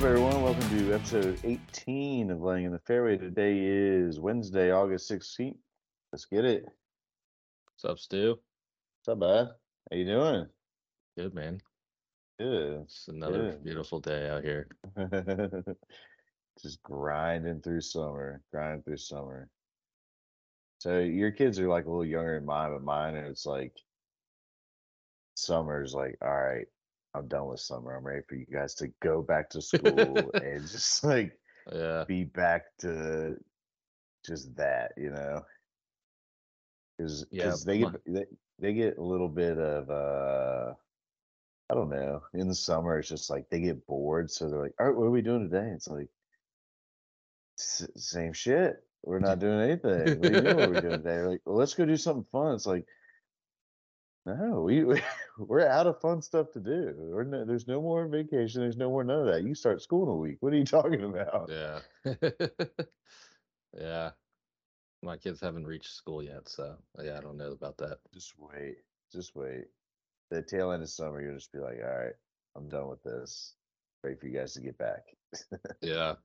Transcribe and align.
Up, 0.00 0.06
everyone? 0.06 0.42
Welcome 0.42 0.78
to 0.78 0.94
episode 0.94 1.38
18 1.44 2.30
of 2.30 2.40
Laying 2.40 2.64
in 2.64 2.72
the 2.72 2.78
Fairway. 2.78 3.18
Today 3.18 3.58
is 3.60 4.18
Wednesday, 4.18 4.72
August 4.72 5.10
16th. 5.10 5.58
Let's 6.10 6.24
get 6.24 6.46
it. 6.46 6.64
What's 6.64 7.84
up, 7.84 7.98
Stu? 7.98 8.38
What's 9.04 9.12
up, 9.12 9.18
bud? 9.18 9.48
How 9.90 9.96
you 9.98 10.06
doing? 10.06 10.46
Good, 11.18 11.34
man. 11.34 11.60
Good. 12.38 12.80
It's 12.84 13.08
another 13.08 13.50
Good. 13.50 13.64
beautiful 13.64 14.00
day 14.00 14.30
out 14.30 14.42
here. 14.42 14.68
Just 16.62 16.82
grinding 16.82 17.60
through 17.60 17.82
summer, 17.82 18.40
grinding 18.54 18.82
through 18.84 18.96
summer. 18.96 19.50
So 20.78 21.00
your 21.00 21.30
kids 21.30 21.58
are 21.58 21.68
like 21.68 21.84
a 21.84 21.90
little 21.90 22.06
younger 22.06 22.36
than 22.36 22.46
mine, 22.46 22.72
but 22.72 22.82
mine 22.82 23.16
it's 23.16 23.44
like 23.44 23.74
summer's 25.34 25.92
like, 25.92 26.16
all 26.22 26.30
right, 26.30 26.68
I'm 27.14 27.28
done 27.28 27.46
with 27.46 27.60
summer. 27.60 27.94
I'm 27.96 28.04
ready 28.04 28.22
for 28.28 28.36
you 28.36 28.46
guys 28.52 28.74
to 28.76 28.88
go 29.00 29.22
back 29.22 29.50
to 29.50 29.62
school 29.62 30.32
and 30.42 30.60
just 30.60 31.02
like 31.04 31.38
Yeah, 31.72 32.04
be 32.06 32.24
back 32.24 32.64
to 32.78 33.36
just 34.24 34.54
that, 34.56 34.92
you 34.96 35.10
know? 35.10 35.42
Because 36.98 37.26
Yeah, 37.30 37.56
they 37.64 37.78
get 37.78 38.04
they, 38.06 38.26
they 38.58 38.72
get 38.74 38.98
a 38.98 39.02
little 39.02 39.28
bit 39.28 39.58
of 39.58 39.90
uh 39.90 40.74
I 41.70 41.74
don't 41.74 41.90
know. 41.90 42.22
In 42.34 42.48
the 42.48 42.54
summer, 42.54 42.98
it's 42.98 43.08
just 43.08 43.30
like 43.30 43.48
they 43.48 43.60
get 43.60 43.86
bored, 43.86 44.30
so 44.30 44.48
they're 44.48 44.60
like, 44.60 44.74
"All 44.80 44.86
right, 44.86 44.96
what 44.96 45.04
are 45.06 45.10
we 45.10 45.22
doing 45.22 45.48
today?" 45.48 45.70
It's 45.74 45.88
like 45.88 46.08
same 47.56 48.32
shit. 48.32 48.84
We're 49.02 49.18
not 49.18 49.38
doing 49.38 49.60
anything. 49.60 50.18
What 50.18 50.28
do 50.28 50.34
you 50.34 50.40
mean? 50.40 50.54
What 50.54 50.64
are 50.64 50.70
we 50.70 50.78
doing 50.78 50.98
today? 50.98 51.16
They're 51.16 51.30
like, 51.30 51.42
well, 51.44 51.56
let's 51.56 51.74
go 51.74 51.84
do 51.86 51.96
something 51.96 52.26
fun. 52.30 52.54
It's 52.54 52.66
like, 52.66 52.86
no, 54.26 54.62
we 54.62 54.84
we- 54.84 55.02
we're 55.38 55.66
out 55.66 55.86
of 55.86 56.00
fun 56.00 56.22
stuff 56.22 56.52
to 56.52 56.60
do. 56.60 56.94
We're 56.96 57.24
no, 57.24 57.44
there's 57.44 57.66
no 57.66 57.80
more 57.80 58.06
vacation. 58.06 58.60
There's 58.60 58.76
no 58.76 58.90
more 58.90 59.04
none 59.04 59.20
of 59.20 59.26
that. 59.26 59.44
You 59.44 59.54
start 59.54 59.82
school 59.82 60.04
in 60.04 60.08
a 60.10 60.14
week. 60.16 60.38
What 60.40 60.52
are 60.52 60.56
you 60.56 60.64
talking 60.66 61.02
about? 61.04 61.50
yeah, 61.50 61.80
yeah. 63.78 64.10
My 65.02 65.16
kids 65.16 65.40
haven't 65.40 65.66
reached 65.66 65.94
school 65.94 66.22
yet, 66.22 66.48
so 66.48 66.76
yeah, 67.02 67.16
I 67.16 67.20
don't 67.20 67.38
know 67.38 67.52
about 67.52 67.78
that. 67.78 67.98
Just 68.12 68.34
wait. 68.38 68.76
Just 69.12 69.34
wait. 69.34 69.64
The 70.30 70.42
tail 70.42 70.72
end 70.72 70.82
of 70.82 70.90
summer, 70.90 71.20
you'll 71.22 71.34
just 71.34 71.52
be 71.52 71.58
like, 71.58 71.78
all 71.82 71.98
right, 71.98 72.14
I'm 72.56 72.68
done 72.68 72.88
with 72.88 73.02
this. 73.02 73.54
Wait 74.04 74.20
for 74.20 74.26
you 74.26 74.38
guys 74.38 74.52
to 74.54 74.60
get 74.60 74.78
back. 74.78 75.04
Yeah, 75.82 76.16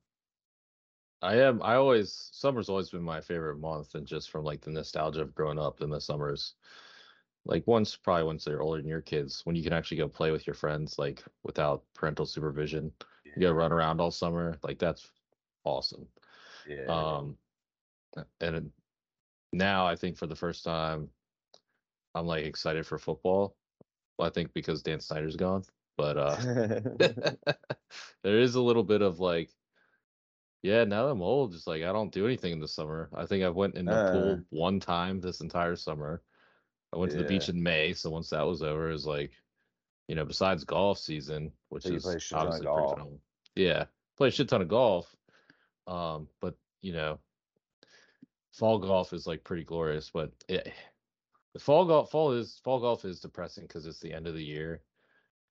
I 1.22 1.36
am. 1.40 1.62
I 1.62 1.76
always 1.76 2.28
summer's 2.32 2.68
always 2.68 2.90
been 2.90 3.02
my 3.02 3.20
favorite 3.20 3.58
month, 3.58 3.94
and 3.94 4.06
just 4.06 4.30
from 4.30 4.44
like 4.44 4.60
the 4.60 4.70
nostalgia 4.70 5.22
of 5.22 5.34
growing 5.34 5.58
up 5.58 5.80
in 5.80 5.90
the 5.90 6.00
summers. 6.00 6.54
Like 7.46 7.66
once, 7.66 7.96
probably 7.96 8.24
once 8.24 8.44
they're 8.44 8.62
older 8.62 8.80
than 8.82 8.88
your 8.88 9.02
kids, 9.02 9.46
when 9.46 9.56
you 9.56 9.62
can 9.64 9.72
actually 9.72 9.98
go 9.98 10.08
play 10.08 10.32
with 10.32 10.46
your 10.46 10.54
friends, 10.54 10.98
like 10.98 11.24
without 11.44 11.84
parental 11.94 12.26
supervision, 12.26 12.92
you 13.34 13.42
go 13.42 13.52
run 13.52 13.72
around 13.72 14.00
all 14.00 14.10
summer. 14.12 14.58
Like 14.64 14.78
that's 14.78 15.12
awesome. 15.64 16.08
Yeah. 16.64 16.88
Um, 16.88 17.38
and 18.40 18.72
now 19.52 19.86
I 19.86 19.96
think 19.96 20.16
for 20.16 20.26
the 20.26 20.36
first 20.36 20.64
time, 20.64 21.10
I'm 22.14 22.26
like 22.26 22.44
excited 22.44 22.86
for 22.86 22.98
football. 22.98 23.56
Well, 24.18 24.28
I 24.28 24.30
think 24.30 24.52
because 24.54 24.82
Dan 24.82 25.00
Snyder's 25.00 25.36
gone, 25.36 25.64
but 25.96 26.16
uh, 26.18 26.38
there 28.22 28.38
is 28.40 28.54
a 28.54 28.62
little 28.62 28.84
bit 28.84 29.02
of 29.02 29.20
like, 29.20 29.50
yeah, 30.62 30.84
now 30.84 31.04
that 31.06 31.12
I'm 31.12 31.22
old, 31.22 31.52
just 31.52 31.66
like 31.66 31.82
I 31.82 31.92
don't 31.92 32.12
do 32.12 32.26
anything 32.26 32.52
in 32.52 32.60
the 32.60 32.68
summer. 32.68 33.10
I 33.14 33.26
think 33.26 33.44
I 33.44 33.50
went 33.50 33.76
in 33.76 33.88
the 33.88 33.98
Uh. 33.98 34.00
pool 34.00 34.46
one 34.50 34.80
time 34.80 35.20
this 35.20 35.40
entire 35.40 35.76
summer. 35.76 36.22
I 36.94 36.98
went 36.98 37.12
to 37.12 37.18
the 37.18 37.24
beach 37.24 37.48
in 37.48 37.62
May, 37.62 37.92
so 37.92 38.10
once 38.10 38.30
that 38.30 38.46
was 38.46 38.62
over, 38.62 38.88
it 38.88 38.92
was 38.92 39.06
like, 39.06 39.32
you 40.08 40.14
know, 40.14 40.24
besides 40.24 40.64
golf 40.64 40.98
season, 40.98 41.52
which 41.68 41.84
So 41.84 41.90
you 41.90 41.96
is 41.96 42.04
play 42.04 42.16
a 42.16 42.20
shit 42.20 42.38
ton 42.38 42.40
of 42.40 42.48
obviously 42.48 42.66
pretty 42.66 42.74
golf. 42.74 42.90
phenomenal. 42.90 43.20
Yeah, 43.54 43.84
play 44.16 44.28
a 44.28 44.30
shit 44.30 44.48
ton 44.48 44.62
of 44.62 44.68
golf. 44.68 45.14
Um, 45.86 46.28
but 46.40 46.56
you 46.82 46.92
know, 46.92 47.18
fall 48.52 48.78
golf 48.78 49.12
is 49.12 49.26
like 49.26 49.44
pretty 49.44 49.64
glorious, 49.64 50.10
but 50.10 50.32
it, 50.48 50.72
the 51.54 51.60
fall 51.60 51.84
golf 51.86 52.10
fall 52.10 52.32
is 52.32 52.60
fall 52.64 52.80
golf 52.80 53.04
is 53.04 53.20
depressing 53.20 53.64
because 53.64 53.86
it's 53.86 54.00
the 54.00 54.12
end 54.12 54.26
of 54.26 54.34
the 54.34 54.44
year, 54.44 54.82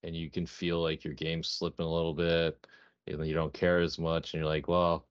and 0.03 0.15
you 0.15 0.29
can 0.29 0.45
feel 0.45 0.81
like 0.81 1.03
your 1.03 1.13
game's 1.13 1.47
slipping 1.49 1.85
a 1.85 1.91
little 1.93 2.13
bit, 2.13 2.65
and 3.07 3.25
you 3.27 3.33
don't 3.33 3.53
care 3.53 3.79
as 3.79 3.99
much, 3.99 4.33
and 4.33 4.41
you're 4.41 4.49
like, 4.49 4.67
well, 4.67 5.07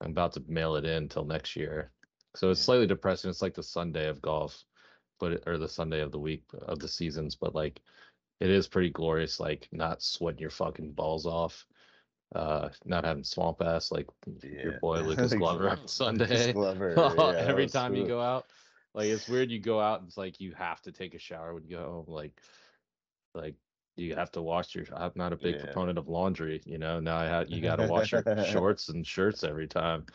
I'm 0.00 0.10
about 0.12 0.32
to 0.34 0.44
mail 0.48 0.76
it 0.76 0.84
in 0.84 1.08
till 1.08 1.24
next 1.24 1.56
year. 1.56 1.92
So 2.36 2.50
it's 2.50 2.60
Yeah. 2.60 2.64
slightly 2.64 2.86
depressing. 2.86 3.30
It's 3.30 3.42
like 3.42 3.54
the 3.54 3.62
Sunday 3.62 4.06
of 4.08 4.22
golf, 4.22 4.64
but 5.20 5.32
it, 5.32 5.44
or 5.46 5.58
the 5.58 5.68
Sunday 5.68 6.00
of 6.00 6.10
the 6.10 6.18
week 6.18 6.42
of 6.62 6.80
the 6.80 6.88
seasons, 6.88 7.36
but 7.36 7.54
like 7.54 7.80
it 8.40 8.50
is 8.50 8.66
pretty 8.66 8.90
glorious, 8.90 9.38
like 9.38 9.68
not 9.70 10.02
sweating 10.02 10.40
your 10.40 10.50
fucking 10.50 10.92
balls 10.92 11.26
off, 11.26 11.66
uh, 12.34 12.70
not 12.86 13.04
having 13.04 13.22
swamp 13.24 13.60
ass 13.62 13.92
like 13.92 14.06
your 14.42 14.72
boy 14.80 15.00
Lucas 15.02 15.34
Glover 15.34 15.68
on 15.68 15.78
Sunday. 15.86 16.52
Glover, 16.52 16.96
yeah, 17.16 17.44
Every 17.46 17.66
time 17.66 17.94
you 17.94 18.06
go 18.06 18.20
out, 18.20 18.46
like 18.94 19.06
it's 19.06 19.28
weird. 19.28 19.50
You 19.50 19.60
go 19.60 19.78
out, 19.78 20.00
and 20.00 20.08
it's 20.08 20.16
like 20.16 20.40
you 20.40 20.52
have 20.54 20.80
to 20.82 20.92
take 20.92 21.14
a 21.14 21.18
shower 21.18 21.54
when 21.54 21.64
you 21.64 21.76
go 21.76 21.84
home. 21.84 22.04
Like, 22.08 22.40
like 23.34 23.54
you 23.96 24.14
have 24.14 24.32
to 24.32 24.42
wash 24.42 24.74
your. 24.74 24.86
I'm 24.94 25.12
not 25.14 25.32
a 25.32 25.36
big 25.36 25.56
Yeah. 25.56 25.66
proponent 25.66 25.98
of 25.98 26.08
laundry. 26.08 26.62
You 26.64 26.78
know, 26.78 26.98
now 26.98 27.18
I 27.18 27.26
have 27.26 27.50
you 27.50 27.60
got 27.60 27.76
to 27.76 27.86
wash 27.88 28.12
your 28.12 28.24
shorts 28.42 28.88
and 28.88 29.06
shirts 29.06 29.44
every 29.44 29.68
time. 29.68 30.06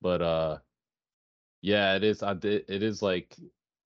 But 0.00 0.22
uh, 0.22 0.58
yeah, 1.62 1.94
it 1.96 2.04
is. 2.04 2.22
I 2.22 2.34
did. 2.34 2.64
It 2.68 2.82
is 2.82 3.02
like 3.02 3.36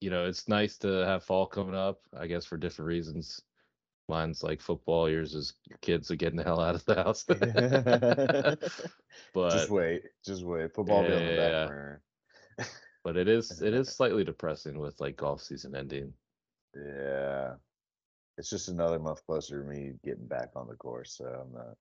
you 0.01 0.11
know, 0.11 0.27
it's 0.27 0.49
nice 0.49 0.79
to 0.79 0.89
have 1.07 1.25
fall 1.25 1.47
coming 1.47 1.75
up. 1.75 2.01
I 2.17 2.27
guess 2.27 2.45
for 2.45 2.57
different 2.57 2.89
reasons. 2.89 3.43
Mine's 4.09 4.43
like 4.43 4.61
football. 4.61 5.11
Yours 5.11 5.35
is 5.35 5.55
kids 5.81 6.11
are 6.11 6.17
getting 6.17 6.37
the 6.37 6.45
hell 6.45 6.61
out 6.61 6.77
of 6.77 6.85
the 6.85 6.95
house. 6.95 7.25
but 9.33 9.51
just 9.51 9.71
wait. 9.71 10.05
Just 10.25 10.45
wait. 10.45 10.75
Football 10.75 11.03
will 11.03 11.09
be 11.11 11.15
on 11.15 11.27
the 11.27 11.33
back 11.33 11.53
Yeah. 11.53 11.63
burner. 11.63 12.03
but 13.05 13.17
it 13.17 13.29
is 13.29 13.63
it 13.63 13.75
is 13.75 13.89
slightly 13.89 14.25
depressing 14.25 14.79
with 14.79 15.01
like 15.01 15.17
golf 15.17 15.43
season 15.43 15.75
ending. 15.75 16.13
Yeah. 16.75 17.55
It's 18.39 18.51
just 18.51 18.69
another 18.69 18.99
month 18.99 19.25
closer 19.27 19.63
to 19.63 19.69
me 19.69 19.95
getting 20.05 20.27
back 20.27 20.51
on 20.57 20.69
the 20.69 20.77
course, 20.77 21.17
so 21.17 21.25
I'm 21.25 21.53
not 21.53 21.77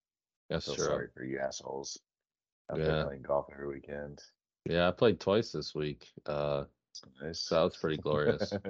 That's 0.49 0.73
true. 0.73 0.85
sorry 0.85 1.09
for 1.13 1.23
you 1.23 1.39
assholes. 1.39 1.99
I've 2.69 2.81
been 2.81 2.87
Yeah. 2.87 2.97
playing 2.97 3.23
golf 3.23 3.47
every 3.51 3.67
weekend. 3.67 4.23
Yeah, 4.65 4.87
I 4.87 4.91
played 4.91 5.19
twice 5.19 5.51
this 5.51 5.75
week. 5.75 6.11
Uh, 6.25 6.65
Nice. 7.21 7.39
so 7.39 7.55
that 7.55 7.63
was 7.63 7.77
pretty 7.77 7.97
glorious. 7.97 8.53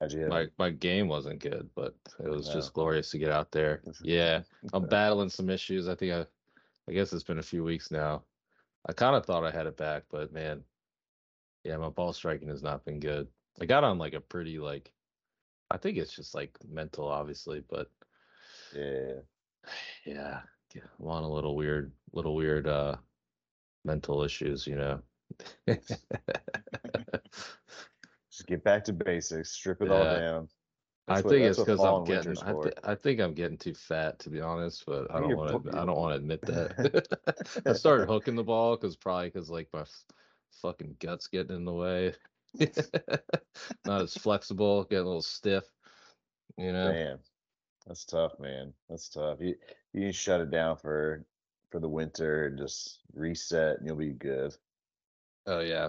How'd 0.00 0.12
you 0.12 0.20
hit 0.20 0.28
my 0.28 0.46
my 0.58 0.70
game 0.70 1.08
wasn't 1.08 1.40
good, 1.40 1.70
but 1.74 1.94
it 2.22 2.28
was 2.28 2.48
just 2.48 2.74
glorious 2.74 3.10
to 3.10 3.18
get 3.18 3.30
out 3.30 3.50
there. 3.50 3.82
Yeah, 4.02 4.42
I'm 4.72 4.86
battling 4.86 5.30
some 5.30 5.48
issues. 5.48 5.88
I 5.88 5.94
think 5.94 6.12
I, 6.12 6.26
I 6.88 6.92
guess 6.92 7.12
it's 7.12 7.24
been 7.24 7.38
a 7.38 7.42
few 7.42 7.64
weeks 7.64 7.90
now. 7.90 8.22
I 8.86 8.92
kind 8.92 9.16
of 9.16 9.24
thought 9.24 9.44
I 9.44 9.50
had 9.50 9.66
it 9.66 9.76
back, 9.76 10.04
but 10.10 10.32
man, 10.32 10.62
yeah, 11.64 11.76
my 11.78 11.88
ball 11.88 12.12
striking 12.12 12.48
has 12.48 12.62
not 12.62 12.84
been 12.84 13.00
good. 13.00 13.26
I 13.60 13.64
got 13.64 13.84
on 13.84 13.98
like 13.98 14.12
a 14.12 14.20
pretty 14.20 14.58
like, 14.58 14.92
I 15.70 15.78
think 15.78 15.96
it's 15.96 16.14
just 16.14 16.34
like 16.34 16.56
mental, 16.68 17.08
obviously, 17.08 17.62
but 17.68 17.90
Yeah. 18.74 19.14
yeah, 20.04 20.40
yeah, 20.74 20.82
I'm 21.00 21.08
on 21.08 21.24
a 21.24 21.30
little 21.30 21.56
weird, 21.56 21.92
little 22.12 22.36
weird 22.36 22.66
uh 22.68 22.96
mental 23.84 24.22
issues, 24.22 24.66
you 24.66 24.76
know. 24.76 25.00
Just 28.30 28.46
get 28.46 28.64
back 28.64 28.84
to 28.84 28.92
basics, 28.92 29.50
strip 29.50 29.80
it 29.82 29.90
all 29.90 30.04
Yeah. 30.04 30.18
down. 30.18 30.48
I 31.08 31.14
That's 31.14 31.24
what- 31.24 31.30
think 31.30 31.44
it's 31.44 31.58
because 31.58 31.80
I'm 31.80 32.04
getting. 32.04 32.36
I, 32.42 32.52
th- 32.52 32.74
I 32.82 32.94
think 32.96 33.20
I'm 33.20 33.32
getting 33.34 33.56
too 33.56 33.74
fat, 33.74 34.18
to 34.20 34.30
be 34.30 34.40
honest. 34.40 34.84
But 34.86 35.08
I 35.10 35.20
don't 35.20 35.36
want 35.36 35.64
to. 35.64 35.70
I 35.78 35.84
don't 35.84 35.96
want 35.96 36.12
to 36.12 36.16
admit 36.16 36.40
that. 36.42 37.06
I 37.66 37.72
started 37.74 38.08
hooking 38.08 38.34
the 38.34 38.42
ball 38.42 38.76
because 38.76 38.96
probably 38.96 39.28
because 39.28 39.48
like 39.48 39.68
my 39.72 39.82
f- 39.82 40.04
fucking 40.62 40.96
guts 40.98 41.28
getting 41.28 41.54
in 41.56 41.64
the 41.64 41.72
way. 41.72 42.12
Not 43.86 44.02
as 44.02 44.14
flexible, 44.14 44.82
getting 44.84 45.04
a 45.04 45.06
little 45.06 45.22
stiff. 45.22 45.64
You 46.58 46.72
know. 46.72 46.90
Man, 46.90 47.18
that's 47.86 48.04
tough, 48.04 48.38
man. 48.40 48.72
That's 48.90 49.08
tough. 49.08 49.38
You 49.40 49.54
you 49.92 50.10
shut 50.12 50.40
it 50.40 50.50
down 50.50 50.76
for 50.76 51.24
for 51.70 51.78
the 51.78 51.88
winter 51.88 52.46
and 52.46 52.58
just 52.58 52.98
reset, 53.14 53.78
and 53.78 53.86
you'll 53.86 53.96
be 53.96 54.10
good. 54.12 54.56
Oh 55.46 55.60
yeah, 55.60 55.88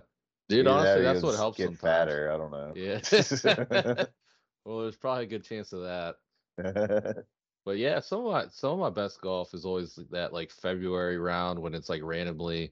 dude. 0.49 0.67
Either 0.67 0.77
honestly, 0.77 1.01
or 1.01 1.03
that's 1.03 1.23
what 1.23 1.35
helps 1.35 1.57
Get 1.57 1.65
sometimes. 1.67 1.81
fatter. 1.81 2.31
I 2.31 2.37
don't 2.37 2.51
know. 2.51 2.73
Yeah. 2.75 2.99
well, 4.65 4.81
there's 4.81 4.97
probably 4.97 5.23
a 5.23 5.27
good 5.27 5.43
chance 5.43 5.73
of 5.73 5.81
that. 5.81 7.25
But 7.67 7.79
yeah, 7.79 7.99
some 7.99 8.25
of 8.25 8.31
my 8.31 8.47
some 8.47 8.71
of 8.71 8.79
my 8.79 8.89
best 8.89 9.19
golf 9.19 9.53
is 9.53 9.65
always 9.65 9.99
that 10.11 10.31
like 10.31 10.51
February 10.51 11.17
round 11.17 11.59
when 11.59 11.73
it's 11.73 11.89
like 11.89 12.01
randomly 12.01 12.71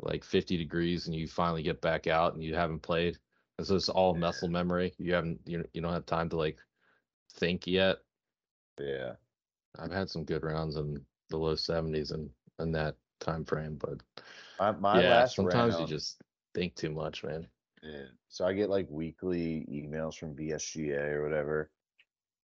like 0.00 0.24
50 0.24 0.56
degrees 0.56 1.06
and 1.06 1.14
you 1.14 1.28
finally 1.28 1.62
get 1.62 1.82
back 1.82 2.06
out 2.06 2.32
and 2.32 2.42
you 2.42 2.54
haven't 2.54 2.80
played. 2.80 3.18
And 3.58 3.66
so 3.66 3.76
it's 3.76 3.90
all 3.90 4.14
muscle 4.14 4.48
memory. 4.48 4.94
You 4.96 5.12
haven't 5.12 5.38
you 5.44 5.62
you 5.74 5.82
don't 5.82 5.92
have 5.92 6.06
time 6.06 6.30
to 6.30 6.36
like 6.36 6.56
think 7.34 7.66
yet. 7.66 7.98
yeah. 8.80 9.12
I've 9.78 9.92
had 9.92 10.08
some 10.08 10.24
good 10.24 10.44
rounds 10.44 10.76
in 10.76 11.04
the 11.28 11.36
low 11.36 11.54
70s 11.54 12.12
and 12.12 12.30
in 12.58 12.72
that 12.72 12.96
time 13.20 13.44
frame, 13.44 13.76
but 13.76 14.00
My 14.62 14.70
my 14.70 15.02
yeah, 15.02 15.10
last 15.10 15.34
sometimes 15.34 15.74
round, 15.74 15.90
you 15.90 15.96
just 15.96 16.22
think 16.54 16.76
too 16.76 16.90
much, 16.90 17.24
man. 17.24 17.48
Yeah. 17.82 18.04
So 18.28 18.44
I 18.46 18.52
get 18.52 18.70
like 18.70 18.86
weekly 18.88 19.66
emails 19.68 20.16
from 20.16 20.36
VSGA 20.36 21.14
or 21.14 21.24
whatever, 21.24 21.72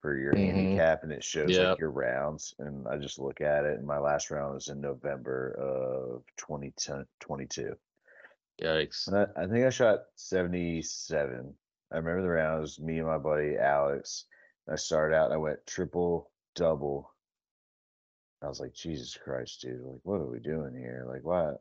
for 0.03 0.17
your 0.17 0.35
Mhm. 0.35 0.39
handicap, 0.39 1.05
and 1.05 1.13
it 1.13 1.23
shows 1.23 1.51
Yep. 1.51 1.71
like 1.71 1.79
your 1.79 1.93
rounds. 1.93 2.57
And 2.59 2.89
I 2.89 2.97
just 2.99 3.21
look 3.21 3.41
at 3.41 3.65
it, 3.65 3.79
and 3.79 3.87
my 3.87 3.99
last 3.99 4.33
round 4.33 4.55
was 4.55 4.67
in 4.69 4.81
November 4.81 5.53
of 5.53 6.25
2022. 6.37 7.79
Yikes. 8.61 9.07
And 9.07 9.17
I, 9.17 9.27
I 9.45 9.47
think 9.47 9.65
I 9.65 9.71
shot 9.71 10.01
77. 10.17 11.57
I 11.93 11.97
remember 11.97 12.23
the 12.23 12.29
round. 12.31 12.59
It 12.59 12.63
was 12.63 12.81
me 12.81 12.99
and 12.99 13.07
my 13.07 13.19
buddy 13.19 13.57
Alex. 13.57 14.25
I 14.69 14.75
started 14.75 15.15
out 15.15 15.27
and 15.27 15.35
I 15.35 15.37
went 15.37 15.65
triple, 15.69 16.33
double. 16.57 17.15
I 18.43 18.49
was 18.49 18.59
like, 18.59 18.75
Jesus 18.75 19.17
Christ, 19.17 19.61
dude. 19.61 19.83
Like, 19.83 20.01
what 20.03 20.21
are 20.21 20.27
we 20.27 20.41
doing 20.41 20.75
here? 20.75 21.05
Like, 21.07 21.23
why? 21.23 21.55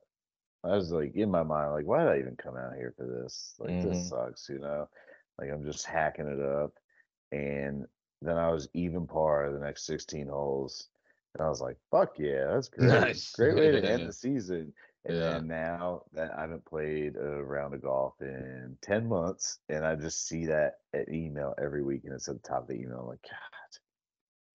I 0.64 0.76
was 0.76 0.92
like, 0.92 1.16
in 1.16 1.32
my 1.32 1.44
mind, 1.44 1.72
like, 1.74 1.86
why 1.86 2.00
did 2.04 2.12
I 2.14 2.20
even 2.20 2.36
come 2.36 2.58
out 2.58 2.76
here 2.76 2.94
for 2.98 3.06
this? 3.06 3.56
Like, 3.60 3.80
Mhm. 3.80 3.82
this 3.82 4.10
sucks, 4.10 4.50
you 4.50 4.60
know? 4.60 4.90
Like, 5.40 5.50
I'm 5.52 5.64
just 5.64 5.86
hacking 5.86 6.28
it 6.28 6.42
up. 6.42 6.74
And 7.32 7.88
then 8.22 8.38
I 8.38 8.50
was 8.52 8.68
even 8.74 9.08
par 9.08 9.52
the 9.52 9.60
next 9.60 9.86
16 9.86 10.28
holes. 10.28 10.90
And 11.34 11.46
I 11.46 11.50
was 11.50 11.62
like, 11.62 11.78
fuck 11.92 12.18
yeah, 12.20 12.48
that's 12.48 12.70
great. 12.70 12.90
Nice. 12.90 13.32
Great 13.34 13.56
way 13.56 13.72
to 13.72 13.86
end 13.86 14.08
the 14.08 14.14
season. 14.14 14.74
And 15.06 15.20
Yeah. 15.20 15.22
then 15.22 15.48
now 15.48 16.04
that 16.14 16.34
I 16.38 16.42
haven't 16.42 16.66
played 16.66 17.16
a 17.16 17.44
round 17.44 17.74
of 17.74 17.82
golf 17.82 18.16
in 18.22 18.78
10 18.82 19.08
months, 19.08 19.60
and 19.70 19.86
I 19.86 19.96
just 19.96 20.28
see 20.28 20.46
that 20.48 20.80
at 20.94 21.10
email 21.10 21.54
every 21.62 21.84
week, 21.84 22.04
and 22.06 22.14
it's 22.14 22.28
at 22.28 22.36
the 22.42 22.48
top 22.48 22.64
of 22.64 22.68
the 22.68 22.76
email. 22.76 23.00
I'm 23.02 23.08
like, 23.08 23.22
God, 23.24 23.80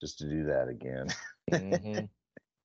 just 0.00 0.19
to 0.19 0.28
do 0.28 0.44
that 0.44 0.69
again. 0.69 1.14
Mhm. 1.50 2.08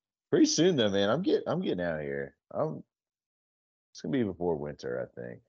Pretty 0.30 0.46
soon 0.46 0.76
though, 0.76 0.90
man. 0.90 1.10
I'm 1.10 1.22
getting 1.22 1.48
I'm 1.48 1.62
getting 1.62 1.84
out 1.84 2.00
of 2.00 2.02
here. 2.06 2.36
I'm 2.52 2.84
it's 3.98 4.04
gonna 4.04 4.12
be 4.12 4.24
before 4.24 4.56
winter, 4.56 5.02
I 5.02 5.20
think. 5.20 5.40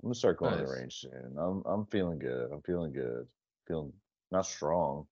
I'm 0.00 0.10
gonna 0.10 0.14
start 0.14 0.38
going 0.38 0.56
to 0.56 0.64
the 0.64 0.70
range 0.70 1.00
soon. 1.00 1.34
I'm 1.36 1.64
I'm 1.66 1.86
feeling 1.86 2.20
good. 2.20 2.52
I'm 2.52 2.62
feeling 2.62 2.92
good. 2.92 3.26
Feeling 3.66 3.92
not 4.30 4.46
strong. 4.46 5.08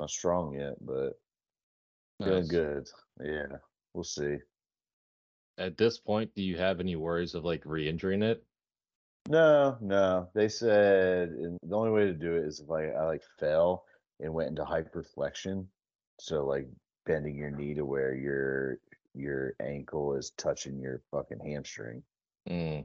Not 0.00 0.08
strong 0.08 0.54
yet, 0.54 0.76
but 0.80 1.20
feeling 2.24 2.40
Nice. 2.40 2.48
good. 2.48 2.88
Yeah. 3.22 3.58
We'll 3.92 4.04
see. 4.04 4.38
At 5.58 5.76
this 5.76 5.98
point, 5.98 6.34
do 6.34 6.42
you 6.42 6.56
have 6.56 6.80
any 6.80 6.96
worries 6.96 7.34
of 7.34 7.44
like 7.44 7.64
re-injuring 7.66 8.22
it? 8.22 8.42
No, 9.28 9.76
no. 9.82 10.30
They 10.34 10.48
said 10.48 11.34
the 11.62 11.76
only 11.76 11.90
way 11.90 12.06
to 12.06 12.14
do 12.14 12.34
it 12.36 12.46
is 12.46 12.60
if 12.60 12.70
I, 12.70 12.86
I 12.92 13.04
like 13.04 13.22
fell 13.38 13.84
and 14.20 14.32
went 14.32 14.48
into 14.48 14.64
hyperflexion. 14.64 15.66
So 16.18 16.46
like 16.46 16.66
bending 17.04 17.36
your 17.36 17.50
knee 17.50 17.74
to 17.74 17.84
where 17.84 18.14
your 18.14 18.78
your 19.14 19.52
ankle 19.60 20.16
is 20.16 20.30
touching 20.38 20.80
your 20.80 21.02
fucking 21.10 21.40
hamstring. 21.40 22.02
Mm. 22.48 22.84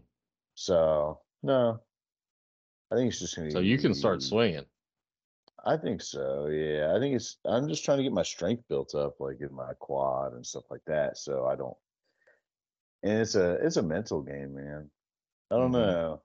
So 0.56 1.21
no. 1.44 1.81
I 2.92 2.95
think 2.95 3.09
it's 3.09 3.19
just 3.19 3.36
gonna 3.36 3.51
So 3.51 3.59
you 3.59 3.77
can 3.77 3.94
start 3.94 4.21
swinging. 4.21 4.65
I 5.65 5.75
think 5.75 6.01
so, 6.01 6.48
yeah. 6.48 6.94
I 6.95 7.00
think 7.00 7.15
it's 7.15 7.38
I'm 7.45 7.68
just 7.68 7.83
trying 7.83 7.98
to 7.98 8.04
get 8.04 8.13
my 8.13 8.24
strength 8.24 8.63
built 8.69 8.95
up, 8.95 9.19
like 9.19 9.42
in 9.42 9.54
my 9.54 9.74
quad 9.80 10.33
and 10.33 10.45
stuff 10.45 10.63
like 10.71 10.86
that. 10.86 11.18
So 11.18 11.45
I 11.45 11.56
don't 11.56 11.75
and 13.04 13.21
it's 13.21 13.36
a 13.36 13.54
it's 13.65 13.77
a 13.77 13.83
mental 13.83 14.21
game, 14.21 14.54
man. 14.56 14.89
I 15.51 15.56
don't 15.56 15.71
Mhm. 15.71 15.74
know. 15.74 16.21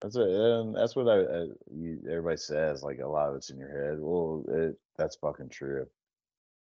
That's 0.00 0.16
a 0.16 0.22
and 0.22 0.76
that's 0.76 0.94
what 0.94 1.08
I, 1.08 1.20
I 1.20 1.42
you, 1.72 2.00
everybody 2.08 2.36
says. 2.36 2.82
Like 2.82 3.00
a 3.00 3.06
lot 3.06 3.30
of 3.30 3.36
it's 3.36 3.50
in 3.50 3.58
your 3.58 3.70
head. 3.70 3.98
Well, 4.00 4.44
it, 4.48 4.78
that's 4.96 5.16
fucking 5.16 5.48
true. 5.48 5.86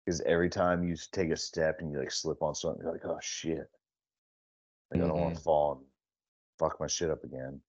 Because 0.06 0.22
every 0.22 0.50
time 0.50 0.84
you 0.84 0.96
take 1.12 1.30
a 1.30 1.38
step 1.38 1.80
and 1.80 1.92
you 1.92 2.00
like 2.00 2.12
slip 2.12 2.42
on 2.42 2.56
something, 2.56 2.84
you're 2.84 2.92
like, 2.92 3.06
oh 3.06 3.20
shit. 3.22 3.70
Like 4.92 5.02
I 5.02 5.08
don't 5.08 5.20
want 5.20 5.36
to 5.36 5.42
fall 5.42 5.74
and 5.74 5.86
fuck 6.62 6.80
my 6.80 6.88
shit 6.88 7.10
up 7.10 7.24
again. 7.24 7.60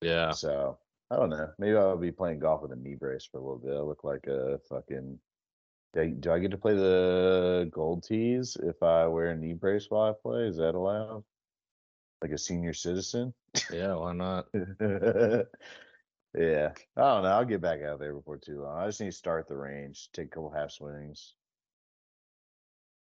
Yeah. 0.00 0.30
So 0.32 0.78
I 1.10 1.16
don't 1.16 1.28
know. 1.30 1.50
Maybe 1.58 1.76
I'll 1.76 1.96
be 1.96 2.10
playing 2.10 2.38
golf 2.38 2.62
with 2.62 2.72
a 2.72 2.76
knee 2.76 2.94
brace 2.94 3.28
for 3.30 3.38
a 3.38 3.42
little 3.42 3.58
bit. 3.58 3.74
I 3.76 3.80
look 3.80 4.02
like 4.04 4.26
a 4.26 4.58
fucking. 4.68 5.18
Do 5.92 6.32
I, 6.32 6.38
get 6.38 6.52
to 6.52 6.56
play 6.56 6.74
the 6.74 7.68
gold 7.72 8.04
tees 8.04 8.56
if 8.62 8.80
I 8.80 9.08
wear 9.08 9.30
a 9.30 9.36
knee 9.36 9.54
brace 9.54 9.86
while 9.88 10.08
I 10.08 10.12
play? 10.12 10.42
Is 10.42 10.56
that 10.58 10.76
allowed? 10.76 11.24
Like 12.22 12.30
a 12.30 12.38
senior 12.38 12.72
citizen? 12.74 13.34
Yeah. 13.72 13.94
Why 13.94 14.12
not? 14.12 14.46
yeah. 14.54 14.68
I 16.36 17.00
don't 17.00 17.22
know. 17.24 17.28
I'll 17.28 17.44
get 17.44 17.60
back 17.60 17.82
out 17.82 17.98
there 17.98 18.14
before 18.14 18.36
too 18.36 18.62
long. 18.62 18.78
I 18.78 18.86
just 18.86 19.00
need 19.00 19.10
to 19.10 19.12
start 19.12 19.48
the 19.48 19.56
range, 19.56 20.10
take 20.12 20.26
a 20.26 20.30
couple 20.30 20.52
half 20.52 20.70
swings, 20.70 21.34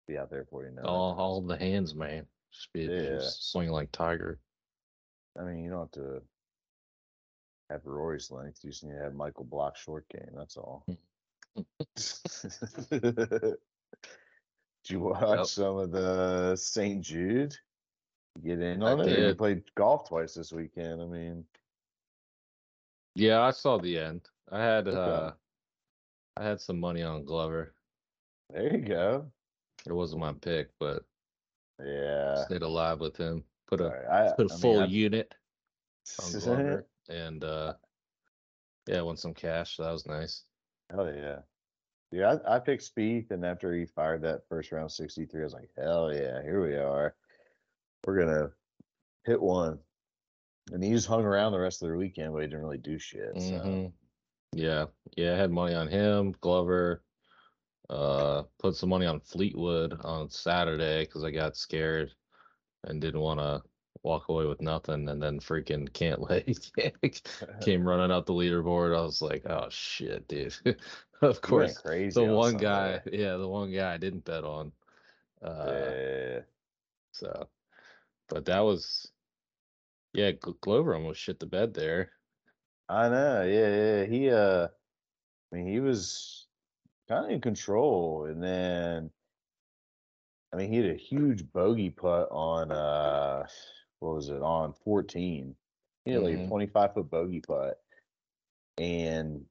be 0.06 0.16
out 0.16 0.30
there 0.30 0.46
for 0.48 0.64
you 0.64 0.70
know. 0.70 0.82
it. 0.82 0.86
All, 0.86 1.16
all 1.18 1.40
the 1.40 1.56
hands, 1.56 1.96
man. 1.96 2.24
Just 2.52 2.72
be 2.72 2.82
Yeah. 2.82 3.16
just 3.16 3.50
swing 3.50 3.70
like 3.70 3.90
Tiger. 3.90 4.38
I 5.38 5.44
mean, 5.44 5.64
you 5.64 5.70
don't 5.70 5.80
have 5.80 5.90
to 5.92 6.22
have 7.70 7.86
Rory's 7.86 8.30
length. 8.30 8.60
You 8.62 8.70
just 8.70 8.84
need 8.84 8.94
to 8.94 9.02
have 9.02 9.14
Michael 9.14 9.44
Block 9.44 9.76
short 9.76 10.06
game. 10.08 10.30
That's 10.34 10.56
all. 10.56 10.84
Did 12.90 13.56
you 14.88 15.00
watch 15.00 15.38
Yep. 15.38 15.46
some 15.46 15.76
of 15.76 15.90
the 15.92 16.56
St. 16.56 17.02
Jude? 17.02 17.54
Get 18.44 18.60
in 18.60 18.82
I 18.82 18.92
on 18.92 19.00
it. 19.00 19.28
You 19.28 19.34
played 19.34 19.62
golf 19.74 20.08
twice 20.08 20.34
this 20.34 20.52
weekend. 20.52 21.02
I 21.02 21.06
mean, 21.06 21.44
Yeah, 23.14 23.42
I 23.42 23.50
saw 23.50 23.78
the 23.78 23.98
end. 23.98 24.22
I 24.50 24.60
had 24.62 24.88
Okay. 24.88 24.96
uh 24.98 25.32
I 26.36 26.44
had 26.44 26.60
some 26.60 26.78
money 26.80 27.02
on 27.02 27.24
Glover. 27.24 27.74
there 28.50 28.72
you 28.76 28.84
go. 28.84 29.30
It 29.86 29.92
wasn't 29.92 30.20
my 30.20 30.32
pick, 30.32 30.70
but 30.78 31.04
Yeah. 31.84 32.44
stayed 32.46 32.62
alive 32.62 33.00
with 33.00 33.16
him. 33.16 33.44
Put 33.70 33.80
a 33.80 33.84
right. 33.84 34.28
I, 34.28 34.32
put 34.36 34.50
a 34.50 34.54
I 34.54 34.58
full 34.58 34.80
I- 34.80 34.86
unit 34.86 35.32
on 36.22 36.32
Glover 36.40 36.86
and 37.08 37.44
uh 37.44 37.74
yeah, 38.86 39.00
won 39.02 39.16
some 39.16 39.34
cash. 39.34 39.76
So 39.76 39.84
that 39.84 39.92
was 39.92 40.06
nice. 40.06 40.42
Hell 40.90 41.12
yeah. 41.14 41.38
Yeah, 42.10 42.38
I, 42.44 42.56
I 42.56 42.58
picked 42.58 42.92
Spieth, 42.92 43.30
and 43.30 43.44
after 43.44 43.72
he 43.72 43.86
fired 43.86 44.22
that 44.22 44.40
first 44.48 44.72
round 44.72 44.90
63, 44.90 45.40
I 45.40 45.44
was 45.44 45.52
like, 45.52 45.70
hell 45.76 46.12
yeah, 46.12 46.42
here 46.42 46.60
we 46.60 46.74
are. 46.74 47.14
We're 48.04 48.16
going 48.16 48.36
to 48.36 48.50
hit 49.24 49.40
one. 49.40 49.78
And 50.72 50.82
he 50.82 50.90
just 50.90 51.06
hung 51.06 51.22
around 51.22 51.52
the 51.52 51.60
rest 51.60 51.82
of 51.82 51.88
the 51.88 51.96
weekend, 51.96 52.32
but 52.32 52.40
he 52.40 52.46
didn't 52.48 52.62
really 52.62 52.78
do 52.78 52.98
shit. 52.98 53.34
So. 53.36 53.40
Mhm. 53.40 53.92
Yeah, 54.52 54.86
yeah, 55.16 55.34
I 55.34 55.36
had 55.36 55.52
money 55.52 55.74
on 55.74 55.86
him, 55.86 56.34
Glover. 56.40 57.04
Uh, 57.88 58.42
put 58.58 58.74
some 58.74 58.88
money 58.88 59.06
on 59.06 59.20
Fleetwood 59.20 60.00
on 60.02 60.30
Saturday 60.30 61.04
because 61.04 61.22
I 61.22 61.30
got 61.30 61.56
scared 61.56 62.10
and 62.84 63.00
didn't 63.00 63.20
want 63.20 63.40
to 63.40 63.62
walk 64.02 64.28
away 64.28 64.46
with 64.46 64.60
nothing. 64.60 65.08
And 65.08 65.22
then 65.22 65.40
freaking 65.40 65.88
Cantlay 65.90 66.44
came 67.60 67.86
running 67.86 68.10
up 68.10 68.26
the 68.26 68.32
leaderboard. 68.32 68.96
I 68.96 69.02
was 69.02 69.22
like, 69.22 69.44
oh 69.48 69.68
shit, 69.70 70.26
dude. 70.28 70.54
of 71.22 71.40
course, 71.40 71.78
crazy 71.78 72.14
the 72.20 72.26
on 72.26 72.34
one 72.34 72.50
Sunday. 72.52 72.64
guy, 72.64 73.00
yeah, 73.12 73.36
the 73.36 73.48
one 73.48 73.72
guy 73.72 73.94
I 73.94 73.98
didn't 73.98 74.24
bet 74.24 74.44
on. 74.44 74.72
Uh, 75.42 75.72
yeah. 75.72 76.38
so, 77.12 77.48
but 78.28 78.44
that 78.44 78.60
was, 78.60 79.10
yeah, 80.12 80.32
Gl- 80.32 80.60
Glover 80.60 80.94
almost 80.94 81.20
shit 81.20 81.40
the 81.40 81.46
bed 81.46 81.74
there. 81.74 82.10
I 82.88 83.08
know. 83.08 83.42
Yeah, 83.42 83.76
yeah. 83.76 84.04
He, 84.04 84.30
uh, 84.30 84.68
I 85.52 85.56
mean, 85.56 85.66
he 85.66 85.80
was 85.80 86.46
kind 87.08 87.24
of 87.24 87.30
in 87.30 87.40
control. 87.40 88.26
And 88.26 88.42
then, 88.42 89.10
I 90.52 90.56
mean, 90.56 90.72
he 90.72 90.78
had 90.78 90.90
a 90.90 90.94
huge 90.96 91.50
bogey 91.52 91.90
putt 91.90 92.28
on, 92.30 92.72
uh, 92.72 93.46
what 94.00 94.14
was 94.14 94.28
it, 94.28 94.42
on 94.42 94.72
14. 94.72 95.56
He 96.04 96.12
had 96.12 96.22
like 96.22 96.34
a 96.34 96.38
Mhm. 96.38 96.48
25 96.48 96.94
foot 96.94 97.10
bogey 97.10 97.40
putt. 97.40 97.80
And 98.78 99.46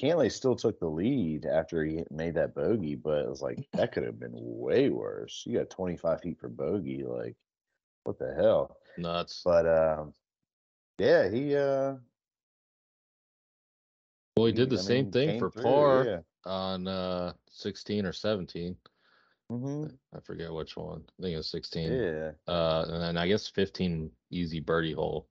Cantlay 0.00 0.30
still 0.30 0.54
took 0.56 0.78
the 0.78 0.88
lead 0.88 1.44
after 1.44 1.84
he 1.84 2.04
made 2.10 2.34
that 2.34 2.54
bogey, 2.54 2.94
but 2.94 3.24
it 3.24 3.28
was 3.28 3.42
like, 3.42 3.68
that 3.72 3.92
could 3.92 4.04
have 4.04 4.18
been 4.18 4.32
way 4.34 4.88
worse. 4.88 5.44
You 5.46 5.58
got 5.58 5.70
25 5.70 6.20
feet 6.22 6.38
for 6.38 6.48
bogey. 6.48 7.02
Like, 7.04 7.36
what 8.04 8.18
the 8.18 8.32
hell? 8.34 8.78
Nuts. 8.96 9.42
But, 9.44 9.66
um, 9.66 10.14
yeah, 10.98 11.28
he, 11.28 11.54
uh, 11.56 11.96
Well, 14.36 14.46
he 14.46 14.52
did 14.52 14.70
the 14.70 14.78
I 14.78 14.82
same 14.82 15.04
mean, 15.04 15.12
thing 15.12 15.38
for 15.38 15.50
through, 15.50 15.62
par 15.64 16.04
Yeah. 16.04 16.20
on 16.44 16.86
uh 16.86 17.34
16 17.50 18.06
or 18.06 18.12
17. 18.12 18.76
Hmm 19.48 19.86
I 20.14 20.20
forget 20.20 20.52
which 20.52 20.76
one. 20.76 21.04
I 21.18 21.22
think 21.22 21.34
it 21.34 21.38
was 21.38 21.50
16. 21.50 21.92
Yeah. 21.92 22.32
Uh, 22.46 22.84
and 22.88 23.02
then 23.02 23.16
I 23.16 23.28
guess 23.28 23.48
15 23.48 24.10
easy 24.30 24.60
birdie 24.60 24.92
hole. 24.92 25.28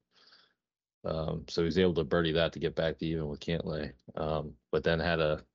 Um, 1.04 1.46
so 1.48 1.64
he's 1.64 1.78
able 1.78 1.94
to 1.96 2.04
birdie 2.04 2.34
that 2.34 2.54
to 2.54 2.60
get 2.60 2.76
back 2.76 2.98
to 2.98 3.06
even 3.06 3.28
with 3.28 3.40
Cantlay. 3.40 3.94
Um, 4.16 4.56
but 4.72 4.84
then 4.84 5.00
had 5.00 5.20
a, 5.20 5.46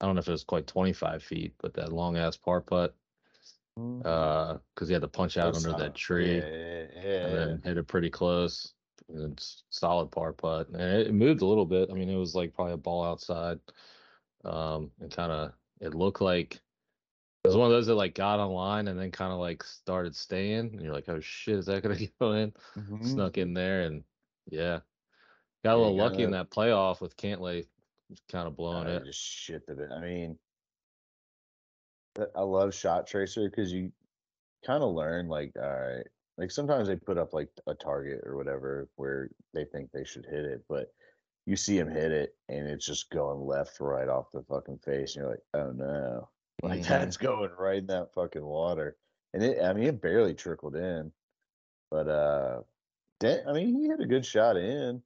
I 0.00 0.06
don't 0.06 0.14
know 0.16 0.20
if 0.20 0.28
it 0.28 0.32
was 0.32 0.44
quite 0.44 0.66
25 0.66 1.22
feet, 1.22 1.54
but 1.58 1.74
that 1.74 1.92
long 1.92 2.16
ass 2.16 2.36
par 2.36 2.60
putt. 2.60 2.96
Mhm. 3.78 4.04
Uh, 4.04 4.58
because 4.74 4.88
he 4.88 4.92
had 4.94 5.02
to 5.02 5.08
punch 5.08 5.36
out 5.36 5.46
That's 5.46 5.58
under 5.58 5.70
solid. 5.70 5.84
that 5.84 5.94
tree 5.94 6.38
Yeah, 6.38 6.48
yeah, 6.48 6.86
yeah. 6.94 7.26
and 7.26 7.34
then 7.34 7.62
hit 7.62 7.78
it 7.78 7.88
pretty 7.88 8.10
close. 8.10 8.74
And 9.08 9.32
it's 9.32 9.64
solid 9.70 10.10
par 10.10 10.32
putt. 10.32 10.68
And 10.68 10.80
it, 10.80 11.08
it 11.08 11.12
moved 11.14 11.42
a 11.42 11.46
little 11.46 11.66
bit. 11.66 11.90
I 11.90 11.94
mean, 11.94 12.08
it 12.10 12.16
was 12.16 12.34
like 12.34 12.54
probably 12.54 12.74
a 12.74 12.78
ball 12.78 13.04
outside. 13.04 13.60
Um, 14.44 14.92
and 15.00 15.10
kind 15.10 15.32
of 15.32 15.54
it 15.80 15.94
looked 15.94 16.20
like 16.20 16.60
it 17.44 17.48
was 17.48 17.56
one 17.56 17.66
of 17.66 17.72
those 17.72 17.86
that 17.88 17.94
like 17.94 18.14
got 18.14 18.40
online 18.40 18.88
and 18.88 18.98
then 18.98 19.10
kind 19.10 19.32
of 19.32 19.38
like 19.38 19.62
started 19.62 20.16
staying. 20.16 20.70
And 20.72 20.80
you're 20.80 20.94
like, 20.94 21.08
oh 21.08 21.20
shit, 21.20 21.56
is 21.56 21.66
that 21.66 21.82
gonna 21.82 21.96
go 22.20 22.32
in? 22.32 22.52
Mhm. 22.76 23.06
Snuck 23.06 23.36
in 23.38 23.52
there 23.54 23.82
and 23.82 24.02
yeah. 24.50 24.80
Got 25.62 25.74
a 25.74 25.76
little 25.76 25.94
you 25.94 26.00
lucky 26.02 26.22
in 26.22 26.30
gotta- 26.30 26.44
that 26.44 26.50
playoff 26.50 27.00
with 27.00 27.16
Cantlay 27.16 27.66
kind 28.30 28.46
of 28.46 28.56
blowing 28.56 28.86
it. 28.86 29.04
just 29.04 29.20
shit 29.20 29.66
bit. 29.66 29.78
I 29.94 30.00
mean, 30.00 30.38
uh, 32.18 32.26
I 32.36 32.40
love 32.42 32.74
Shot 32.74 33.06
Tracer 33.06 33.48
because 33.48 33.72
you 33.72 33.92
kind 34.64 34.82
of 34.82 34.94
learn 34.94 35.28
like, 35.28 35.52
all 35.60 35.68
right, 35.68 36.06
like 36.38 36.50
sometimes 36.50 36.88
they 36.88 36.96
put 36.96 37.18
up 37.18 37.32
like 37.34 37.48
a 37.66 37.74
target 37.74 38.20
or 38.24 38.36
whatever 38.36 38.88
where 38.96 39.30
they 39.52 39.64
think 39.64 39.90
they 39.92 40.04
should 40.04 40.24
hit 40.26 40.44
it, 40.44 40.64
but 40.68 40.92
you 41.46 41.56
see 41.56 41.78
him 41.78 41.90
hit 41.90 42.10
it 42.12 42.34
and 42.48 42.66
it's 42.66 42.86
just 42.86 43.10
going 43.10 43.40
left, 43.46 43.80
right 43.80 44.08
off 44.08 44.26
the 44.32 44.42
fucking 44.48 44.78
face, 44.78 45.14
and 45.16 45.22
you're 45.22 45.30
like, 45.30 45.44
oh 45.54 45.72
no, 45.72 46.28
like 46.62 46.82
Mhm. 46.82 46.88
that's 46.88 47.16
going 47.18 47.50
right 47.52 47.78
in 47.78 47.86
that 47.88 48.12
fucking 48.14 48.44
water, 48.44 48.98
and 49.32 49.42
it, 49.42 49.62
I 49.62 49.72
mean, 49.72 49.84
it 49.84 50.00
barely 50.00 50.34
trickled 50.34 50.76
in, 50.76 51.12
but 51.90 52.08
uh, 52.08 52.62
I 53.24 53.52
mean, 53.52 53.74
he 53.80 53.88
had 53.88 54.00
a 54.00 54.06
good 54.06 54.26
shot 54.26 54.56
in 54.56 55.02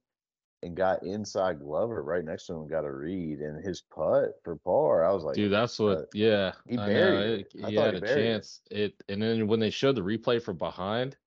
and 0.63 0.77
got 0.77 1.03
inside 1.03 1.59
Glover 1.59 2.03
right 2.03 2.25
next 2.25 2.47
to 2.47 2.53
him, 2.55 2.61
and 2.61 2.69
got 2.69 2.85
a 2.85 2.91
read, 2.93 3.39
and 3.41 3.63
his 3.63 3.81
putt 3.81 4.41
for 4.43 4.57
par, 4.57 5.05
I 5.05 5.13
was 5.13 5.23
like, 5.25 5.39
Dude, 5.39 5.51
that's 5.51 5.79
what. 5.79 6.09
yeah, 6.13 6.55
he 6.67 6.77
buried 6.77 7.33
It, 7.41 7.53
he 7.53 7.75
had 7.75 7.93
he 7.93 7.95
a 7.95 8.01
buried 8.01 8.35
it. 8.35 8.45
chance. 8.45 8.61
It 8.71 9.03
and 9.09 9.21
then 9.21 9.47
when 9.47 9.59
they 9.59 9.69
showed 9.69 9.95
the 9.95 10.01
replay 10.01 10.41
from 10.41 10.57
behind, 10.57 11.17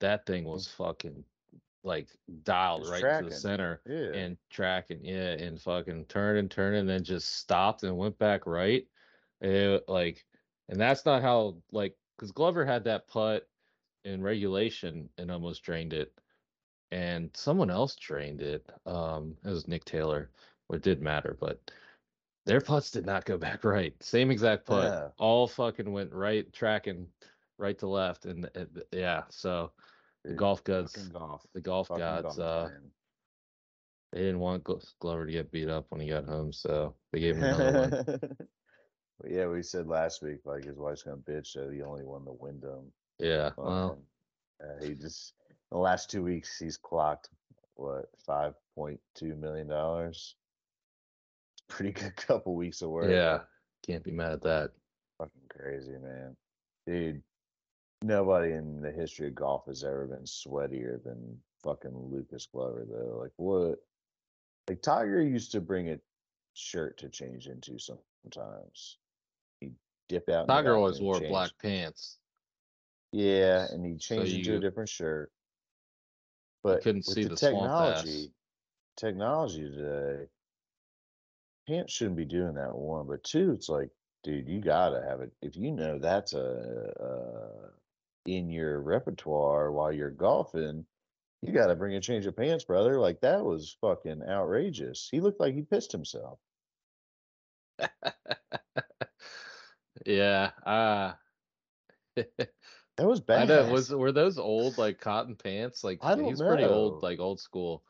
that 0.00 0.26
thing 0.26 0.44
was 0.44 0.68
fucking 0.68 1.26
like 1.84 2.10
dialed 2.44 2.82
It's 2.82 2.88
right 2.88 3.10
to 3.12 3.24
the 3.24 3.32
center 3.32 3.84
yeah, 3.86 4.12
and 4.12 4.38
tracking, 4.50 5.04
yeah, 5.04 5.32
and 5.34 5.62
fucking 5.62 6.06
turning, 6.06 6.50
turning, 6.50 6.86
then 6.86 7.04
just 7.04 7.30
stopped 7.36 7.84
and 7.84 7.98
went 7.98 8.18
back 8.18 8.46
right. 8.46 8.89
It, 9.40 9.84
like, 9.88 10.24
and 10.68 10.80
that's 10.80 11.04
not 11.04 11.22
how 11.22 11.56
like 11.72 11.96
because 12.16 12.32
Glover 12.32 12.64
had 12.64 12.84
that 12.84 13.08
putt 13.08 13.48
in 14.04 14.22
regulation 14.22 15.08
and 15.18 15.30
almost 15.30 15.62
drained 15.62 15.92
it, 15.92 16.12
and 16.90 17.30
someone 17.34 17.70
else 17.70 17.96
drained 17.96 18.42
it. 18.42 18.66
Um, 18.86 19.36
it 19.44 19.48
was 19.48 19.68
Nick 19.68 19.84
Taylor. 19.84 20.30
It 20.72 20.82
didn't 20.82 21.04
matter, 21.04 21.36
but 21.40 21.60
their 22.46 22.60
putts 22.60 22.90
did 22.90 23.06
not 23.06 23.24
go 23.24 23.36
back 23.38 23.64
right. 23.64 23.94
Same 24.02 24.30
exact 24.30 24.66
putt. 24.66 24.84
Yeah. 24.84 25.08
All 25.18 25.48
fucking 25.48 25.90
went 25.90 26.12
right, 26.12 26.50
tracking 26.52 27.06
right 27.58 27.78
to 27.78 27.88
left, 27.88 28.26
and, 28.26 28.48
and 28.54 28.82
yeah. 28.92 29.22
So 29.30 29.72
the 30.24 30.30
Dude, 30.30 30.38
golf 30.38 30.64
gods, 30.64 30.96
golf, 31.08 31.46
the 31.54 31.60
golf 31.60 31.88
fucking 31.88 32.00
gods, 32.00 32.36
golf, 32.36 32.38
uh, 32.38 32.68
they 34.12 34.20
didn't 34.20 34.40
want 34.40 34.66
Glover 34.98 35.26
to 35.26 35.32
get 35.32 35.52
beat 35.52 35.68
up 35.68 35.86
when 35.88 36.00
he 36.00 36.08
got 36.08 36.26
home, 36.26 36.52
so 36.52 36.94
they 37.12 37.20
gave 37.20 37.36
him 37.36 37.44
another 37.44 37.80
one. 37.80 38.30
But 39.20 39.30
yeah, 39.30 39.46
we 39.46 39.62
said 39.62 39.86
last 39.86 40.22
week 40.22 40.40
like 40.44 40.64
his 40.64 40.78
wife's 40.78 41.02
gonna 41.02 41.18
bitch 41.18 41.52
that 41.54 41.72
he 41.72 41.82
only 41.82 42.04
won 42.04 42.24
the 42.24 42.32
Wyndham. 42.32 42.90
Yeah, 43.18 43.50
well, 43.56 43.98
uh, 44.62 44.82
he 44.82 44.94
just 44.94 45.34
the 45.70 45.78
last 45.78 46.10
two 46.10 46.22
weeks 46.22 46.58
he's 46.58 46.78
clocked 46.78 47.28
what 47.74 48.06
five 48.24 48.54
point 48.74 49.00
two 49.14 49.36
million 49.36 49.68
dollars. 49.68 50.36
Pretty 51.68 51.92
good 52.00 52.16
couple 52.16 52.54
weeks 52.54 52.80
of 52.82 52.90
work. 52.90 53.10
yeah, 53.10 53.40
can't 53.86 54.04
be 54.04 54.10
mad 54.10 54.32
at 54.32 54.42
that. 54.42 54.70
Fucking 55.18 55.48
crazy, 55.50 55.98
man. 55.98 56.34
Dude, 56.86 57.22
nobody 58.02 58.52
in 58.52 58.80
the 58.80 58.90
history 58.90 59.28
of 59.28 59.34
golf 59.34 59.66
has 59.66 59.84
ever 59.84 60.06
been 60.06 60.24
sweatier 60.24 61.02
than 61.04 61.38
fucking 61.62 61.94
Lucas 61.94 62.46
Glover, 62.46 62.86
though. 62.88 63.18
Like, 63.20 63.32
what? 63.36 63.78
Like, 64.66 64.80
Tiger 64.80 65.20
used 65.20 65.52
to 65.52 65.60
bring 65.60 65.90
a 65.90 65.98
shirt 66.54 66.96
to 66.98 67.10
change 67.10 67.48
into 67.48 67.78
sometimes. 67.78 68.96
Dip 70.10 70.28
out. 70.28 70.48
Tiger 70.48 70.74
always 70.74 71.00
wore 71.00 71.20
change. 71.20 71.30
black 71.30 71.52
pants. 71.62 72.18
Yeah, 73.12 73.66
and 73.70 73.86
he 73.86 73.96
changed 73.96 74.34
into 74.34 74.50
you- 74.50 74.56
a 74.58 74.60
different 74.60 74.88
shirt. 74.88 75.30
But 76.64 76.82
couldn't 76.82 77.04
see 77.04 77.22
the 77.22 77.30
the 77.30 77.36
technology, 77.36 78.32
technology 78.96 79.62
today, 79.70 80.28
pants 81.68 81.92
shouldn't 81.92 82.16
be 82.16 82.24
doing 82.24 82.54
that. 82.54 82.74
One, 82.76 83.06
but 83.06 83.22
two, 83.22 83.52
it's 83.52 83.68
like, 83.68 83.90
dude, 84.24 84.48
you 84.48 84.60
gotta 84.60 85.00
have 85.00 85.20
it. 85.20 85.32
If 85.40 85.56
you 85.56 85.70
know 85.70 85.98
that's 86.00 86.34
a, 86.34 86.92
uh 87.00 87.70
in 88.26 88.50
your 88.50 88.80
repertoire 88.82 89.72
while 89.72 89.92
you're 89.92 90.10
golfing, 90.10 90.84
you 91.40 91.52
gotta 91.52 91.76
bring 91.76 91.94
a 91.94 92.00
change 92.00 92.26
of 92.26 92.36
pants, 92.36 92.64
brother. 92.64 92.98
Like 92.98 93.20
that 93.20 93.44
was 93.44 93.76
fucking 93.80 94.22
outrageous. 94.22 95.08
He 95.10 95.20
looked 95.20 95.40
like 95.40 95.54
he 95.54 95.62
pissed 95.62 95.92
himself. 95.92 96.40
yeah, 100.10 100.50
uh 100.66 101.12
That 102.96 103.08
was 103.08 103.20
I 103.20 103.22
bad. 103.22 103.48
know. 103.48 103.72
Was 103.72 103.90
were 103.90 104.12
those 104.12 104.38
old 104.38 104.76
like 104.76 105.00
cotton 105.00 105.34
pants? 105.34 105.82
Like 105.82 106.00
I 106.02 106.14
don't 106.14 106.26
he's 106.26 106.42
pretty 106.42 106.64
old, 106.64 107.02
like 107.02 107.18
old 107.18 107.40
school. 107.40 107.82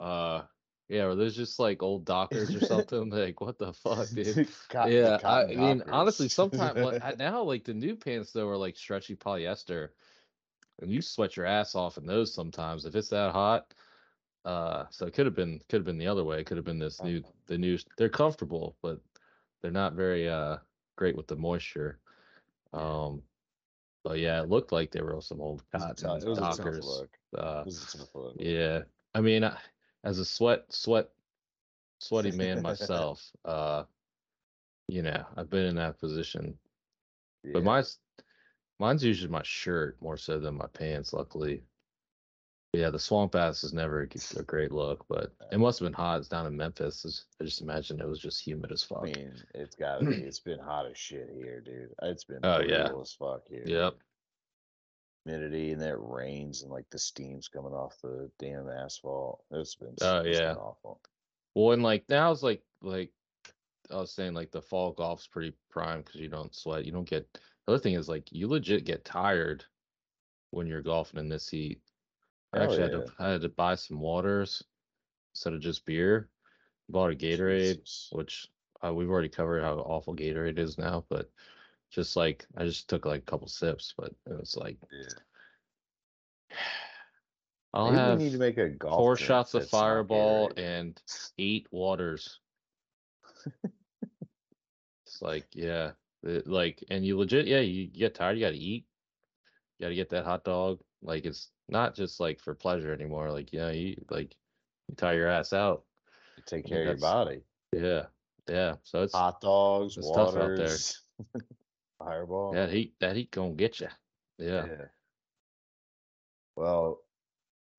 Uh, 0.00 0.42
yeah, 0.88 1.06
were 1.06 1.14
those 1.14 1.36
just 1.36 1.58
like 1.58 1.82
old 1.82 2.06
Dockers 2.06 2.54
or 2.54 2.60
something? 2.66 3.10
like 3.10 3.40
what 3.40 3.58
the 3.58 3.74
fuck, 3.74 4.08
dude? 4.14 4.48
Cotton- 4.70 4.92
yeah, 4.92 5.18
I, 5.22 5.46
mean, 5.46 5.82
honestly, 5.90 6.28
sometimes 6.28 6.78
like, 6.78 7.18
now 7.18 7.42
like 7.42 7.64
the 7.64 7.74
new 7.74 7.94
pants 7.94 8.32
though 8.32 8.48
are 8.48 8.56
like 8.56 8.76
stretchy 8.76 9.16
polyester, 9.16 9.90
and 10.80 10.90
you 10.90 11.02
sweat 11.02 11.36
your 11.36 11.46
ass 11.46 11.74
off 11.74 11.98
in 11.98 12.06
those 12.06 12.32
sometimes 12.32 12.86
if 12.86 12.94
it's 12.94 13.10
that 13.10 13.32
hot. 13.32 13.74
Uh, 14.46 14.84
so 14.90 15.06
it 15.06 15.14
could 15.14 15.26
have 15.26 15.34
been 15.34 15.60
could 15.68 15.78
have 15.78 15.86
been 15.86 15.98
the 15.98 16.06
other 16.06 16.24
way. 16.24 16.40
It 16.40 16.46
could 16.46 16.56
have 16.56 16.66
been 16.66 16.78
this 16.78 17.02
new 17.02 17.22
the 17.46 17.58
new. 17.58 17.76
They're 17.98 18.08
comfortable, 18.08 18.76
but 18.82 18.98
they're 19.60 19.70
not 19.70 19.94
very 19.94 20.28
uh 20.28 20.56
great 20.96 21.16
with 21.16 21.26
the 21.26 21.36
moisture. 21.36 21.98
Um, 22.72 23.22
but 24.02 24.18
yeah, 24.18 24.42
it 24.42 24.48
looked 24.48 24.72
like 24.72 24.90
they 24.90 25.00
were 25.00 25.20
some 25.20 25.40
old 25.40 25.62
It 25.72 25.76
was 25.76 25.82
a 25.84 25.86
cotton 25.86 26.04
tough- 26.04 26.22
it 26.22 26.28
was 26.28 26.38
a 26.38 26.40
Dockers. 26.42 27.02
Uh, 27.36 27.60
It 27.62 27.66
was 27.66 28.08
a 28.14 28.18
look. 28.18 28.36
yeah, 28.38 28.82
I 29.14 29.20
mean, 29.20 29.44
I- 29.44 29.60
as 30.04 30.18
a 30.18 30.24
sweat 30.24 30.70
sweat 30.72 31.10
sweaty 32.00 32.32
man 32.32 32.62
myself, 32.62 33.32
uh, 33.44 33.84
you 34.88 35.02
know, 35.02 35.26
I've 35.36 35.48
been 35.50 35.66
in 35.66 35.76
that 35.76 35.98
position. 35.98 36.58
But 37.42 37.60
Yeah. 37.60 37.64
mine's 37.64 37.98
mine's 38.78 39.04
usually 39.04 39.30
my 39.30 39.42
shirt 39.42 40.00
more 40.02 40.16
so 40.16 40.38
than 40.38 40.56
my 40.56 40.66
pants. 40.66 41.12
Luckily, 41.12 41.56
But 41.58 41.64
yeah, 42.78 42.90
the 42.90 42.98
swamp 42.98 43.34
ass 43.34 43.64
is 43.64 43.72
never 43.72 44.08
a 44.36 44.42
great 44.42 44.72
look, 44.72 45.04
but 45.08 45.32
it 45.52 45.58
must 45.58 45.78
have 45.78 45.86
been 45.86 45.92
hot. 45.92 46.18
It's 46.20 46.28
down 46.28 46.46
in 46.46 46.56
Memphis. 46.56 47.04
It's- 47.04 47.24
I 47.40 47.44
just 47.44 47.60
imagine 47.60 48.00
it 48.00 48.08
was 48.08 48.18
just 48.20 48.40
humid 48.44 48.72
as 48.72 48.82
fuck. 48.82 49.02
I 49.02 49.12
mean, 49.12 49.34
it's 49.54 49.76
gotta 49.76 50.04
be. 50.04 50.14
It's 50.16 50.40
been 50.40 50.58
hot 50.58 50.86
as 50.86 50.96
shit 50.98 51.30
here, 51.34 51.60
dude. 51.60 51.94
It's 52.02 52.24
been 52.24 52.40
Oh, 52.42 52.60
yeah. 52.60 52.88
as 53.00 53.12
fuck 53.12 53.42
here. 53.48 53.64
Yep. 53.66 53.94
Humidity 55.24 55.72
and 55.72 55.80
then 55.80 55.88
it 55.88 55.98
rains 55.98 56.62
and 56.62 56.70
like 56.70 56.88
the 56.90 56.98
steam's 56.98 57.48
coming 57.48 57.72
off 57.72 57.96
the 58.02 58.30
damn 58.38 58.68
asphalt. 58.68 59.42
It's 59.50 59.74
been. 59.74 59.94
Oh, 60.02 60.18
it's 60.18 60.38
been 60.38 60.46
yeah. 60.46 60.54
awful. 60.54 61.00
Well, 61.54 61.72
and 61.72 61.82
like 61.82 62.04
now 62.08 62.30
it's 62.30 62.42
like 62.42 62.62
like 62.82 63.10
I 63.90 63.96
was 63.96 64.10
saying, 64.12 64.34
like 64.34 64.50
the 64.50 64.60
fall 64.60 64.92
golf's 64.92 65.26
pretty 65.26 65.54
prime 65.70 66.02
because 66.02 66.20
you 66.20 66.28
don't 66.28 66.54
sweat. 66.54 66.84
You 66.84 66.92
don't 66.92 67.08
get. 67.08 67.26
The 67.66 67.72
other 67.72 67.78
thing 67.78 67.94
is 67.94 68.08
like 68.08 68.30
you 68.32 68.48
legit 68.48 68.84
get 68.84 69.04
tired 69.04 69.64
when 70.50 70.66
you're 70.66 70.82
golfing 70.82 71.20
in 71.20 71.28
this 71.28 71.48
heat. 71.48 71.80
I 72.54 72.58
Hell 72.58 72.64
actually 72.70 72.82
had 72.82 72.92
to 72.92 73.12
I 73.18 73.28
had 73.30 73.40
to 73.42 73.48
buy 73.48 73.74
some 73.74 74.00
waters 74.00 74.62
instead 75.32 75.52
of 75.54 75.60
just 75.60 75.84
beer. 75.84 76.28
Bought 76.88 77.12
a 77.12 77.16
Gatorade, 77.16 77.76
Jesus. 77.76 78.08
which 78.12 78.48
uh, 78.84 78.92
we've 78.92 79.08
already 79.10 79.28
covered 79.30 79.62
how 79.62 79.74
awful 79.78 80.14
Gatorade 80.14 80.58
is 80.58 80.76
now, 80.78 81.04
but 81.08 81.30
just 81.90 82.16
like 82.16 82.46
I 82.56 82.64
just 82.64 82.88
took 82.88 83.06
like 83.06 83.22
a 83.22 83.24
couple 83.24 83.48
sips, 83.48 83.94
but 83.96 84.12
it 84.26 84.38
was 84.38 84.56
like 84.56 84.78
Yeah. 84.92 86.56
I'll 87.74 87.86
Maybe 87.86 87.96
have 87.96 88.18
need 88.20 88.32
to 88.32 88.38
make 88.38 88.58
a 88.58 88.68
golf. 88.68 88.98
four 89.00 89.14
drink 89.16 89.26
shots 89.26 89.54
of 89.54 89.62
that's 89.62 89.72
not 89.72 89.80
Fireball 89.80 90.48
Gatorade. 90.50 90.58
and 90.58 91.02
eight 91.38 91.66
waters. 91.72 92.38
it's 95.06 95.20
like 95.22 95.46
yeah, 95.54 95.92
it- 96.22 96.46
like 96.46 96.84
and 96.90 97.04
you 97.04 97.18
legit 97.18 97.46
yeah 97.46 97.60
you 97.60 97.86
get 97.86 98.14
tired 98.14 98.36
you 98.38 98.44
got 98.44 98.50
to 98.50 98.56
eat, 98.56 98.86
you 99.78 99.84
got 99.84 99.88
to 99.88 99.94
get 99.94 100.10
that 100.10 100.24
hot 100.24 100.44
dog. 100.44 100.80
Like 101.02 101.24
it's 101.24 101.50
not 101.68 101.94
just 101.94 102.20
like 102.20 102.40
for 102.40 102.54
pleasure 102.54 102.92
anymore. 102.92 103.30
Like 103.30 103.52
you 103.52 103.60
know, 103.60 103.70
you 103.70 103.96
like 104.10 104.34
you 104.88 104.94
tire 104.96 105.16
your 105.16 105.28
ass 105.28 105.52
out. 105.52 105.84
take 106.46 106.66
I 106.66 106.68
care 106.68 106.80
of 106.80 106.86
your 106.86 106.96
body. 106.96 107.42
Yeah, 107.72 108.04
yeah. 108.48 108.74
So 108.82 109.02
it's 109.02 109.14
Hot 109.14 109.40
dogs, 109.40 109.96
it's 109.96 110.10
tough 110.10 110.28
out 110.28 110.34
there. 110.34 110.48
waters, 110.48 111.02
Fireball. 111.98 112.52
that 112.52 112.70
heat 112.70 112.94
that 113.00 113.16
heat 113.16 113.30
gonna 113.30 113.52
get 113.52 113.80
you. 113.80 113.88
Yeah. 114.38 114.66
Well, 116.56 117.00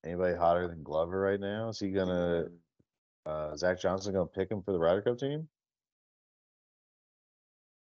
anybody 0.04 0.36
hotter 0.36 0.68
than 0.68 0.84
Glover 0.84 1.20
right 1.20 1.40
now? 1.40 1.70
Is 1.70 1.80
he 1.80 1.90
gonna? 1.90 2.48
Uh, 3.26 3.56
Zach 3.56 3.80
Johnson 3.80 4.14
gonna 4.14 4.26
pick 4.28 4.52
him 4.52 4.62
for 4.62 4.72
the 4.72 4.80
Ryder 4.80 5.02
Cup 5.02 5.18
team? 5.20 5.48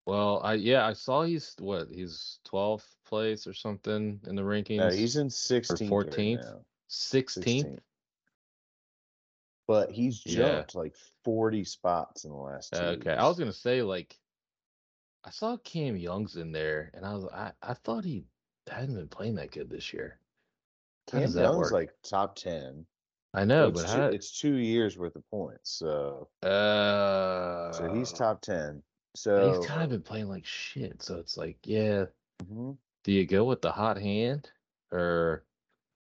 Well, 0.05 0.39
I 0.43 0.53
yeah, 0.53 0.85
I 0.85 0.93
saw 0.93 1.24
he's 1.24 1.55
what 1.59 1.88
he's 1.91 2.39
12th 2.47 2.85
place 3.07 3.47
or 3.47 3.53
something 3.53 4.19
in 4.27 4.35
the 4.35 4.43
rankings. 4.43 4.77
Yeah, 4.77 4.93
he's 4.93 5.15
in 5.15 5.29
16th, 5.29 5.89
14th, 5.89 6.38
right 6.38 6.55
16th? 6.89 7.43
16th. 7.43 7.79
But 9.67 9.89
he's 9.89 10.19
jumped 10.19 10.75
yeah. 10.75 10.79
like 10.79 10.95
40 11.24 11.63
spots 11.63 12.24
in 12.24 12.29
the 12.29 12.38
last. 12.38 12.74
Two 12.74 12.79
okay, 12.79 13.09
years. 13.09 13.19
I 13.19 13.27
was 13.27 13.39
gonna 13.39 13.51
say 13.51 13.81
like, 13.81 14.15
I 15.24 15.31
saw 15.31 15.57
Cam 15.57 15.97
Young's 15.97 16.35
in 16.35 16.51
there, 16.51 16.91
and 16.93 17.03
I 17.03 17.15
was 17.15 17.25
I, 17.33 17.51
I 17.63 17.74
thought 17.74 18.05
he 18.05 18.25
hadn't 18.69 18.95
been 18.95 19.07
playing 19.07 19.35
that 19.35 19.51
good 19.51 19.71
this 19.71 19.91
year. 19.91 20.19
Cam 21.07 21.21
Young's 21.21 21.35
work? 21.35 21.71
like 21.71 21.89
top 22.03 22.35
10. 22.35 22.85
I 23.33 23.43
know, 23.43 23.67
it's 23.67 23.81
but 23.81 23.95
two, 23.95 24.15
it's 24.15 24.39
two 24.39 24.55
years 24.55 24.97
worth 24.97 25.15
of 25.15 25.29
points. 25.29 25.71
So, 25.71 26.29
uh, 26.41 27.71
so 27.74 27.91
he's 27.93 28.13
top 28.13 28.41
10. 28.41 28.81
So 29.15 29.53
he's 29.53 29.65
kind 29.65 29.81
of 29.81 29.89
been 29.89 30.01
playing 30.01 30.27
like 30.27 30.45
shit. 30.45 31.01
So 31.01 31.15
it's 31.15 31.38
like, 31.38 31.57
yeah, 31.63 32.05
mhm. 32.43 32.77
do 33.03 33.12
you 33.12 33.25
go 33.25 33.43
with 33.45 33.62
the 33.62 33.72
hot 33.72 33.98
hand 33.98 34.50
or? 34.91 35.43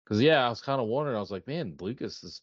Because 0.04 0.22
yeah, 0.22 0.46
I 0.46 0.50
was 0.50 0.62
kind 0.62 0.82
of 0.82 0.88
wondering. 0.88 1.16
I 1.16 1.22
was 1.22 1.32
like, 1.32 1.48
man, 1.48 1.76
Lucas 1.80 2.22
has 2.22 2.42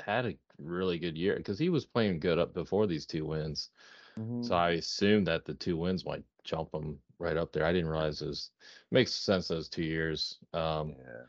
had 0.00 0.26
a 0.26 0.36
really 0.58 0.98
good 0.98 1.18
year 1.18 1.36
because 1.36 1.58
he 1.58 1.68
was 1.68 1.84
playing 1.84 2.20
good 2.20 2.38
up 2.38 2.54
before 2.54 2.86
these 2.86 3.04
two 3.04 3.26
wins. 3.26 3.70
Mhm. 4.18 4.44
So 4.44 4.54
I 4.54 4.70
assumed 4.70 5.26
that 5.26 5.44
the 5.44 5.54
two 5.54 5.76
wins 5.76 6.04
might 6.04 6.24
jump 6.44 6.74
him 6.74 6.98
right 7.18 7.36
up 7.36 7.52
there. 7.52 7.64
I 7.64 7.72
didn't 7.72 7.90
realize 7.90 8.18
those 8.18 8.50
makes 8.90 9.12
sense 9.12 9.48
those 9.48 9.68
two 9.68 9.84
years. 9.84 10.38
Um, 10.52 10.94
yeah. 10.98 11.24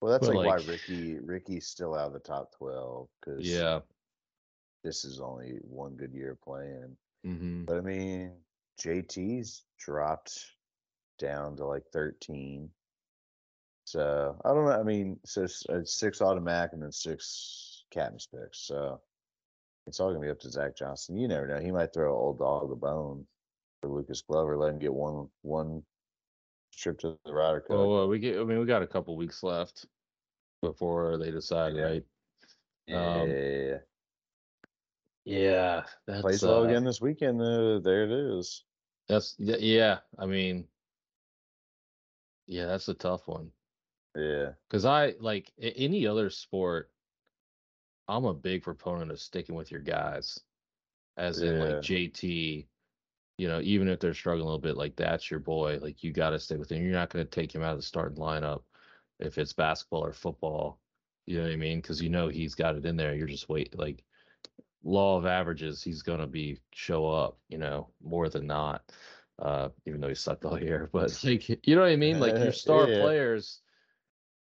Well, 0.00 0.12
that's 0.12 0.28
like, 0.28 0.36
like- 0.36 0.46
why 0.46 0.72
Rickie 0.72 1.18
Rickie's 1.20 1.66
still 1.66 1.94
out 1.94 2.08
of 2.08 2.12
the 2.12 2.18
top 2.18 2.52
twelve 2.52 3.08
because 3.20 3.46
yeah. 3.46 3.80
this 4.82 5.04
is 5.04 5.20
only 5.20 5.58
one 5.62 5.94
good 5.94 6.12
year 6.12 6.36
playing. 6.42 6.96
Hmm 7.24 7.64
But 7.64 7.78
I 7.78 7.80
mean, 7.80 8.32
JT's 8.80 9.64
dropped 9.78 10.38
down 11.18 11.56
to 11.56 11.66
like 11.66 11.84
13. 11.92 12.68
So 13.86 14.36
I 14.44 14.48
don't 14.48 14.64
know. 14.64 14.72
I 14.72 14.82
mean, 14.82 15.18
so 15.24 15.42
it's, 15.44 15.64
it's 15.68 15.94
six 15.98 16.20
automatic 16.20 16.72
and 16.72 16.82
then 16.82 16.92
six 16.92 17.84
captain's 17.90 18.26
picks. 18.26 18.66
So 18.66 19.00
it's 19.86 20.00
all 20.00 20.08
gonna 20.08 20.20
be 20.20 20.30
up 20.30 20.40
to 20.40 20.50
Zach 20.50 20.76
Johnson. 20.76 21.16
You 21.16 21.28
never 21.28 21.46
know. 21.46 21.60
He 21.60 21.70
might 21.70 21.92
throw 21.92 22.14
old 22.14 22.38
dog 22.38 22.70
a 22.72 22.76
bone 22.76 23.26
for 23.80 23.88
Lucas 23.90 24.22
Glover, 24.22 24.56
let 24.56 24.72
him 24.72 24.78
get 24.78 24.92
one 24.92 25.28
one 25.42 25.82
trip 26.74 26.98
to 27.00 27.18
the 27.24 27.32
Ryder 27.32 27.60
Cup. 27.60 27.70
Well, 27.70 27.98
uh, 28.00 28.06
we 28.06 28.18
get. 28.18 28.38
I 28.38 28.44
mean, 28.44 28.58
we 28.58 28.66
got 28.66 28.82
a 28.82 28.86
couple 28.86 29.16
weeks 29.16 29.42
left 29.42 29.86
before 30.62 31.18
they 31.18 31.30
decide, 31.30 31.74
Yeah. 31.76 31.82
right? 31.82 32.04
um, 32.92 33.28
yeah, 33.28 33.78
Yeah, 35.24 35.84
that's 36.06 36.20
plays 36.20 36.44
uh, 36.44 36.62
again 36.62 36.84
this 36.84 37.00
weekend. 37.00 37.40
Uh, 37.40 37.78
there 37.78 38.04
it 38.04 38.10
is. 38.10 38.64
That's 39.08 39.34
yeah. 39.38 39.98
I 40.18 40.26
mean, 40.26 40.66
yeah, 42.46 42.66
that's 42.66 42.88
a 42.88 42.94
tough 42.94 43.26
one 43.26 43.50
Yeah, 44.14 44.50
because 44.68 44.84
I 44.84 45.14
like 45.20 45.50
any 45.60 46.06
other 46.06 46.28
sport. 46.28 46.90
I'm 48.06 48.26
a 48.26 48.34
big 48.34 48.62
proponent 48.62 49.10
of 49.10 49.18
sticking 49.18 49.54
with 49.54 49.70
your 49.70 49.80
guys, 49.80 50.38
as 51.16 51.40
in 51.40 51.58
like 51.58 51.76
JT. 51.76 52.66
You 53.38 53.48
know, 53.48 53.60
even 53.62 53.88
if 53.88 53.98
they're 53.98 54.14
struggling 54.14 54.42
a 54.42 54.44
little 54.44 54.60
bit, 54.60 54.76
like 54.76 54.94
that's 54.94 55.30
your 55.30 55.40
boy. 55.40 55.78
Like 55.80 56.04
you 56.04 56.12
got 56.12 56.30
to 56.30 56.38
stay 56.38 56.56
with 56.56 56.70
him. 56.70 56.82
You're 56.82 56.92
not 56.92 57.10
going 57.10 57.24
to 57.24 57.30
take 57.30 57.54
him 57.54 57.62
out 57.62 57.72
of 57.72 57.78
the 57.78 57.82
starting 57.82 58.18
lineup 58.18 58.62
if 59.18 59.38
it's 59.38 59.54
basketball 59.54 60.04
or 60.04 60.12
football. 60.12 60.78
You 61.26 61.38
know 61.38 61.44
what 61.44 61.52
I 61.52 61.56
mean? 61.56 61.80
Because 61.80 62.02
you 62.02 62.10
know 62.10 62.28
he's 62.28 62.54
got 62.54 62.76
it 62.76 62.84
in 62.84 62.96
there. 62.96 63.14
You're 63.14 63.26
just 63.26 63.48
wait 63.48 63.76
like 63.78 64.04
law 64.84 65.18
of 65.18 65.26
averages. 65.26 65.82
He's 65.82 66.02
going 66.02 66.20
to 66.20 66.26
be 66.26 66.60
show 66.72 67.06
up. 67.06 67.38
You 67.48 67.58
know, 67.58 67.88
more 68.02 68.28
than 68.28 68.46
not. 68.46 68.92
Uh, 69.38 69.70
even 69.84 70.00
though 70.00 70.08
he 70.08 70.14
sucked 70.14 70.44
all 70.44 70.60
year, 70.62 70.88
but 70.92 71.22
like 71.24 71.48
you 71.66 71.74
know 71.74 71.82
what 71.82 71.90
I 71.90 71.96
mean? 71.96 72.20
Like 72.20 72.38
your 72.38 72.52
star 72.52 72.86
Yeah. 72.88 72.98
players. 72.98 73.62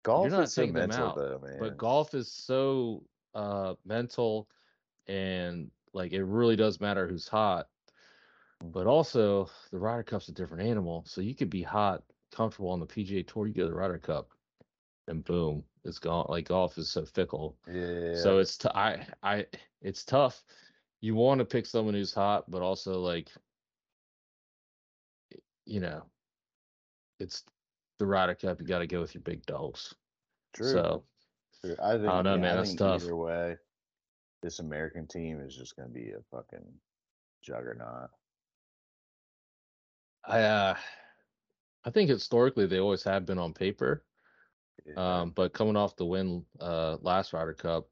golf 0.04 0.32
not 0.32 0.44
is 0.44 0.54
so 0.54 0.62
taking 0.62 0.76
them 0.76 0.92
mental 0.92 1.06
out, 1.08 1.16
though, 1.16 1.40
man. 1.44 1.60
But 1.60 1.78
golf 1.78 2.14
is 2.14 2.32
so 2.32 3.04
uh 3.34 3.76
mental 3.86 4.48
and 5.08 5.72
like 5.94 6.14
it 6.14 6.24
really 6.24 6.56
does 6.56 6.80
matter 6.80 7.08
who's 7.08 7.28
hot. 7.28 7.68
But 8.64 8.88
also 8.88 9.50
the 9.72 9.80
Ryder 9.80 10.04
Cup's 10.04 10.30
a 10.30 10.32
different 10.34 10.68
animal. 10.68 11.04
So 11.06 11.22
you 11.22 11.36
could 11.36 11.50
be 11.50 11.64
hot, 11.64 12.04
comfortable 12.32 12.70
on 12.70 12.80
the 12.80 12.86
PGA 12.88 13.24
tour, 13.24 13.48
you 13.48 13.54
go 13.54 13.64
to 13.64 13.70
the 13.70 13.76
Ryder 13.76 14.00
Cup 14.00 14.35
and 15.08 15.24
boom, 15.24 15.66
it's 15.84 16.00
gone. 16.00 16.28
Like 16.30 16.48
golf 16.48 16.78
is 16.78 16.90
so 16.90 17.06
fickle. 17.06 17.58
yeah, 17.68 18.14
So 18.14 18.40
it's 18.40 18.58
t- 18.58 18.70
I 18.74 19.08
I 19.24 19.48
it's 19.82 20.04
tough. 20.06 20.44
You 21.02 21.16
want 21.16 21.40
to 21.40 21.46
pick 21.46 21.66
someone 21.66 21.94
who's 21.96 22.14
hot, 22.14 22.50
but 22.50 22.62
also 22.62 23.00
like 23.02 23.32
you 25.66 25.80
know, 25.80 26.04
it's 27.20 27.44
the 28.00 28.06
Ryder 28.06 28.36
Cup, 28.36 28.60
you 28.62 28.68
gotta 28.68 28.88
go 28.88 29.02
with 29.02 29.14
your 29.16 29.22
big 29.24 29.46
dogs. 29.46 29.96
true. 30.54 30.82
So 30.82 31.04
True. 31.62 31.76
I 31.82 31.98
think. 31.98 32.04
don't 32.16 32.24
know, 32.26 32.38
yeah, 32.38 32.40
man, 32.40 32.58
I 32.58 32.58
that's 32.58 32.76
tough. 32.76 33.04
Either 33.04 33.16
way, 33.16 33.58
this 34.42 34.60
American 34.60 35.08
team 35.08 35.42
is 35.42 35.56
just 35.56 35.76
going 35.76 35.88
to 35.88 35.94
be 35.94 36.12
a 36.12 36.22
fucking 36.32 36.80
juggernaut. 37.42 38.12
I 40.26 40.42
uh 40.42 40.78
I 41.86 41.90
think 41.92 42.10
historically 42.10 42.66
they 42.68 42.80
always 42.80 43.04
have 43.04 43.26
been 43.26 43.38
on 43.40 43.54
paper. 43.54 44.04
Yeah. 44.86 45.22
Um, 45.22 45.32
but 45.32 45.54
coming 45.54 45.76
off 45.76 45.96
the 45.96 46.06
win 46.06 46.46
uh 46.60 46.98
last 47.02 47.34
Ryder 47.34 47.54
Cup 47.54 47.88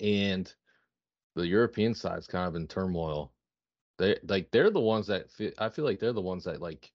and 0.00 0.52
the 1.34 1.46
European 1.46 1.94
side's 1.94 2.26
kind 2.26 2.48
of 2.48 2.54
in 2.54 2.66
turmoil. 2.66 3.32
They 3.98 4.18
like 4.28 4.50
they're 4.50 4.70
the 4.70 4.80
ones 4.80 5.06
that 5.08 5.30
fe 5.30 5.52
I 5.58 5.68
feel 5.70 5.84
like 5.84 5.98
they're 6.00 6.12
the 6.12 6.20
ones 6.20 6.44
that 6.44 6.60
like 6.60 6.92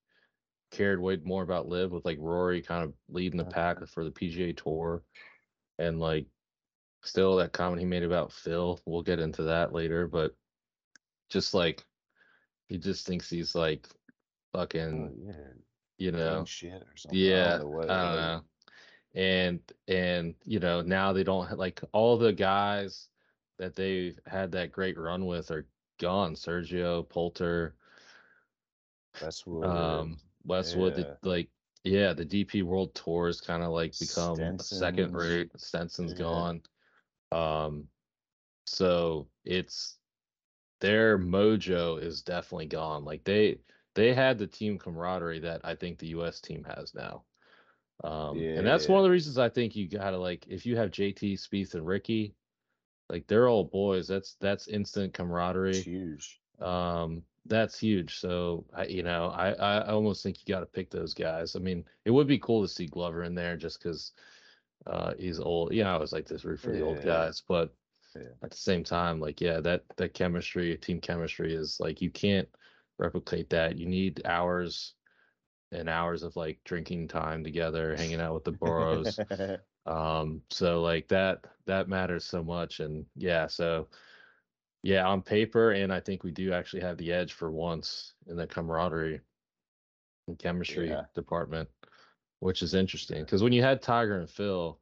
cared 0.72 1.02
way 1.02 1.18
more 1.18 1.44
about 1.44 1.68
LIV 1.68 1.92
with 1.92 2.06
like 2.06 2.18
Rory 2.20 2.62
kind 2.62 2.84
of 2.84 2.94
leading 3.10 3.38
the 3.38 3.46
pack 3.46 3.78
Uh-huh. 3.78 3.86
for 3.88 4.04
the 4.06 4.12
PGA 4.12 4.56
tour 4.56 5.04
and 5.80 6.00
like 6.00 6.28
still 7.04 7.36
that 7.38 7.52
comment 7.54 7.80
he 7.80 7.86
made 7.86 8.04
about 8.04 8.32
Phil, 8.32 8.80
we'll 8.86 9.02
get 9.04 9.20
into 9.20 9.44
that 9.44 9.74
later, 9.74 10.08
but 10.08 10.36
just 11.30 11.54
like 11.54 11.86
he 12.68 12.78
just 12.78 13.06
thinks 13.06 13.30
he's 13.30 13.56
like 13.56 13.88
fucking 14.54 15.10
Oh, 15.10 15.16
yeah, 15.26 15.54
you 15.98 16.12
know 16.12 16.46
shit 16.46 16.82
or 16.84 16.96
something. 16.96 17.20
Yeah 17.20 17.58
don't 17.58 17.60
know 17.62 17.70
what. 17.70 17.90
I 17.90 18.04
don't 18.04 18.16
know 18.16 18.42
and 19.14 19.60
and 19.88 20.36
you 20.46 20.60
know 20.60 20.82
now 20.82 21.12
they 21.12 21.24
don't 21.24 21.58
like 21.58 21.82
all 21.92 22.18
the 22.18 22.32
guys 22.32 23.10
that 23.60 23.76
they've 23.76 24.18
had 24.26 24.52
that 24.52 24.72
great 24.72 24.98
run 24.98 25.26
with 25.26 25.52
are 25.52 25.68
gone. 26.00 26.34
Sergio 26.34 27.08
Poulter, 27.08 27.76
Westwood. 29.22 29.66
um 29.66 30.18
westwood 30.44 30.96
the- 30.96 31.18
like 31.22 31.50
yeah 31.84 32.14
the 32.14 32.26
dp 32.26 32.64
world 32.64 32.94
tour 32.96 33.28
has 33.28 33.42
kind 33.42 33.62
of 33.62 33.70
like 33.70 33.98
become 34.00 34.58
second 34.60 35.14
rate 35.14 35.52
stenson's 35.58 36.14
yeah. 36.14 36.20
gone. 36.20 36.62
Um 37.32 37.88
so 38.66 39.28
it's 39.46 39.98
their 40.80 41.20
mojo 41.20 42.02
is 42.02 42.22
definitely 42.22 42.68
gone. 42.68 43.04
Like 43.04 43.24
they 43.24 43.60
they 43.94 44.14
had 44.14 44.38
the 44.38 44.48
team 44.48 44.78
camaraderie 44.78 45.40
that 45.40 45.62
i 45.64 45.76
think 45.76 46.00
the 46.00 46.08
us 46.08 46.40
team 46.40 46.64
has 46.64 46.94
now 46.96 47.24
um 48.04 48.38
and 48.56 48.66
that's 48.66 48.88
one 48.88 48.98
of 49.00 49.04
the 49.04 49.10
reasons 49.10 49.38
i 49.38 49.50
think 49.50 49.76
you 49.76 49.88
gotta 49.88 50.18
like 50.18 50.46
if 50.48 50.66
you 50.66 50.76
have 50.76 50.92
jt 50.92 51.34
Spieth, 51.34 51.76
and 51.76 51.86
rickie 51.86 52.34
like 53.10 53.28
they're 53.28 53.48
all 53.48 53.64
boys 53.64 54.08
that's 54.08 54.36
that's 54.40 54.68
instant 54.68 55.14
camaraderie. 55.14 55.82
Huge. 55.82 56.40
um 56.62 57.22
that's 57.46 57.78
huge 57.80 58.18
so 58.20 58.66
i 58.74 58.86
you 58.86 59.04
know 59.04 59.28
i 59.36 59.52
i 59.54 59.88
almost 59.88 60.24
think 60.24 60.38
you 60.40 60.54
got 60.54 60.60
to 60.62 60.66
pick 60.66 60.90
those 60.90 61.14
guys. 61.14 61.56
I 61.56 61.60
mean 61.60 61.84
it 62.06 62.12
would 62.12 62.28
be 62.28 62.38
cool 62.40 62.62
to 62.62 62.68
see 62.68 62.86
glover 62.86 63.24
in 63.24 63.36
there 63.36 63.58
just 63.58 63.82
because 63.82 64.14
uh 64.88 65.14
he's 65.18 65.40
old 65.40 65.74
you 65.74 65.84
know 65.84 65.90
i 65.90 65.94
always 65.94 66.14
like 66.14 66.28
this 66.28 66.46
root 66.46 66.60
for 66.60 66.72
the 66.72 66.82
old 66.82 67.04
guys 67.04 67.44
but 67.48 67.74
Yeah. 68.16 68.24
at 68.44 68.52
the 68.52 68.58
same 68.58 68.84
time 68.84 69.20
like 69.20 69.42
yeah 69.42 69.60
that 69.60 69.84
that 69.98 70.14
chemistry 70.14 70.76
team 70.78 71.00
chemistry 71.00 71.54
is 71.54 71.80
like 71.80 72.02
you 72.02 72.10
can't 72.10 72.48
replicate 73.02 73.50
that. 73.50 73.78
You 73.78 73.88
need 73.88 74.22
hours 74.26 74.94
and 75.72 75.90
hours 75.90 76.24
of 76.24 76.36
like 76.36 76.60
drinking 76.66 77.08
time 77.08 77.44
together 77.44 77.96
hanging 77.96 78.22
out 78.22 78.34
with 78.34 78.44
the 78.44 78.52
boros 78.52 79.20
um 79.86 80.42
so 80.50 80.82
like 80.82 81.08
that 81.08 81.46
that 81.66 81.88
matters 81.90 82.24
so 82.26 82.44
much 82.44 82.80
and 82.80 83.06
yeah 83.16 83.48
so 83.48 83.88
yeah 84.84 85.08
on 85.08 85.22
paper 85.22 85.72
and 85.72 85.92
i 85.94 86.00
think 86.00 86.24
we 86.24 86.32
do 86.32 86.54
actually 86.54 86.82
have 86.82 86.98
the 86.98 87.12
edge 87.12 87.34
for 87.34 87.52
once 87.52 88.14
in 88.28 88.36
the 88.36 88.48
camaraderie 88.48 89.22
and 90.28 90.38
chemistry 90.40 90.90
Yeah. 90.90 91.06
department 91.16 91.70
which 92.40 92.62
is 92.62 92.74
interesting 92.74 93.24
because 93.24 93.42
when 93.44 93.54
you 93.54 93.62
had 93.62 93.82
tiger 93.82 94.20
and 94.20 94.30
phil 94.30 94.80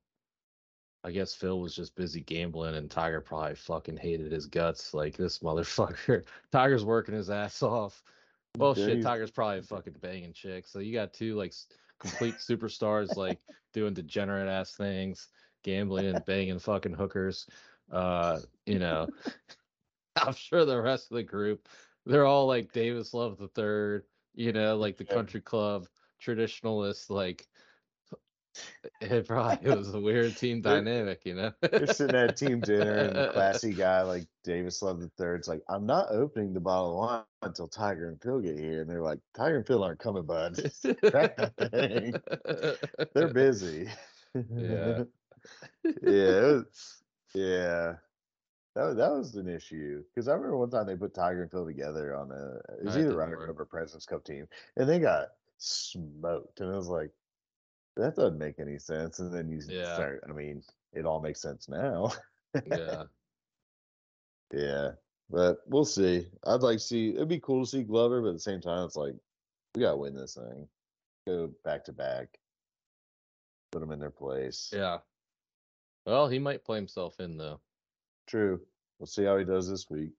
i 1.03 1.11
guess 1.11 1.33
phil 1.33 1.59
was 1.61 1.75
just 1.75 1.95
busy 1.95 2.21
gambling 2.21 2.75
and 2.75 2.91
tiger 2.91 3.21
probably 3.21 3.55
fucking 3.55 3.97
hated 3.97 4.31
his 4.31 4.47
guts 4.47 4.93
like 4.93 5.15
this 5.15 5.39
motherfucker 5.39 6.23
tiger's 6.51 6.83
working 6.85 7.15
his 7.15 7.29
ass 7.29 7.63
off 7.63 8.03
well 8.59 8.75
shit 8.75 9.01
tiger's 9.01 9.31
probably 9.31 9.61
fucking 9.61 9.93
banging 9.93 10.33
chicks 10.33 10.71
so 10.71 10.79
you 10.79 10.93
got 10.93 11.13
two 11.13 11.35
like 11.35 11.53
complete 11.99 12.37
superstars 12.37 13.15
like 13.17 13.41
doing 13.73 13.93
degenerate 13.93 14.47
ass 14.47 14.75
things, 14.75 15.29
gambling 15.63 16.05
and 16.07 16.25
banging 16.25 16.59
fucking 16.59 16.93
hookers. 16.93 17.47
Uh, 17.91 18.41
you 18.65 18.79
know, 18.79 19.09
I'm 20.15 20.33
sure 20.33 20.65
the 20.65 20.81
rest 20.81 21.11
of 21.11 21.15
the 21.15 21.23
group, 21.23 21.67
they're 22.05 22.25
all 22.25 22.47
like 22.47 22.71
Davis 22.71 23.13
Love 23.13 23.37
the 23.37 23.47
third, 23.47 24.05
you 24.33 24.51
know, 24.53 24.77
like 24.77 24.97
the 24.97 25.05
Yeah. 25.09 25.15
country 25.15 25.41
club 25.41 25.87
traditionalists, 26.19 27.09
like 27.09 27.47
it 29.01 29.27
probably 29.27 29.69
was 29.75 29.93
a 29.93 29.99
weird 29.99 30.37
team 30.37 30.61
dynamic, 30.61 31.25
you 31.25 31.35
know. 31.35 31.51
They're 31.61 31.87
sitting 31.87 32.15
at 32.15 32.37
team 32.37 32.61
dinner, 32.61 32.93
and 32.93 33.15
the 33.15 33.29
classy 33.33 33.73
guy 33.73 34.01
like 34.01 34.25
Davis 34.43 34.81
Love 34.81 34.99
the 34.99 35.09
Third's 35.17 35.47
like, 35.47 35.61
"I'm 35.69 35.85
not 35.85 36.07
opening 36.11 36.53
the 36.53 36.59
bottle 36.59 36.91
of 36.91 36.97
wine 36.97 37.23
until 37.41 37.67
Tiger 37.67 38.09
and 38.09 38.21
Phil 38.21 38.39
get 38.39 38.57
here." 38.57 38.81
And 38.81 38.89
they're 38.89 39.01
like, 39.01 39.19
"Tiger 39.35 39.57
and 39.57 39.67
Phil 39.67 39.83
aren't 39.83 39.99
coming, 39.99 40.23
bud. 40.23 40.55
Thing. 40.55 42.13
They're 43.13 43.33
busy." 43.33 43.89
Yeah. 44.35 45.03
yeah, 45.83 45.93
it 46.03 46.43
was, 46.43 47.01
yeah. 47.33 47.95
That 48.75 48.85
was, 48.85 48.97
that 48.97 49.11
was 49.11 49.35
an 49.35 49.47
issue 49.47 50.03
because 50.13 50.27
I 50.27 50.33
remember 50.33 50.57
one 50.57 50.69
time 50.69 50.85
they 50.85 50.95
put 50.95 51.13
Tiger 51.13 51.41
and 51.41 51.51
Phil 51.51 51.65
together 51.65 52.15
on 52.15 52.31
a 52.31 52.55
it 52.79 52.85
was 52.85 52.97
either 52.97 53.15
Ryder. 53.15 53.47
Cup 53.47 53.59
or 53.59 53.65
Presidents 53.65 54.05
Cup 54.05 54.23
team, 54.23 54.47
and 54.77 54.87
they 54.87 54.99
got 54.99 55.29
smoked, 55.57 56.61
and 56.61 56.71
it 56.71 56.75
was 56.75 56.87
like 56.87 57.11
that 57.99 58.15
doesn't 58.15 58.37
make 58.37 58.59
any 58.59 58.77
sense. 58.79 59.19
And 59.19 59.33
then 59.33 59.49
you 59.49 59.59
Yeah. 59.67 59.93
start, 59.93 60.23
I 60.27 60.31
mean, 60.33 60.63
it 60.93 61.05
all 61.05 61.19
makes 61.21 61.41
sense 61.41 61.67
now. 61.69 62.11
yeah. 62.65 63.03
Yeah, 64.51 64.91
but 65.29 65.59
we'll 65.67 65.85
see. 65.85 66.27
I'd 66.43 66.61
like 66.61 66.77
to 66.79 66.83
see. 66.83 67.09
It'd 67.09 67.27
be 67.27 67.39
cool 67.39 67.63
to 67.63 67.69
see 67.69 67.83
Glover, 67.83 68.21
but 68.21 68.29
at 68.29 68.33
the 68.33 68.39
same 68.39 68.61
time, 68.61 68.83
it's 68.85 68.95
like 68.95 69.13
we 69.75 69.81
gotta 69.81 69.97
win 69.97 70.15
this 70.15 70.33
thing. 70.35 70.67
Go 71.27 71.51
back 71.63 71.85
to 71.85 71.93
back. 71.93 72.39
Put 73.71 73.79
them 73.81 73.91
in 73.91 73.99
their 73.99 74.09
place. 74.09 74.71
Yeah. 74.73 74.97
Well, 76.07 76.27
he 76.27 76.39
might 76.39 76.63
play 76.65 76.77
himself 76.77 77.19
in 77.19 77.37
though. 77.37 77.61
True. 78.25 78.59
We'll 78.97 79.05
see 79.05 79.23
how 79.23 79.37
he 79.37 79.45
does 79.45 79.69
this 79.69 79.87
week. 79.89 80.13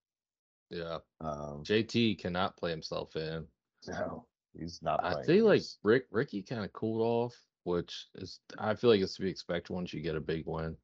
Yeah. 0.70 0.98
Um, 1.20 1.64
JT 1.64 2.20
cannot 2.20 2.56
play 2.56 2.70
himself 2.70 3.16
in. 3.16 3.44
no, 3.88 4.26
he's 4.56 4.80
not. 4.80 5.04
I 5.04 5.24
feel 5.24 5.44
like 5.46 5.62
Rick 5.82 6.06
Rickie 6.12 6.42
kind 6.42 6.64
of 6.64 6.72
cooled 6.72 7.02
off, 7.02 7.34
which 7.64 8.06
is 8.16 8.40
I 8.58 8.74
feel 8.74 8.90
like 8.90 9.00
it's 9.00 9.16
to 9.16 9.22
be 9.22 9.30
expected 9.30 9.72
once 9.72 9.92
you 9.92 10.00
get 10.00 10.16
a 10.16 10.20
big 10.20 10.44
win. 10.46 10.76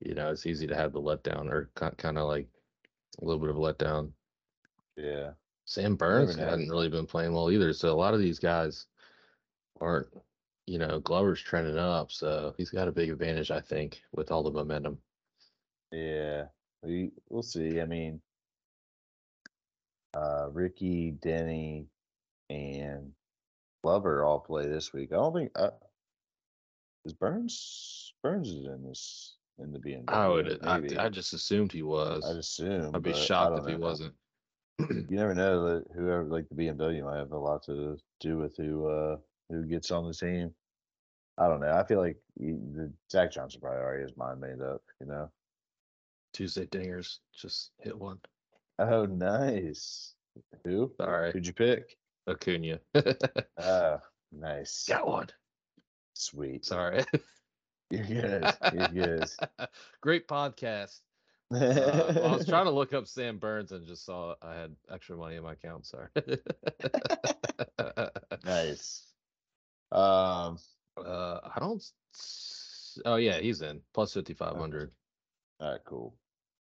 You 0.00 0.14
know, 0.14 0.30
it's 0.30 0.46
easy 0.46 0.66
to 0.66 0.76
have 0.76 0.92
the 0.92 1.00
letdown 1.00 1.50
or 1.50 1.70
kind 1.74 2.18
of 2.18 2.28
like 2.28 2.48
a 3.20 3.24
little 3.24 3.40
bit 3.40 3.50
of 3.50 3.56
a 3.56 3.60
letdown. 3.60 4.12
yeah, 4.96 5.32
Sam 5.64 5.96
Burns 5.96 6.36
hadn't 6.36 6.70
really 6.70 6.88
been 6.88 7.06
playing 7.06 7.32
well 7.32 7.50
either. 7.50 7.72
So 7.72 7.92
a 7.92 7.96
lot 7.96 8.14
of 8.14 8.20
these 8.20 8.38
guys 8.38 8.86
aren't, 9.80 10.08
you 10.66 10.78
know, 10.78 11.00
Glover's 11.00 11.42
trending 11.42 11.78
up. 11.78 12.12
So 12.12 12.54
he's 12.56 12.70
got 12.70 12.88
a 12.88 12.92
big 12.92 13.10
advantage, 13.10 13.50
I 13.50 13.60
think, 13.60 14.02
with 14.12 14.30
all 14.30 14.42
the 14.42 14.50
momentum. 14.52 14.98
yeah. 15.92 16.46
We 16.82 17.10
we'll 17.28 17.42
see. 17.42 17.80
I 17.80 17.86
mean, 17.86 18.20
uh, 20.14 20.48
Rickie, 20.52 21.12
Denny, 21.12 21.88
and 22.50 23.12
Glover 23.82 24.24
all 24.24 24.40
play 24.40 24.68
this 24.68 24.92
week. 24.92 25.12
I 25.12 25.16
don't 25.16 25.34
think. 25.34 25.52
Is 27.08 27.14
Burns 27.14 28.12
Burns 28.22 28.48
is 28.48 28.66
in 28.66 28.84
this 28.86 29.36
in 29.58 29.72
the 29.72 29.78
BMW? 29.78 30.04
I 30.08 30.28
would, 30.28 30.60
I. 30.64 31.06
I 31.06 31.08
just 31.08 31.32
assumed 31.32 31.72
he 31.72 31.82
was. 31.82 32.24
I'd 32.28 32.36
assume. 32.36 32.94
I'd 32.94 33.02
be 33.02 33.14
shocked 33.14 33.58
if 33.58 33.66
he 33.66 33.74
wasn't. 33.74 34.14
You 34.78 35.06
never 35.10 35.34
know 35.34 35.64
that 35.66 35.84
whoever 35.94 36.24
like 36.24 36.48
the 36.48 36.54
BMW 36.54 37.02
might 37.02 37.18
have 37.18 37.32
a 37.32 37.38
lot 37.38 37.64
to 37.64 37.98
do 38.20 38.38
with 38.38 38.56
who 38.56 38.86
uh 38.86 39.16
who 39.48 39.64
gets 39.64 39.90
on 39.90 40.06
the 40.06 40.14
team. 40.14 40.54
I 41.38 41.48
don't 41.48 41.60
know. 41.60 41.72
I 41.72 41.84
feel 41.84 41.98
like 41.98 42.16
he, 42.38 42.52
the 42.52 42.92
Zach 43.10 43.32
Johnson 43.32 43.60
probably 43.60 43.80
already 43.80 44.02
has 44.02 44.16
mind 44.16 44.40
made 44.40 44.60
up. 44.60 44.82
You 45.00 45.06
know. 45.06 45.30
Tuesday 46.34 46.66
dingers 46.66 47.18
just 47.34 47.70
hit 47.80 47.98
one. 47.98 48.18
Oh, 48.78 49.06
nice. 49.06 50.14
Who? 50.64 50.92
Sorry, 51.00 51.32
Who'd 51.32 51.46
you 51.46 51.52
pick? 51.52 51.96
Acuna. 52.28 52.78
Oh, 53.60 53.98
nice. 54.30 54.84
Got 54.86 55.08
one. 55.08 55.28
Sweet. 56.18 56.64
Sorry. 56.64 57.04
You're 57.90 58.04
good. 58.04 58.52
You're 58.74 58.88
good. 58.88 59.30
Great 60.00 60.26
podcast. 60.28 60.98
Uh, 61.54 62.12
I 62.24 62.36
was 62.36 62.44
trying 62.46 62.66
to 62.66 62.70
look 62.70 62.92
up 62.92 63.06
Sam 63.06 63.38
Burns 63.38 63.72
and 63.72 63.86
just 63.86 64.04
saw 64.04 64.34
I 64.42 64.54
had 64.54 64.74
extra 64.90 65.16
money 65.16 65.36
in 65.36 65.42
my 65.44 65.52
account. 65.52 65.86
Sorry. 65.86 66.08
nice. 68.44 69.04
Um. 69.92 70.58
uh, 71.02 71.38
I 71.44 71.58
don't. 71.60 71.82
Oh 73.06 73.16
yeah, 73.16 73.38
he's 73.38 73.62
in 73.62 73.80
plus 73.94 74.12
fifty 74.12 74.34
five 74.34 74.56
hundred. 74.56 74.90
All 75.60 75.70
right. 75.70 75.80
Cool. 75.86 76.14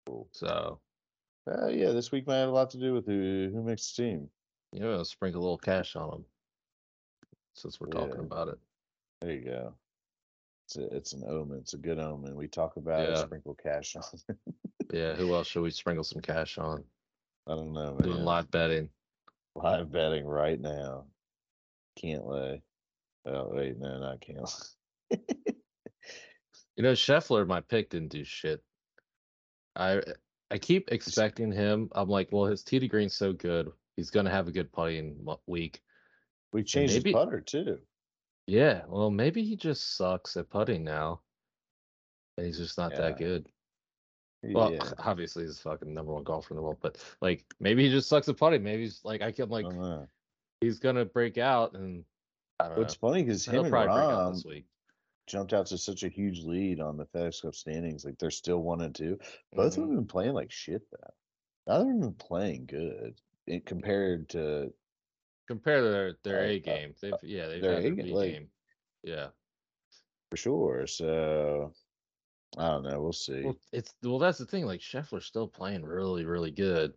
Cool. 0.06 0.30
So 0.32 0.80
Uh, 1.50 1.68
yeah, 1.68 1.92
this 1.92 2.12
week 2.12 2.28
might 2.28 2.38
have 2.38 2.50
a 2.50 2.52
lot 2.52 2.70
to 2.70 2.78
do 2.78 2.94
with 2.94 3.06
who 3.06 3.50
who 3.52 3.64
makes 3.64 3.92
the 3.92 4.04
team. 4.04 4.30
you 4.72 4.80
know, 4.82 5.04
sprinkle 5.04 5.42
a 5.42 5.44
little 5.44 5.58
cash 5.58 5.96
on 5.96 6.14
him. 6.14 6.26
Since 7.56 7.82
we're 7.82 7.88
talking 7.88 8.20
about 8.20 8.50
it. 8.50 8.60
There 9.22 9.32
you 9.32 9.46
go. 9.46 9.74
It's 10.66 10.78
a, 10.78 10.96
it's 10.96 11.14
an 11.14 11.24
omen. 11.28 11.60
It's 11.60 11.74
a 11.74 11.78
good 11.78 12.00
omen. 12.00 12.36
We 12.36 12.48
talk 12.48 12.78
about 12.78 13.02
it. 13.02 13.10
Yeah. 13.10 13.24
Sprinkle 13.24 13.56
cash 13.62 13.96
on. 13.96 14.04
it. 14.30 14.38
Yeah, 14.94 15.16
who 15.16 15.34
else 15.34 15.48
should 15.48 15.64
we 15.64 15.72
sprinkle 15.72 16.06
some 16.06 16.22
cash 16.22 16.58
on? 16.58 16.82
I 17.46 17.56
don't 17.56 17.74
know. 17.74 17.98
Doing 18.02 18.24
live 18.24 18.50
betting. 18.50 18.88
Live 19.54 19.92
betting 19.92 20.26
right 20.26 20.62
now. 20.62 21.08
Can't 21.98 22.26
lay. 22.26 22.62
Oh 23.26 23.50
wait, 23.52 23.78
no, 23.78 24.00
not 24.00 24.22
can't. 24.22 24.50
You 26.78 26.84
know, 26.84 26.92
Scheffler, 26.94 27.48
my 27.48 27.62
pick 27.62 27.90
didn't 27.90 28.10
do 28.12 28.24
shit. 28.24 28.62
I 29.76 30.02
I 30.52 30.60
keep 30.60 30.92
expecting 30.92 31.52
him. 31.52 31.90
I'm 31.94 32.08
like, 32.08 32.30
well, 32.32 32.46
his 32.46 32.64
tee 32.64 32.80
to 32.80 32.88
green's 32.88 33.16
so 33.16 33.34
good. 33.34 33.72
He's 33.96 34.12
gonna 34.12 34.30
have 34.30 34.48
a 34.48 34.52
good 34.52 34.72
putting 34.72 35.26
week. 35.48 35.82
we 36.54 36.64
changed 36.64 36.94
maybe- 36.94 37.10
his 37.10 37.16
putter 37.16 37.42
too. 37.42 37.80
Yeah, 38.48 38.84
well, 38.88 39.12
maybe 39.12 39.44
he 39.44 39.56
just 39.56 39.98
sucks 39.98 40.38
at 40.38 40.50
putting 40.50 40.84
now. 40.84 41.22
And 42.38 42.46
he's 42.46 42.58
just 42.58 42.78
not 42.78 42.96
that 42.96 43.18
good. 43.18 43.48
Well, 44.44 44.74
yeah. 44.74 44.80
obviously 45.00 45.44
he's 45.46 45.60
fucking 45.60 45.94
number 45.94 46.14
one 46.14 46.24
golfer 46.24 46.54
in 46.54 46.56
the 46.56 46.62
world, 46.62 46.78
but 46.82 46.98
like 47.22 47.44
maybe 47.60 47.84
he 47.84 47.92
just 47.92 48.08
sucks 48.08 48.30
at 48.30 48.38
putting. 48.38 48.64
Maybe 48.64 48.84
he's 48.84 49.02
like 49.04 49.22
I 49.22 49.32
can 49.32 49.50
like 49.50 49.66
don't 49.66 50.08
he's 50.62 50.80
gonna 50.80 51.06
break 51.06 51.38
out 51.38 51.74
and 51.74 52.06
I 52.60 52.70
don't 52.70 52.80
It's 52.80 52.96
funny 52.96 53.24
because 53.24 53.46
him 53.46 53.54
He'll 53.54 53.64
and 53.66 53.72
probably 53.72 53.88
break 53.88 54.00
out 54.00 54.32
Rahm 54.32 54.34
this 54.36 54.46
week. 54.46 54.66
jumped 55.28 55.54
out 55.54 55.66
to 55.68 55.78
such 55.78 56.04
a 56.04 56.10
huge 56.10 56.40
lead 56.42 56.80
on 56.80 56.96
the 56.96 57.06
FedEx 57.08 57.42
Cup 57.42 57.56
standings. 57.56 58.06
Like 58.06 58.18
they're 58.18 58.32
still 58.32 58.60
one 58.64 58.82
and 58.82 58.96
two. 58.96 59.20
Both 59.54 59.74
of 59.74 59.74
Mhm. 59.74 59.76
them 59.76 59.90
have 59.90 59.96
been 59.98 60.08
playing 60.08 60.34
like 60.34 60.52
shit 60.52 60.84
though. 60.92 61.14
Neither 61.68 61.82
of 61.82 61.88
them 61.90 62.00
been 62.00 62.14
playing 62.14 62.66
good 62.68 63.20
it, 63.48 63.66
compared 63.66 64.30
to 64.30 64.72
Compare 65.48 65.82
to 65.82 65.90
their 65.90 66.14
their 66.24 66.40
Uh, 66.40 66.48
A 66.48 66.58
uh, 66.58 66.60
game. 66.60 66.94
They've 67.02 67.14
yeah, 67.24 67.48
they've 67.48 67.62
their 67.62 67.76
had 67.76 67.84
their 67.84 67.92
A 67.94 67.96
ga- 67.96 68.04
B 68.04 68.12
like- 68.14 68.32
game. 68.32 68.50
Yeah. 69.04 69.28
for 70.30 70.38
sure. 70.38 70.88
So 70.88 71.74
I 72.58 72.68
don't 72.70 72.84
know. 72.84 73.02
We'll 73.02 73.14
see. 73.14 73.44
Well, 73.44 73.58
it's 73.72 73.94
well, 74.04 74.20
that's 74.20 74.38
the 74.40 74.46
thing. 74.46 74.66
Like 74.66 74.82
Scheffler's 74.82 75.26
still 75.26 75.48
playing 75.48 75.84
really, 75.84 76.26
really 76.26 76.52
good. 76.52 76.94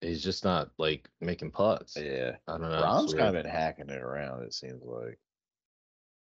He's 0.00 0.22
just 0.22 0.44
not 0.44 0.70
like 0.78 1.08
making 1.20 1.50
putts. 1.50 1.96
yeah. 1.96 2.36
I 2.46 2.52
don't 2.52 2.70
know. 2.70 2.82
Rahm's 2.82 3.14
kind 3.14 3.34
of 3.36 3.42
been 3.42 3.50
hacking 3.50 3.88
it 3.88 4.00
around. 4.02 4.42
It 4.44 4.54
seems 4.54 4.82
like 4.84 5.18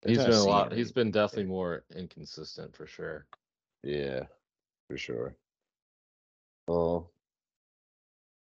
He's 0.06 0.19
been 0.19 0.32
a 0.32 0.43
lot. 0.43 0.71
He's 0.71 0.88
he- 0.89 0.93
been 0.93 1.12
definitely 1.12 1.45
more 1.49 1.84
inconsistent 1.95 2.75
for 2.75 2.86
sure. 2.86 3.25
Yeah, 3.84 4.23
for 4.88 4.97
sure. 4.97 5.36
Well, 6.67 7.12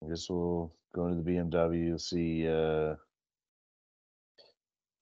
I 0.06 0.10
guess 0.10 0.30
we'll 0.30 0.72
go 0.94 1.08
into 1.08 1.24
the 1.24 1.32
BMW, 1.32 2.00
see 2.00 2.48
uh 2.48 2.96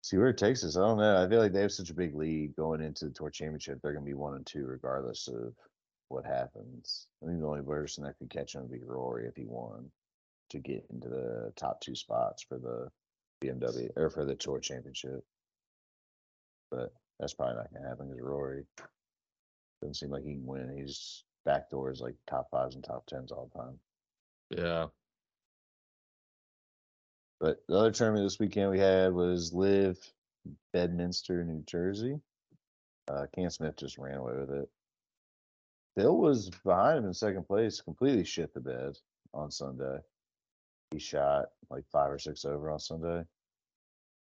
see 0.02 0.16
where 0.16 0.28
it 0.28 0.38
takes 0.38 0.64
us. 0.64 0.76
I 0.76 0.80
don't 0.80 0.98
know. 0.98 1.22
I 1.22 1.28
feel 1.28 1.40
like 1.40 1.52
they 1.52 1.62
have 1.62 1.72
such 1.72 1.90
a 1.90 1.94
big 1.94 2.14
lead 2.14 2.54
going 2.56 2.80
into 2.80 3.06
the 3.06 3.10
tour 3.10 3.30
championship. 3.30 3.80
They're 3.82 3.92
gonna 3.92 4.04
be 4.04 4.14
one 4.14 4.36
and 4.36 4.46
two 4.46 4.64
regardless 4.64 5.28
of 5.28 5.54
what 6.08 6.24
happens. 6.24 7.08
I 7.22 7.26
think 7.26 7.40
the 7.40 7.46
only 7.46 7.62
person 7.62 8.04
that 8.04 8.16
could 8.18 8.30
catch 8.30 8.54
him 8.54 8.62
would 8.62 8.70
be 8.70 8.84
Rory 8.84 9.26
if 9.26 9.36
he 9.36 9.44
won 9.46 9.90
to 10.50 10.58
get 10.60 10.86
into 10.90 11.08
the 11.08 11.52
top 11.56 11.80
two 11.80 11.94
spots 11.94 12.44
for 12.48 12.58
the 12.58 12.88
BMW 13.42 13.90
or 13.96 14.08
for 14.08 14.24
the 14.24 14.36
tour 14.36 14.60
championship. 14.60 15.24
But 16.70 16.92
that's 17.18 17.34
probably 17.34 17.56
not 17.56 17.72
gonna 17.74 17.88
happen 17.88 18.08
because 18.08 18.22
Rory 18.22 18.64
doesn't 19.82 19.94
seem 19.94 20.10
like 20.10 20.24
he 20.24 20.34
can 20.34 20.46
win. 20.46 20.74
He's 20.74 21.24
backdoors 21.46 22.00
like 22.00 22.14
top 22.26 22.48
fives 22.50 22.76
and 22.76 22.84
top 22.84 23.04
tens 23.06 23.30
all 23.30 23.50
the 23.52 23.58
time. 23.58 23.78
Yeah. 24.50 24.86
But 27.40 27.62
the 27.68 27.76
other 27.76 27.90
tournament 27.90 28.24
this 28.24 28.38
weekend 28.38 28.70
we 28.70 28.78
had 28.78 29.12
was 29.12 29.52
LIV 29.52 29.98
Bedminster, 30.72 31.44
New 31.44 31.62
Jersey. 31.66 32.18
Uh, 33.08 33.26
Cam 33.34 33.50
Smith 33.50 33.76
just 33.76 33.98
ran 33.98 34.16
away 34.16 34.32
with 34.38 34.50
it. 34.50 34.68
Bill 35.96 36.16
was 36.18 36.50
behind 36.64 36.98
him 36.98 37.06
in 37.06 37.14
second 37.14 37.44
place, 37.46 37.80
completely 37.80 38.24
shit 38.24 38.52
the 38.52 38.60
bed 38.60 38.96
on 39.32 39.50
Sunday. 39.50 39.98
He 40.90 40.98
shot 40.98 41.46
like 41.70 41.84
five 41.90 42.10
or 42.10 42.18
six 42.18 42.44
over 42.44 42.70
on 42.70 42.78
Sunday. 42.78 43.24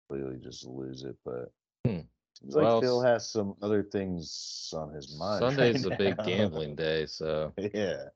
Completely 0.09 0.39
just 0.43 0.67
lose 0.67 1.05
it, 1.05 1.17
but 1.25 1.53
Hmm. 1.87 2.01
seems 2.39 2.55
like 2.55 2.63
Well, 2.65 2.81
Phil 2.81 3.01
s- 3.03 3.07
has 3.07 3.31
some 3.31 3.57
other 3.63 3.83
things 3.83 4.73
on 4.77 4.93
his 4.93 5.17
mind. 5.19 5.43
right 5.43 5.55
Sunday's 5.55 5.85
a 5.87 5.91
big 5.97 6.17
gambling 6.25 6.77
day, 6.77 7.07
so 7.07 7.53
Yeah. 7.75 8.09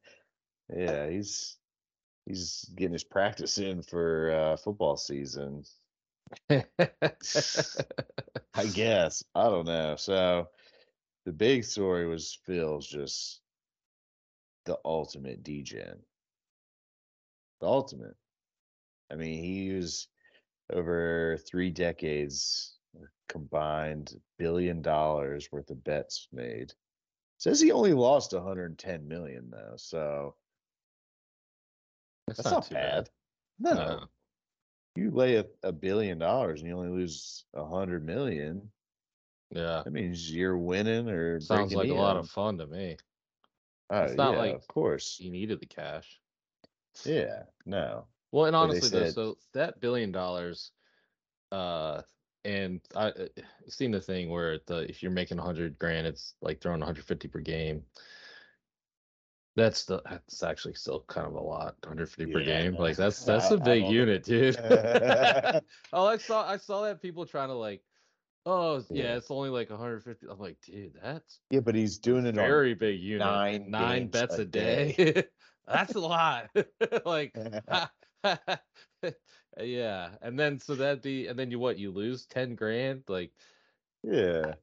Yeah, 0.75 1.09
he's 1.09 1.57
he's 2.27 2.69
getting 2.75 2.93
his 2.93 3.05
practice 3.05 3.59
in 3.59 3.83
for 3.83 4.31
uh 4.31 4.57
football 4.57 4.97
season. 4.97 5.65
I 6.51 6.65
guess. 8.73 9.23
I 9.35 9.45
don't 9.45 9.67
know. 9.67 9.97
So 9.97 10.49
the 11.25 11.33
big 11.33 11.65
story 11.65 12.07
was 12.07 12.39
Phil's 12.45 12.87
just 12.87 13.41
the 14.65 14.79
ultimate 14.85 15.43
degen. 15.43 15.99
The 17.61 17.67
ultimate. 17.67 18.17
I 19.11 19.15
mean, 19.15 19.43
he 19.43 19.73
was 19.73 20.09
over 20.73 21.39
three 21.47 21.71
decades, 21.71 22.77
combined 23.29 24.21
billion 24.39 24.83
dollars 24.83 25.49
worth 25.53 25.71
of 25.71 25.85
bets 25.85 26.29
made. 26.33 26.73
Says 27.39 27.61
he 27.61 27.71
only 27.71 27.93
lost 27.93 28.33
110 28.33 29.07
million 29.07 29.51
though, 29.51 29.75
so 29.77 30.35
That's, 32.27 32.43
that's 32.43 32.51
not, 32.51 32.67
too 32.67 32.75
bad. 32.75 33.11
No, 33.59 33.75
No. 33.75 34.05
you 34.97 35.11
lay 35.11 35.37
a, 35.37 35.47
a 35.63 35.73
billion 35.73 36.19
dollars 36.19 36.61
and 36.61 36.69
you 36.69 36.77
only 36.77 36.91
lose 36.91 37.45
a 37.55 37.65
hundred 37.65 38.05
million. 38.05 38.71
Yeah. 39.51 39.83
That 39.85 39.93
means 39.93 40.31
you're 40.33 40.59
winning 40.59 41.09
or 41.09 41.41
Sounds 41.41 41.73
like 41.73 41.89
a 41.89 41.95
lot 41.95 42.17
of 42.17 42.29
fun 42.29 42.59
to 42.59 42.67
me. 42.67 42.97
Oh, 43.91 44.03
it's 44.03 44.17
not 44.17 44.33
yeah, 44.33 44.39
like 44.39 44.55
of 44.55 44.67
course. 44.67 45.19
You 45.21 45.31
needed 45.31 45.61
the 45.61 45.67
cash. 45.67 46.21
Yeah, 47.05 47.45
no. 47.65 48.07
Well, 48.33 48.47
and 48.47 48.57
honestly, 48.57 48.89
though, 48.89 49.11
so 49.11 49.39
that 49.55 49.81
billion 49.81 50.11
dollars, 50.11 50.73
uh, 51.53 52.03
and 52.45 52.81
I 52.97 53.09
uh, 53.09 53.27
seen 53.69 53.93
the 53.93 54.01
thing 54.01 54.31
where 54.31 54.59
the 54.67 54.89
if 54.91 55.03
you're 55.03 55.13
making 55.13 55.39
a 55.39 55.43
hundred 55.43 55.79
grand, 55.79 56.07
it's 56.07 56.35
like 56.43 56.61
throwing 56.61 56.81
150 56.81 57.29
per 57.29 57.39
game. 57.39 57.83
That's 59.57 59.87
the 59.87 60.03
that's 60.09 60.43
actually 60.43 60.75
still 60.75 61.01
kind 61.09 61.27
of 61.27 61.33
a 61.35 61.41
lot, 61.41 61.77
150 61.83 62.31
per 62.33 62.41
Yeah, 62.41 62.63
game. 62.63 62.75
Like 62.77 62.97
that's 62.97 63.25
that's 63.25 63.51
I- 63.51 63.55
a 63.55 63.59
big 63.59 63.87
unit, 63.87 64.23
dude. 64.23 64.57
oh, 65.93 66.07
I 66.07 66.19
saw 66.19 66.47
I 66.47 66.59
saw 66.59 66.83
that 66.83 67.01
people 67.01 67.25
trying 67.25 67.49
to 67.49 67.55
like, 67.55 67.83
oh 68.45 68.85
yeah, 68.91 69.05
Yeah. 69.05 69.17
it's 69.17 69.31
only 69.31 69.49
like 69.49 69.71
150. 69.71 70.27
I'm 70.31 70.39
like, 70.39 70.61
dude, 70.61 70.99
that's 71.03 71.41
Yeah, 71.51 71.61
but 71.61 71.75
he's 71.75 71.99
doing 71.99 72.27
it 72.27 72.37
on 72.39 72.47
very 72.47 72.75
big 72.75 73.01
unit. 73.01 73.21
nine 73.27 73.71
nine 73.71 74.09
bets 74.09 74.37
a 74.39 74.43
a 74.43 74.45
day. 74.45 75.25
that's 75.67 75.95
a 75.95 76.01
lot. 76.01 76.51
like 77.07 77.35
yeah 79.61 80.11
and 80.21 80.39
then 80.39 80.59
so 80.59 80.75
that'd 80.75 81.01
be 81.01 81.29
and 81.29 81.39
then 81.39 81.51
you 81.51 81.59
what 81.59 81.79
you 81.79 81.91
lose 81.91 82.27
10 82.27 82.55
grand 82.57 83.05
like 83.09 83.33
yeah. 84.03 84.55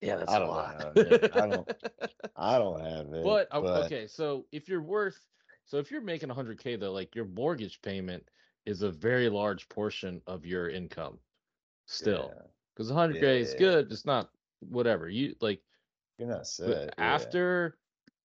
Yeah 0.00 0.16
that's 0.16 0.30
I 0.32 0.36
a 0.36 0.38
don't 0.38 0.48
know, 0.48 0.52
lot 0.54 0.94
man. 0.96 1.30
I 1.34 1.46
don't- 1.46 1.72
I 2.36 2.58
don't 2.58 2.80
have 2.80 3.06
it. 3.12 3.24
but, 3.24 3.48
uh, 3.52 3.82
okay 3.84 4.06
so 4.06 4.46
if 4.52 4.68
you're 4.68 4.82
worth 4.82 5.18
so 5.64 5.78
if 5.78 5.90
you're 5.90 6.00
making 6.00 6.28
100k 6.28 6.78
though 6.80 6.92
like 6.92 7.14
your 7.14 7.24
mortgage 7.26 7.80
payment 7.82 8.28
is 8.66 8.82
a 8.82 8.90
very 8.90 9.28
large 9.28 9.68
portion 9.68 10.20
of 10.26 10.44
your 10.46 10.68
income 10.68 11.18
still 11.86 12.32
yeah, 12.36 12.42
because 12.74 12.90
100k 12.92 13.22
is 13.22 13.54
good 13.54 13.90
it's 13.90 14.04
not 14.06 14.30
whatever 14.60 15.08
you 15.08 15.34
like 15.40 15.60
you're 16.18 16.28
not 16.28 16.38
but 16.38 16.46
set. 16.46 16.94
yeah. 16.98 17.04
after 17.04 17.78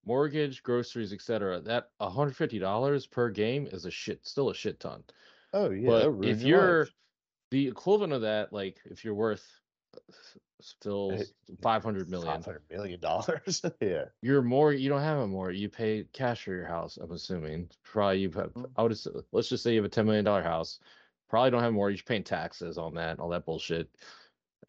mortgage 0.06 0.62
groceries 0.64 1.14
etc 1.14 1.60
that 1.62 1.90
$150 2.02 3.12
per 3.12 3.30
game 3.30 3.68
is 3.72 3.86
a 3.86 3.92
shit 3.92 4.26
still 4.28 4.50
a 4.50 4.54
shit 4.56 4.80
ton 4.80 5.04
Oh 5.54 5.70
yeah. 5.70 5.88
but 5.88 6.26
if 6.26 6.42
you're 6.42 6.80
life. 6.86 6.94
the 7.52 7.68
equivalent 7.68 8.12
of 8.14 8.22
that, 8.22 8.52
like 8.52 8.80
if 8.86 9.06
you're 9.06 9.14
worth 9.14 9.46
still 10.62 11.12
Hey, 11.12 11.26
500 11.62 12.10
million, 12.10 12.28
five 12.28 12.46
hundred 12.46 12.62
million 12.72 13.00
dollars. 13.00 13.62
yeah. 13.82 14.06
you're 14.22 14.42
more, 14.42 14.72
you 14.74 14.90
don't 14.90 15.02
have 15.02 15.20
a 15.20 15.28
more, 15.28 15.52
you 15.52 15.70
pay 15.70 16.06
cash 16.14 16.44
for 16.44 16.52
your 16.52 16.66
house. 16.66 16.98
I'm 17.02 17.12
assuming 17.12 17.70
probably 17.84 18.20
you 18.20 18.32
have, 18.32 18.54
Mm. 18.54 18.70
I 18.78 18.84
would, 18.84 18.92
ass- 18.92 19.08
let's 19.32 19.50
just 19.50 19.64
say 19.64 19.74
you 19.74 19.82
have 19.84 19.92
a 19.92 19.94
$10 19.94 20.06
million 20.06 20.26
house, 20.26 20.80
probably 21.30 21.52
don't 21.52 21.64
have 21.64 21.74
more. 21.74 21.90
You're 21.90 22.00
paying 22.06 22.24
taxes 22.24 22.78
on 22.78 22.94
that, 22.96 23.20
all 23.20 23.30
that 23.30 23.46
bullshit, 23.46 23.90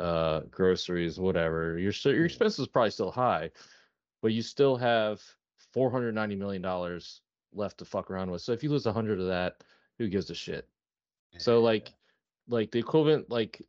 uh, 0.00 0.40
groceries, 0.50 1.18
whatever. 1.20 1.78
Your, 1.78 1.92
your 2.04 2.24
expenses 2.24 2.66
probably 2.66 2.90
still 2.90 3.10
high, 3.10 3.50
but 4.22 4.32
you 4.32 4.42
still 4.42 4.76
have 4.76 5.22
$490 5.74 6.36
million 6.38 7.00
left 7.52 7.78
to 7.78 7.84
fuck 7.84 8.10
around 8.10 8.30
with. 8.30 8.42
So 8.42 8.52
if 8.52 8.62
you 8.62 8.70
lose 8.70 8.86
a 8.86 8.92
hundred 8.92 9.20
of 9.20 9.26
that, 9.26 9.62
who 9.98 10.08
gives 10.08 10.30
a 10.30 10.34
shit? 10.34 10.68
So 11.38 11.60
like, 11.60 11.92
like 12.48 12.70
the 12.70 12.78
equivalent, 12.78 13.30
like 13.30 13.62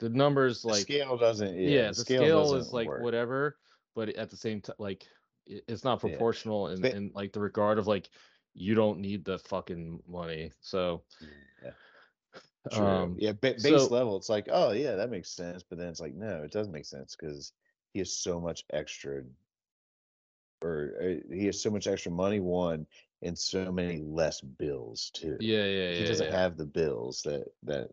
the 0.00 0.08
numbers, 0.08 0.62
the 0.62 0.68
like 0.68 0.82
scale 0.82 1.16
doesn't. 1.16 1.54
Yeah, 1.56 1.68
yeah, 1.68 1.88
the 1.88 1.94
scale, 1.94 2.54
is 2.54 2.72
like 2.72 2.88
work. 2.88 3.02
whatever, 3.02 3.56
but 3.94 4.08
at 4.10 4.30
the 4.30 4.36
same 4.36 4.60
time, 4.60 4.76
like 4.78 5.06
it's 5.46 5.84
not 5.84 6.02
Yeah. 6.02 6.08
proportional 6.10 6.68
in, 6.68 6.84
in 6.84 7.12
like 7.14 7.32
the 7.32 7.40
regard 7.40 7.78
of 7.78 7.86
like 7.86 8.10
you 8.54 8.74
don't 8.74 8.98
need 8.98 9.24
the 9.24 9.38
fucking 9.38 10.02
money. 10.08 10.52
So 10.60 11.02
Yeah. 11.62 11.70
True. 12.72 12.86
um, 12.86 13.16
yeah, 13.18 13.32
ba- 13.32 13.56
base 13.62 13.62
so- 13.62 13.86
level, 13.86 14.16
it's 14.16 14.28
like, 14.28 14.48
oh 14.50 14.72
yeah, 14.72 14.94
that 14.96 15.10
makes 15.10 15.30
sense. 15.30 15.62
But 15.62 15.78
then 15.78 15.88
it's 15.88 16.00
like, 16.00 16.14
no, 16.14 16.42
it 16.42 16.50
doesn't 16.52 16.72
make 16.72 16.84
sense 16.84 17.16
because 17.16 17.52
he 17.92 18.00
has 18.00 18.16
so 18.16 18.40
much 18.40 18.64
extra, 18.70 19.22
or 20.62 20.92
uh, 21.00 21.34
he 21.34 21.46
has 21.46 21.60
so 21.62 21.70
much 21.70 21.86
extra 21.86 22.12
money. 22.12 22.40
One 22.40 22.86
and 23.22 23.38
so 23.38 23.70
many 23.70 23.98
less 23.98 24.40
bills 24.40 25.10
too. 25.14 25.36
yeah, 25.40 25.64
yeah, 25.64 25.92
he 25.92 26.00
yeah. 26.02 26.06
doesn't 26.06 26.30
yeah. 26.30 26.38
have 26.38 26.56
the 26.56 26.66
bills 26.66 27.22
that 27.22 27.46
that 27.64 27.90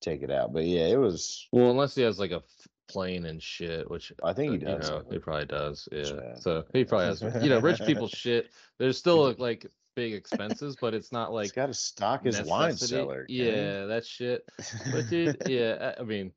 take 0.00 0.22
it 0.22 0.30
out. 0.30 0.52
But 0.52 0.64
yeah, 0.64 0.86
it 0.86 0.98
was. 0.98 1.46
Well, 1.52 1.70
unless 1.70 1.94
he 1.94 2.02
has 2.02 2.18
like 2.18 2.30
a 2.30 2.36
f- 2.36 2.68
plane 2.88 3.26
and 3.26 3.42
shit, 3.42 3.90
which 3.90 4.12
I 4.22 4.32
think 4.32 4.60
he 4.60 4.66
uh, 4.66 4.78
does. 4.78 4.88
You 4.88 4.94
know, 4.94 5.04
he 5.10 5.18
probably 5.18 5.46
does. 5.46 5.88
Yeah. 5.92 6.04
Yeah. 6.04 6.34
So 6.36 6.64
he 6.72 6.84
probably 6.84 7.06
has. 7.06 7.22
You 7.42 7.50
know, 7.50 7.60
rich 7.60 7.80
people 7.82 8.08
shit. 8.08 8.50
There's 8.78 8.98
still 8.98 9.34
like 9.38 9.66
big 9.94 10.12
expenses, 10.12 10.76
but 10.80 10.94
it's 10.94 11.10
not 11.10 11.28
He's 11.28 11.34
like 11.34 11.54
got 11.54 11.66
to 11.66 11.74
stock 11.74 12.24
his 12.24 12.40
wine 12.42 12.76
cellar. 12.76 13.26
Yeah, 13.28 13.86
that 13.86 14.06
shit. 14.06 14.48
But 14.92 15.08
dude, 15.08 15.42
yeah, 15.46 15.94
I 15.98 16.02
mean, 16.02 16.32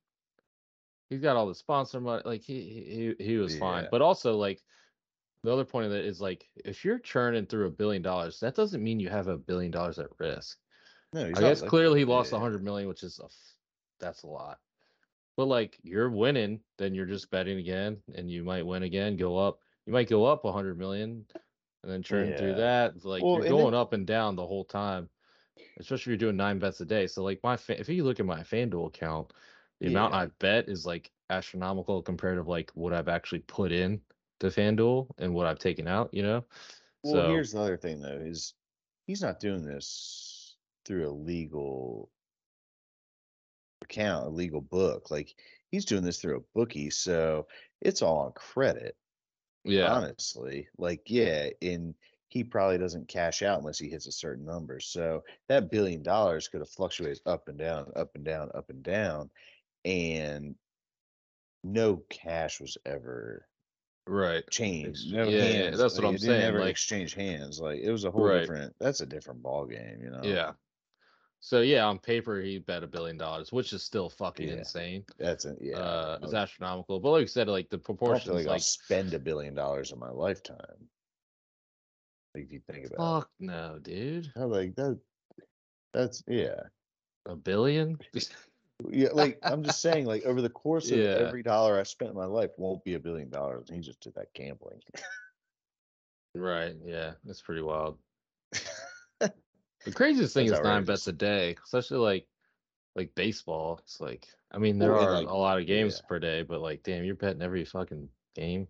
he's 1.10 1.22
got 1.22 1.36
all 1.36 1.48
the 1.48 1.56
sponsor 1.56 2.00
money. 2.00 2.24
Like 2.26 2.41
he 2.41 3.15
he 3.19 3.24
he 3.24 3.38
was 3.38 3.58
fine. 3.58 3.88
But 3.91 4.02
also 4.02 4.36
like 4.38 4.62
the 5.43 5.54
other 5.54 5.65
point 5.65 5.88
of 5.88 5.93
it 5.93 6.06
is 6.06 6.19
like 6.19 6.48
if 6.65 6.84
you're 6.84 7.00
churning 7.00 7.45
through 7.45 7.67
a 7.67 7.72
billion 7.72 8.02
dollars, 8.02 8.39
that 8.39 8.56
doesn't 8.56 8.84
mean 8.84 9.00
you 9.00 9.10
have 9.10 9.28
a 9.28 9.38
billion 9.38 9.72
dollars 9.72 10.00
at 10.00 10.08
risk. 10.17 10.58
No, 11.13 11.28
he's 11.28 11.38
I 11.38 11.41
guess 11.41 11.62
like- 11.62 11.69
clearly 11.69 12.00
he 12.00 12.06
lost 12.06 12.32
a 12.32 12.36
yeah. 12.36 12.41
hundred 12.41 12.63
million, 12.63 12.88
which 12.88 13.04
is 13.04 13.19
a 13.19 13.26
f- 13.26 13.56
that's 14.00 14.24
a 14.24 14.28
lot. 14.28 14.60
But 15.38 15.45
like 15.45 15.78
you're 15.84 16.10
winning, 16.10 16.60
then 16.78 16.93
you're 16.93 17.06
just 17.06 17.32
betting 17.32 17.60
again, 17.60 17.98
and 18.15 18.30
you 18.30 18.43
might 18.43 18.65
win 18.65 18.84
again, 18.84 19.15
go 19.17 19.38
up. 19.38 19.60
You 19.86 19.93
might 19.93 20.10
go 20.10 20.26
up 20.26 20.45
a 20.45 20.52
hundred 20.52 20.78
million, 20.78 21.26
and 21.84 21.91
then 21.91 22.04
churn 22.04 22.36
through 22.38 22.56
that. 22.56 22.93
It's 22.95 23.06
Like 23.06 23.24
Well, 23.24 23.34
you're 23.36 23.41
and 23.45 23.45
then- 23.56 23.62
going 23.62 23.74
up 23.74 23.93
and 23.93 24.06
down 24.06 24.36
the 24.36 24.45
whole 24.45 24.65
time. 24.65 25.10
Especially 25.78 26.02
if 26.02 26.08
you're 26.08 26.17
doing 26.17 26.38
nine 26.38 26.60
bets 26.60 26.80
a 26.82 26.86
day. 26.86 27.08
So 27.08 27.24
like 27.24 27.39
my 27.43 27.56
fa- 27.58 27.80
if 27.80 27.89
you 27.89 28.04
look 28.04 28.19
at 28.19 28.26
my 28.26 28.41
FanDuel 28.41 28.88
account, 28.88 29.32
the 29.80 29.88
amount 29.88 30.13
I 30.13 30.28
bet 30.39 30.67
is 30.69 30.86
like 30.86 31.10
astronomical 31.30 32.02
compared 32.02 32.38
to 32.38 32.50
like 32.50 32.72
what 32.76 32.93
I've 32.93 33.08
actually 33.10 33.39
put 33.39 33.72
in 33.72 34.02
to 34.41 34.48
FanDuel 34.48 35.08
and 35.17 35.34
what 35.34 35.48
I've 35.48 35.60
taken 35.60 35.88
out. 35.88 36.13
You 36.13 36.24
know. 36.24 36.45
Well, 37.04 37.13
so 37.13 37.30
here's 37.30 37.52
the 37.54 37.60
other 37.62 37.78
thing 37.78 38.00
though: 38.02 38.19
is 38.22 38.54
he's 39.08 39.22
not 39.22 39.39
doing 39.39 39.63
this 39.65 40.29
through 40.89 41.08
a 41.08 41.13
legal 41.13 42.10
account, 43.84 44.25
a 44.25 44.30
legal 44.30 44.60
book. 44.62 45.10
Like 45.12 45.34
he's 45.71 45.86
doing 45.86 46.04
this 46.04 46.17
through 46.19 46.38
a 46.38 46.58
bookie, 46.60 46.89
so 46.89 47.47
it's 47.82 48.02
all 48.02 48.17
on 48.19 48.32
credit. 48.34 48.95
yeah, 49.63 49.91
Honestly, 49.93 50.67
like 50.78 51.02
yeah, 51.06 51.49
and 51.62 51.93
he 52.30 52.43
probably 52.43 52.78
doesn't 52.78 53.08
cash 53.08 53.41
out 53.41 53.60
unless 53.60 53.80
he 53.80 53.88
hits 53.89 54.08
a 54.08 54.12
certain 54.12 54.45
number. 54.45 54.80
So 54.80 55.23
that 55.47 55.71
billion 55.71 56.04
dollars 56.04 56.47
could 56.47 56.60
have 56.62 56.69
fluctuated 56.69 57.19
up 57.25 57.47
and 57.47 57.58
down, 57.58 57.91
up 57.95 58.12
and 58.15 58.25
down, 58.25 58.49
up 58.54 58.69
and 58.69 58.84
down, 58.84 59.30
and 59.86 60.56
no 61.63 62.04
cash 62.10 62.60
was 62.62 62.78
ever 62.86 63.45
right. 64.08 64.43
changed. 64.52 65.12
No 65.13 65.23
yeah, 65.28 65.43
yeah, 65.43 65.69
that's 65.71 65.97
what 65.97 66.06
I'm 66.08 66.17
saying, 66.17 66.39
Never 66.41 66.60
like- 66.62 66.69
exchange 66.71 67.13
hands. 67.15 67.60
Like 67.60 67.80
it 67.82 67.91
was 67.91 68.06
a 68.06 68.12
whole 68.12 68.25
Right. 68.28 68.41
different. 68.41 68.75
That's 68.80 69.02
a 69.02 69.06
different 69.06 69.41
ball 69.43 69.65
game, 69.65 69.99
you 70.04 70.10
know. 70.12 70.21
Yeah. 70.23 70.52
So 71.41 71.62
yeah, 71.62 71.86
on 71.86 71.99
paper 71.99 72.41
he 72.41 72.60
bet 72.60 72.84
a 72.84 72.88
billion 72.88 73.17
dollars, 73.17 73.52
which 73.52 73.71
is 73.73 73.82
still 73.84 74.10
fucking 74.10 74.47
Yeah. 74.49 74.56
insane. 74.56 75.06
That's 75.17 75.45
a 75.45 75.56
yeah. 75.62 75.78
uh, 75.78 76.19
it's 76.21 76.34
astronomical. 76.34 76.99
But 76.99 77.12
like 77.12 77.21
you 77.21 77.28
said, 77.28 77.47
like 77.47 77.69
the 77.69 77.78
proportions, 77.78 78.28
like, 78.45 78.47
I'll 78.47 78.60
spend 78.60 79.13
a 79.13 79.19
billion 79.19 79.54
dollars 79.56 79.91
in 79.91 79.99
my 79.99 80.10
lifetime. 80.10 80.89
Like 82.36 82.45
if 82.45 82.52
you 82.52 82.62
think 82.69 82.88
about 82.88 83.21
fuck 83.21 83.30
no, 83.39 83.80
dude, 83.82 84.32
I'm 84.36 84.52
like 84.52 84.75
that. 84.75 84.99
That's 85.93 86.23
yeah, 86.28 86.60
a 87.25 87.36
billion. 87.36 87.97
yeah. 88.89 89.10
Like 89.13 89.39
I'm 89.43 89.63
just 89.63 89.82
saying, 89.82 90.06
like 90.06 90.25
over 90.25 90.41
the 90.41 90.49
course 90.49 90.91
of 90.91 90.97
Yeah. 90.97 91.15
every 91.19 91.41
dollar 91.41 91.80
I 91.80 91.84
spent 91.84 92.12
in 92.12 92.17
my 92.17 92.25
life 92.25 92.52
won't 92.58 92.84
be 92.84 92.95
a 92.95 92.99
billion 92.99 93.30
dollars. 93.30 93.69
He 93.71 93.80
just 93.80 94.02
did 94.02 94.13
that 94.15 94.34
gambling. 94.34 94.82
right? 96.36 96.75
Yeah, 96.84 97.13
that's 97.23 97.41
pretty 97.41 97.62
wild. 97.62 97.97
The 99.86 99.92
craziest 99.92 100.34
thing 100.34 100.48
That's 100.48 100.60
is 100.60 100.63
nine 100.63 100.84
bets 100.86 101.08
a 101.08 101.13
day, 101.13 101.56
especially 101.63 101.98
like 102.00 102.28
like 102.96 103.15
baseball. 103.15 103.80
It's 103.84 104.02
like 104.02 104.28
I 104.52 104.58
mean 104.58 104.78
there 104.80 104.96
oh, 104.96 104.98
Well, 104.98 105.08
are 105.08 105.13
like, 105.13 105.28
a 105.28 105.34
lot 105.38 105.60
of 105.60 105.68
games 105.68 106.02
yeah. 106.04 106.08
per 106.08 106.20
day, 106.20 106.44
but 106.44 106.62
like 106.62 106.84
damn, 106.84 107.04
you're 107.04 107.15
betting 107.15 107.42
every 107.42 107.65
fucking 107.65 108.10
game. 108.36 108.68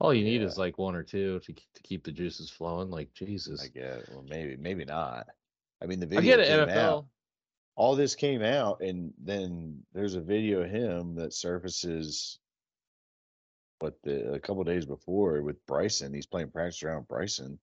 All 0.00 0.12
you 0.12 0.24
need 0.24 0.40
Yeah. 0.40 0.46
is 0.48 0.58
like 0.58 0.76
one 0.78 0.96
or 0.96 1.02
two 1.04 1.40
to 1.40 1.52
to 1.54 1.82
keep 1.82 2.04
the 2.04 2.12
juices 2.12 2.50
flowing. 2.50 2.90
Like 2.90 3.12
Jesus, 3.14 3.62
I 3.62 3.68
get. 3.68 4.08
Well, 4.08 4.24
maybe, 4.28 4.56
maybe 4.56 4.84
not. 4.84 5.26
I 5.82 5.86
mean, 5.86 6.00
the 6.00 6.06
I 6.06 6.20
video 6.20 6.36
get 6.36 6.40
it. 6.40 6.48
came 6.48 6.68
NFL. 6.68 6.76
out. 6.76 7.06
all 7.76 7.96
this 7.96 8.14
came 8.14 8.42
out 8.42 8.80
and 8.80 9.12
then 9.18 9.82
there's 9.92 10.14
a 10.14 10.20
video 10.20 10.62
of 10.62 10.70
him 10.70 11.14
that 11.16 11.32
surfaces 11.32 12.38
what 13.80 14.00
the 14.02 14.32
a 14.32 14.40
couple 14.40 14.64
days 14.64 14.86
before 14.86 15.42
with 15.42 15.64
Bryson. 15.66 16.12
He's 16.14 16.26
playing 16.26 16.50
practice 16.50 16.82
around 16.82 17.08
Bryson 17.08 17.58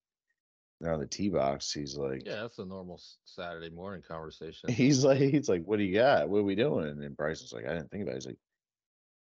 on 0.86 1.00
the 1.00 1.08
tee 1.08 1.30
box. 1.30 1.72
He's 1.72 1.96
like, 1.98 2.24
Yeah, 2.26 2.42
that's 2.42 2.60
a 2.60 2.66
normal 2.66 3.02
Saturday 3.26 3.70
morning 3.70 4.02
conversation. 4.08 4.70
he's 4.70 5.04
like, 5.04 5.20
he's 5.20 5.50
like, 5.50 5.64
what 5.66 5.78
do 5.78 5.84
you 5.84 5.94
got? 6.00 6.30
What 6.30 6.40
are 6.40 6.44
we 6.44 6.56
doing? 6.56 6.88
And 6.88 7.02
then 7.02 7.14
Bryson's 7.14 7.54
like, 7.54 7.66
I 7.66 7.74
didn't 7.74 7.92
think 7.92 8.04
about 8.04 8.14
it. 8.14 8.16
He's 8.18 8.26
like, 8.28 8.38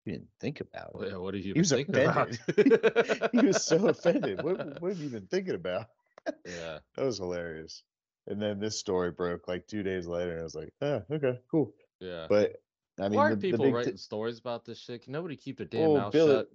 you 0.04 0.12
didn't 0.14 0.28
think 0.40 0.60
about 0.60 0.96
it. 1.00 1.10
yeah, 1.10 1.16
what 1.18 1.32
are 1.34 1.38
you 1.38 1.52
He 1.54 1.60
was 1.60 1.70
about? 1.72 2.36
he 3.32 3.46
was 3.46 3.62
so 3.64 3.88
offended. 3.88 4.42
What, 4.42 4.56
what 4.82 4.88
have 4.92 4.98
you 5.00 5.08
been 5.08 5.28
thinking 5.28 5.54
about? 5.54 5.86
yeah. 6.46 6.78
That 6.96 7.04
was 7.04 7.18
hilarious. 7.18 7.82
And 8.26 8.40
then 8.40 8.58
this 8.60 8.78
story 8.78 9.10
broke 9.10 9.46
like 9.48 9.66
two 9.66 9.82
days 9.82 10.06
later, 10.06 10.32
and 10.32 10.40
I 10.40 10.44
was 10.44 10.54
like, 10.54 10.72
oh, 10.80 11.02
okay, 11.10 11.40
cool. 11.50 11.72
Yeah. 12.00 12.26
But 12.28 12.56
I 13.00 13.08
mean, 13.08 13.14
Why 13.16 13.30
are 13.30 13.34
the 13.34 13.40
people 13.40 13.64
big 13.64 13.74
writing 13.74 13.92
thi- 13.94 13.98
stories 13.98 14.38
about 14.38 14.64
this 14.64 14.78
shit? 14.78 15.02
Can 15.02 15.12
nobody 15.12 15.36
keep 15.36 15.56
their 15.58 15.66
damn 15.66 15.80
Well, 15.90 15.94
mouth 16.02 16.12
Billy- 16.12 16.34
shut? 16.34 16.48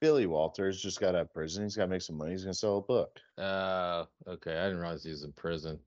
Billy 0.00 0.26
Walters 0.26 0.80
just 0.80 1.00
got 1.00 1.14
out 1.14 1.22
of 1.22 1.32
prison. 1.34 1.62
He's 1.64 1.76
got 1.76 1.84
to 1.84 1.88
make 1.88 2.02
some 2.02 2.16
money. 2.16 2.32
He's 2.32 2.44
going 2.44 2.52
to 2.54 2.58
sell 2.58 2.78
a 2.78 2.82
book. 2.82 3.18
Uh, 3.36 4.04
okay. 4.26 4.58
I 4.58 4.64
didn't 4.64 4.78
realize 4.78 5.04
he 5.04 5.10
was 5.10 5.24
in 5.24 5.32
prison. 5.32 5.78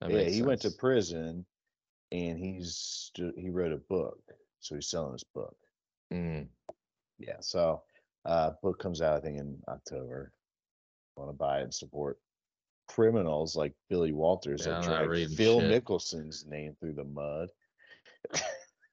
That 0.00 0.10
yeah, 0.10 0.22
he 0.22 0.42
went 0.42 0.60
to 0.62 0.70
prison, 0.70 1.44
and 2.12 2.38
he's 2.38 3.10
he 3.14 3.50
wrote 3.50 3.72
a 3.72 3.78
book, 3.78 4.20
so 4.60 4.76
he's 4.76 4.88
selling 4.88 5.12
his 5.12 5.24
book. 5.24 5.56
Mm, 6.12 6.46
Yeah, 7.18 7.36
so 7.40 7.82
uh, 8.24 8.52
book 8.62 8.78
comes 8.78 9.02
out 9.02 9.16
I 9.16 9.20
think 9.20 9.38
in 9.38 9.60
October. 9.68 10.32
Want 11.16 11.30
to 11.30 11.34
buy 11.34 11.60
and 11.60 11.74
support 11.74 12.20
criminals 12.86 13.56
like 13.56 13.74
Billy 13.90 14.12
Walters 14.12 14.62
Yeah, 14.64 14.74
that 14.74 14.84
I'm 14.84 14.90
not 14.90 14.96
dragged 14.98 15.10
reading 15.10 15.36
Phil 15.36 15.60
shit. 15.60 15.84
Mickelson 15.84 16.46
name 16.46 16.76
through 16.78 16.94
the 16.94 17.04
mud. 17.04 17.48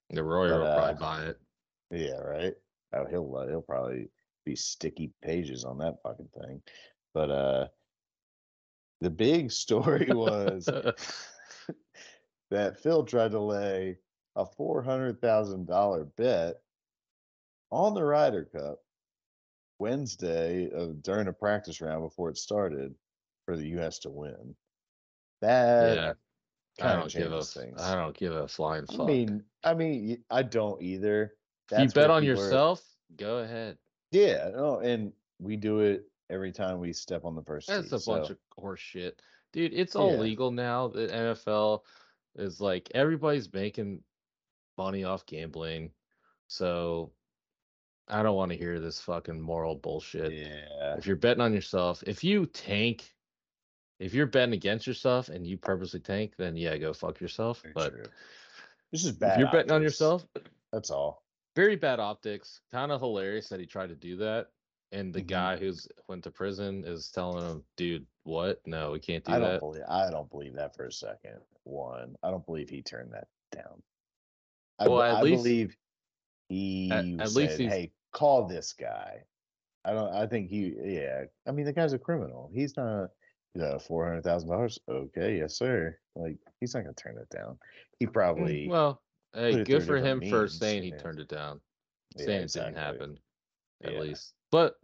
the 0.10 0.23
Royer 0.23 0.49
But, 0.53 0.60
will 0.60 0.65
uh, 0.67 0.75
probably 0.75 0.99
buy 0.99 1.23
it. 1.25 1.39
Yeah, 1.91 2.17
right. 2.19 2.53
Oh, 2.93 3.05
he'll 3.05 3.36
uh, 3.36 3.47
he'll 3.47 3.62
probably 3.62 4.10
be 4.45 4.55
sticky 4.55 5.12
pages 5.23 5.65
on 5.65 5.77
that 5.79 5.95
fucking 6.03 6.29
thing. 6.39 6.62
But 7.13 7.31
uh, 7.31 7.67
the 9.01 9.10
big 9.10 9.51
story 9.51 10.08
was 10.10 10.65
that 12.51 12.79
Phil 12.79 13.03
tried 13.03 13.31
to 13.31 13.39
lay 13.39 13.97
a 14.36 14.45
four 14.45 14.81
hundred 14.81 15.21
thousand 15.21 15.67
dollar 15.67 16.05
bet 16.17 16.55
on 17.71 17.93
the 17.93 18.03
Ryder 18.03 18.49
Cup 18.55 18.79
Wednesday 19.79 20.69
uh, 20.75 20.93
during 21.01 21.27
a 21.27 21.34
practice 21.34 21.81
round 21.81 22.03
before 22.03 22.29
it 22.29 22.38
started 22.38 22.93
for 23.45 23.58
the 23.58 23.67
U.S. 23.69 23.99
to 23.99 24.10
win. 24.10 24.55
That 25.41 25.97
yeah. 25.97 26.13
I 26.79 26.81
kind 26.81 27.01
of 27.01 27.12
don't 27.12 27.23
give 27.23 27.31
a. 27.31 27.43
things. 27.43 27.81
I 27.81 27.95
don't 27.95 28.15
give 28.15 28.34
a 28.34 28.47
flying 28.47 28.86
fuck. 28.86 29.01
I 29.01 29.05
mean, 29.05 29.43
I 29.63 29.73
mean, 29.73 30.23
I 30.29 30.43
don't 30.43 30.81
either. 30.81 31.34
if 31.71 31.79
you 31.79 31.89
bet 31.89 32.10
on 32.10 32.21
people 32.21 32.41
are- 32.41 32.43
yourself, 32.43 32.84
go 33.17 33.39
ahead. 33.39 33.77
Yeah, 34.12 34.50
no, 34.54 34.80
and 34.80 35.12
we 35.39 35.56
do 35.56 35.80
it 35.80 36.10
every 36.30 36.52
time 36.52 36.80
we 36.80 36.94
step 36.94 37.26
on 37.26 37.36
the 37.36 37.44
first. 37.44 37.68
That's 37.68 37.89
tee, 37.89 37.96
a 37.96 38.00
bunch 38.00 38.28
so- 38.28 38.34
of 38.34 38.38
horse 38.58 38.80
shit. 38.80 39.22
Dude, 39.54 39.74
it's 39.74 39.96
all 39.96 40.12
Yeah. 40.13 40.20
legal 40.20 40.52
now. 40.52 40.89
The 40.89 41.08
NFL 41.08 41.86
is 42.36 42.60
like 42.60 42.91
everybody's 42.94 43.52
making 43.54 44.04
money 44.78 45.04
off 45.06 45.26
gambling. 45.26 45.91
So 46.48 47.13
I 48.08 48.22
don't 48.22 48.36
want 48.36 48.52
to 48.52 48.58
hear 48.58 48.80
this 48.80 49.00
fucking 49.02 49.39
moral 49.39 49.76
bullshit. 49.76 50.34
Yeah, 50.34 50.96
If 50.98 51.08
you're 51.08 51.15
betting 51.15 51.41
on 51.41 51.54
yourself, 51.54 52.04
if 52.06 52.24
you 52.24 52.46
tank, 52.46 53.15
if 54.00 54.13
you're 54.13 54.28
betting 54.28 54.54
against 54.54 54.86
yourself 54.86 55.30
and 55.30 55.48
you 55.48 55.58
purposely 55.58 56.02
tank, 56.02 56.34
then 56.38 56.56
yeah, 56.58 56.78
go 56.78 56.94
fuck 56.94 57.20
yourself. 57.22 57.62
very 57.62 57.74
but 57.74 57.89
true. 57.94 58.04
This 58.91 59.06
is 59.06 59.13
bad. 59.13 59.34
if 59.34 59.39
you're 59.39 59.52
betting 59.52 59.72
on 59.72 59.82
yourself, 59.82 60.26
that's 60.72 60.91
all. 60.91 61.24
Very 61.56 61.76
bad 61.76 62.00
optics. 62.00 62.62
Kind 62.72 62.91
of 62.91 63.02
hilarious 63.02 63.50
that 63.50 63.60
he 63.60 63.65
tried 63.65 63.89
to 63.89 63.96
do 63.96 64.18
that. 64.18 64.48
And 64.91 65.13
the 65.13 65.22
Mhm. 65.22 65.28
guy 65.28 65.58
who's 65.58 65.88
went 66.08 66.24
to 66.26 66.32
prison 66.32 66.84
is 66.86 67.10
telling 67.12 67.44
him, 67.44 67.65
dude, 67.76 68.06
what? 68.24 68.65
No, 68.68 68.91
we 68.91 69.00
can't 69.00 69.24
do 69.26 69.32
I 69.34 69.39
don't 69.39 69.50
that. 69.54 69.60
believe. 69.60 69.84
I 69.88 70.10
don't 70.10 70.30
believe 70.30 70.54
that 70.56 70.76
for 70.76 70.86
a 70.86 70.91
second. 70.91 71.39
One, 71.63 72.15
I 72.24 72.30
don't 72.32 72.46
believe 72.46 72.70
he 72.70 72.82
turned 72.82 73.12
that 73.13 73.28
down. 73.52 73.82
I, 74.80 74.88
Well, 74.88 75.02
at 75.02 75.15
I 75.18 75.22
least- 75.22 75.44
believe 75.44 75.78
he 76.50 76.91
at 76.91 77.04
said, 77.30 77.36
least 77.36 77.58
"Hey, 77.60 77.91
call 78.12 78.46
this 78.48 78.74
guy." 78.74 79.24
I 79.84 79.94
don't. 79.94 80.13
I 80.13 80.28
think 80.28 80.50
he. 80.50 80.76
Yeah. 80.82 81.26
I 81.46 81.52
mean, 81.52 81.65
the 81.65 81.74
guy's 81.74 81.94
a 81.94 82.00
criminal. 82.00 82.50
He's 82.54 82.76
not. 82.78 83.12
You 83.54 83.62
know, 83.62 83.80
four 83.80 84.06
hundred 84.06 84.24
thousand 84.24 84.50
dollars. 84.50 84.78
Okay, 84.89 85.38
yes, 85.38 85.56
sir. 85.58 85.98
Like 86.15 86.38
he's 86.60 86.74
not 86.74 86.82
gonna 86.84 86.94
turn 86.96 87.18
it 87.18 87.30
down. 87.30 87.58
He 88.00 88.06
probably. 88.06 88.68
Mm, 88.68 88.98
Hey, 89.36 89.54
it 89.54 89.65
good 89.65 89.84
through 89.84 90.00
for 90.00 90.06
him 90.06 90.19
for 90.21 90.41
means, 90.41 90.58
saying 90.58 90.84
he 90.84 90.89
yeah. 90.89 90.98
turned 90.98 91.19
it 91.19 91.28
down. 91.28 91.60
Yeah, 92.15 92.26
saying 92.26 92.39
it 92.39 92.43
exactly. 92.43 92.71
didn't 92.71 92.84
happen, 92.84 93.19
at 93.84 93.93
Yeah. 93.93 94.00
least. 94.00 94.34
But 94.52 94.80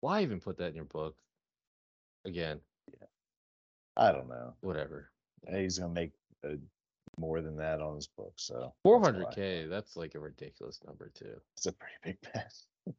why 0.00 0.22
even 0.22 0.40
put 0.40 0.56
that 0.58 0.68
in 0.68 0.76
your 0.76 0.84
book? 0.84 1.16
Again, 2.24 2.60
I 3.96 4.12
don't 4.12 4.28
know. 4.28 4.54
whatever. 4.60 5.10
He's 5.48 5.78
gonna 5.78 5.92
make 5.92 6.12
uh, 6.44 6.56
more 7.18 7.40
than 7.40 7.56
that 7.56 7.80
on 7.80 7.96
his 7.96 8.06
book. 8.06 8.34
So 8.36 8.72
Four 8.84 8.98
that's 9.00 9.08
hundred 9.08 9.24
why. 9.26 9.34
k. 9.34 9.66
That's 9.66 9.96
like 9.96 10.14
a 10.14 10.20
ridiculous 10.20 10.80
number 10.86 11.08
too. 11.08 11.40
It's 11.56 11.66
a 11.66 11.72
pretty 11.72 11.94
big 12.02 12.20
bet. 12.32 12.54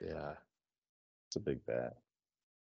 Yeah, 0.00 0.34
It's 1.28 1.36
a 1.36 1.40
big 1.40 1.64
bet. 1.66 1.96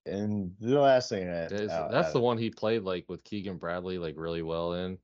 And 0.05 0.55
the 0.61 0.79
last 0.79 1.09
thing 1.09 1.29
I 1.29 1.47
that 1.47 1.53
is, 1.53 1.69
that's 1.69 2.12
the 2.12 2.21
one 2.21 2.37
he 2.37 2.51
played 2.51 2.83
like 2.83 3.07
with 3.09 3.25
Keegan 3.25 3.57
Bradley 3.57 3.99
like 3.99 4.14
really 4.17 4.43
well 4.43 4.75
in. 4.75 4.99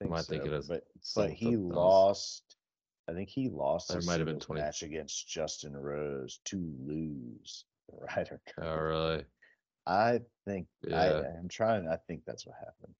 Think 0.00 0.12
I 0.12 0.22
thinking 0.22 0.50
so, 0.50 0.56
of 0.56 0.68
but 0.68 0.84
some 1.00 1.24
but 1.24 1.32
he 1.32 1.54
else? 1.54 1.62
lost. 1.62 2.56
I 3.08 3.12
think 3.12 3.28
he 3.28 3.48
lost 3.48 3.88
There 3.88 3.98
his 3.98 4.06
might 4.06 4.18
have 4.18 4.26
been 4.26 4.34
singles 4.40 4.46
20 4.46 4.60
match 4.62 4.82
against 4.82 5.28
Justin 5.28 5.76
Rose 5.76 6.40
to 6.46 6.56
lose 6.84 7.64
the 7.88 8.04
Ryder 8.16 8.40
Cup. 8.54 8.64
Oh, 8.64 8.76
really? 8.76 9.24
I 9.86 10.20
think 10.44 10.66
I, 10.86 10.90
Yeah. 10.90 11.22
I'm 11.38 11.48
trying. 11.48 11.88
I 11.88 11.96
think 12.08 12.22
that's 12.26 12.46
what 12.46 12.56
happened. 12.58 12.94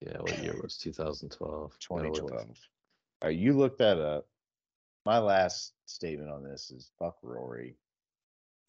Yeah. 0.00 0.18
What 0.20 0.38
year 0.42 0.54
was 0.62 0.76
2012? 0.82 1.78
2012. 1.80 2.40
All 3.22 3.28
right, 3.28 3.36
you 3.36 3.52
look 3.56 3.78
that 3.78 3.98
up. 3.98 4.26
My 5.06 5.18
last 5.18 5.72
statement 5.86 6.30
on 6.30 6.44
this 6.44 6.70
is 6.70 6.90
fuck 6.98 7.16
Rory. 7.22 7.76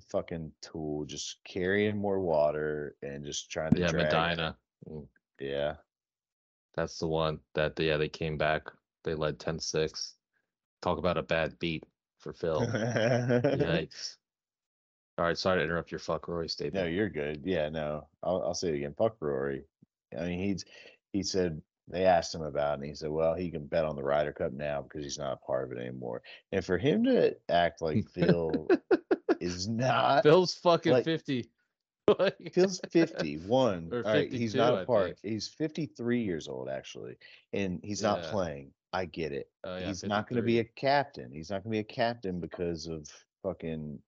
Fucking 0.10 0.52
tool, 0.62 1.06
just 1.06 1.38
carrying 1.44 1.98
more 1.98 2.20
water 2.20 2.96
and 3.04 3.24
just 3.24 3.52
trying 3.52 3.74
to 3.74 3.80
Yeah, 3.82 3.88
drag. 3.92 4.12
Medinah. 4.12 4.56
Mm, 4.90 5.08
Yeah, 5.40 5.76
That's 6.76 6.98
the 7.00 7.08
one 7.08 7.40
that 7.56 7.80
yeah 7.80 7.98
they 7.98 8.10
came 8.10 8.38
back. 8.38 8.64
They 9.04 9.16
led 9.16 9.38
10-6. 9.38 10.14
Talk 10.82 10.98
about 10.98 11.18
a 11.18 11.24
bad 11.24 11.60
beat 11.60 11.84
for 12.20 12.34
Phil. 12.34 12.62
Yikes. 12.68 14.16
All 15.18 15.26
right, 15.26 15.38
sorry 15.38 15.60
to 15.60 15.64
interrupt 15.64 15.92
your 15.92 16.00
fuck 16.00 16.28
Roy 16.28 16.48
No, 16.74 16.86
you're 16.86 17.10
good. 17.10 17.42
Yeah, 17.46 17.70
no, 17.70 18.08
I'll, 18.24 18.42
I'll 18.44 18.54
say 18.56 18.70
it 18.70 18.76
again. 18.76 18.96
Fuck 18.98 19.18
Rory. 19.20 19.64
I 20.18 20.26
mean, 20.26 20.40
he's 20.40 20.66
he 21.12 21.22
said 21.22 21.62
they 21.88 22.06
asked 22.06 22.34
him 22.34 22.42
about, 22.42 22.72
it 22.72 22.82
and 22.82 22.86
he 22.86 22.96
said, 22.96 23.10
well, 23.12 23.36
he 23.36 23.52
can 23.52 23.66
bet 23.66 23.86
on 23.86 23.96
the 23.96 24.04
Ryder 24.04 24.32
Cup 24.32 24.54
now 24.54 24.82
because 24.82 25.04
he's 25.04 25.20
not 25.20 25.34
a 25.34 25.46
part 25.46 25.66
of 25.66 25.78
it 25.78 25.82
anymore. 25.82 26.22
And 26.52 26.64
for 26.66 26.78
him 26.78 27.04
to 27.04 27.36
act 27.50 27.82
like 27.82 28.08
Phil 28.14 28.68
is 29.40 29.68
not, 29.68 30.24
Phil's 30.24 30.56
fucking 30.56 30.94
like- 30.94 31.06
50. 31.06 31.50
Phil's 32.54 32.82
51. 32.92 33.90
Or 33.92 33.98
All 34.06 34.14
right, 34.14 34.32
he's 34.32 34.56
not 34.56 34.82
a 34.82 34.86
part. 34.86 35.18
He's 35.24 35.48
53 35.48 36.22
years 36.22 36.48
old 36.48 36.70
actually, 36.70 37.16
and 37.54 37.80
he's 37.84 38.02
not 38.02 38.24
playing. 38.24 38.72
I 38.92 39.06
get 39.06 39.32
it. 39.32 39.50
Oh, 39.64 39.78
yeah, 39.78 39.88
he's 39.88 40.04
not 40.04 40.28
going 40.30 40.38
to 40.38 40.46
be 40.46 40.60
a 40.60 40.64
captain. 40.64 41.32
He's 41.32 41.50
not 41.50 41.64
going 41.64 41.72
to 41.72 41.76
be 41.76 41.80
a 41.80 41.84
captain 41.84 42.40
because 42.40 42.88
of 42.88 43.08
fucking 43.42 44.00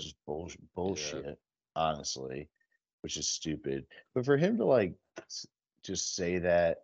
just 0.00 0.16
bullshit, 0.26 0.60
bullshit, 0.74 1.38
honestly, 1.76 2.48
which 3.02 3.16
is 3.16 3.28
stupid. 3.28 3.86
But 4.14 4.24
for 4.24 4.36
him 4.36 4.56
to 4.56 4.64
like 4.64 4.94
just 5.84 6.16
say 6.16 6.38
that 6.38 6.78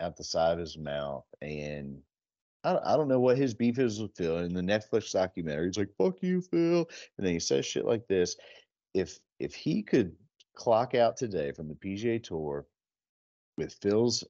out 0.00 0.16
the 0.16 0.24
side 0.24 0.52
of 0.52 0.58
his 0.58 0.76
mouth, 0.76 1.24
and 1.40 1.98
I 2.64 2.78
I 2.84 2.96
don't 2.96 3.08
know 3.08 3.20
what 3.20 3.38
his 3.38 3.54
beef 3.54 3.78
is 3.78 4.00
with 4.00 4.14
Phil. 4.16 4.38
In 4.38 4.54
the 4.54 4.60
Netflix 4.60 5.12
documentary, 5.12 5.66
he's 5.66 5.78
like, 5.78 5.94
"Fuck 5.98 6.22
you, 6.22 6.40
Phil," 6.40 6.86
and 7.18 7.26
then 7.26 7.32
he 7.32 7.40
says 7.40 7.66
shit 7.66 7.86
like 7.86 8.06
this. 8.06 8.36
If 8.94 9.18
if 9.38 9.54
he 9.54 9.82
could 9.82 10.16
clock 10.54 10.94
out 10.94 11.16
today 11.16 11.52
from 11.52 11.68
the 11.68 11.74
PGA 11.74 12.22
Tour 12.22 12.66
with 13.56 13.74
Phil's 13.74 14.24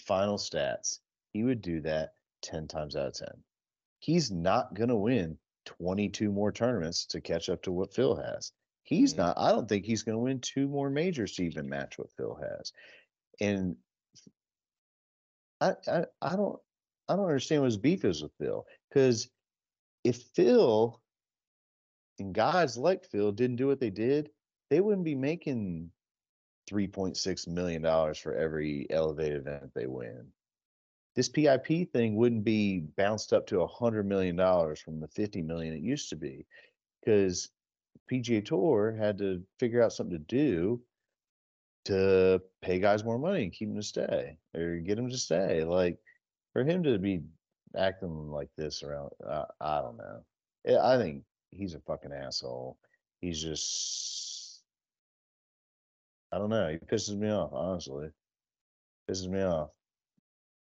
final 0.00 0.38
stats, 0.38 1.00
he 1.32 1.44
would 1.44 1.62
do 1.62 1.80
that 1.82 2.14
ten 2.42 2.66
times 2.68 2.96
out 2.96 3.08
of 3.08 3.14
ten. 3.14 3.42
He's 4.00 4.30
not 4.30 4.74
gonna 4.74 4.96
win 4.96 5.38
22 5.66 6.30
more 6.32 6.52
tournaments 6.52 7.06
to 7.06 7.20
catch 7.20 7.48
up 7.48 7.62
to 7.62 7.72
what 7.72 7.92
Phil 7.92 8.14
has. 8.16 8.52
He's 8.84 9.14
Mhm. 9.14 9.18
not. 9.18 9.38
I 9.38 9.52
don't 9.52 9.68
think 9.68 9.84
he's 9.84 10.04
going 10.04 10.14
to 10.14 10.22
win 10.22 10.40
two 10.40 10.68
more 10.68 10.88
majors 10.88 11.34
to 11.34 11.44
even 11.44 11.68
match 11.68 11.98
what 11.98 12.12
Phil 12.12 12.36
has. 12.36 12.72
And 13.40 13.76
I, 15.60 15.74
I, 15.88 16.06
I 16.22 16.36
don't, 16.36 16.60
I 17.08 17.16
don't 17.16 17.26
understand 17.26 17.62
what 17.62 17.66
his 17.66 17.76
beef 17.76 18.04
is 18.04 18.22
with 18.22 18.32
Phil. 18.38 18.64
Because 18.88 19.28
if 20.04 20.22
Phil 20.34 21.00
and 22.18 22.34
guys 22.34 22.76
like 22.76 23.04
Phil 23.04 23.32
didn't 23.32 23.56
do 23.56 23.66
what 23.66 23.80
they 23.80 23.90
did, 23.90 24.30
they 24.70 24.80
wouldn't 24.80 25.04
be 25.04 25.14
making 25.14 25.90
3.6 26.70 27.48
million 27.48 27.82
dollars 27.82 28.18
for 28.18 28.34
every 28.34 28.86
elevated 28.90 29.38
event 29.38 29.70
they 29.74 29.86
win. 29.86 30.26
This 31.14 31.28
PIP 31.28 31.92
thing 31.92 32.16
wouldn't 32.16 32.44
be 32.44 32.80
bounced 32.80 33.32
up 33.32 33.46
to 33.48 33.60
a 33.62 33.66
hundred 33.66 34.06
million 34.06 34.36
dollars 34.36 34.80
from 34.80 35.00
the 35.00 35.08
50 35.08 35.42
million 35.42 35.74
it 35.74 35.80
used 35.80 36.10
to 36.10 36.16
be, 36.16 36.46
because 37.00 37.50
PGA 38.10 38.44
Tour 38.44 38.92
had 38.92 39.18
to 39.18 39.42
figure 39.58 39.82
out 39.82 39.92
something 39.92 40.18
to 40.18 40.24
do 40.24 40.82
to 41.86 42.42
pay 42.62 42.80
guys 42.80 43.04
more 43.04 43.18
money 43.18 43.44
and 43.44 43.52
keep 43.52 43.68
them 43.68 43.76
to 43.76 43.82
stay 43.82 44.36
or 44.54 44.76
get 44.76 44.96
them 44.96 45.08
to 45.08 45.16
stay. 45.16 45.64
Like 45.64 45.98
for 46.52 46.64
him 46.64 46.82
to 46.82 46.98
be 46.98 47.22
acting 47.76 48.30
like 48.30 48.48
this 48.56 48.82
around, 48.82 49.10
uh, 49.26 49.44
I 49.60 49.80
don't 49.80 49.96
know. 49.96 50.80
I 50.82 50.96
think 50.98 51.22
he's 51.56 51.74
a 51.74 51.80
fucking 51.80 52.12
asshole. 52.12 52.76
He's 53.20 53.42
just, 53.42 54.60
I 56.32 56.38
don't 56.38 56.50
know. 56.50 56.68
He 56.68 56.76
pisses 56.78 57.16
me 57.16 57.30
off, 57.30 57.50
honestly. 57.52 58.08
Pisses 59.10 59.28
me 59.28 59.42
off. 59.42 59.70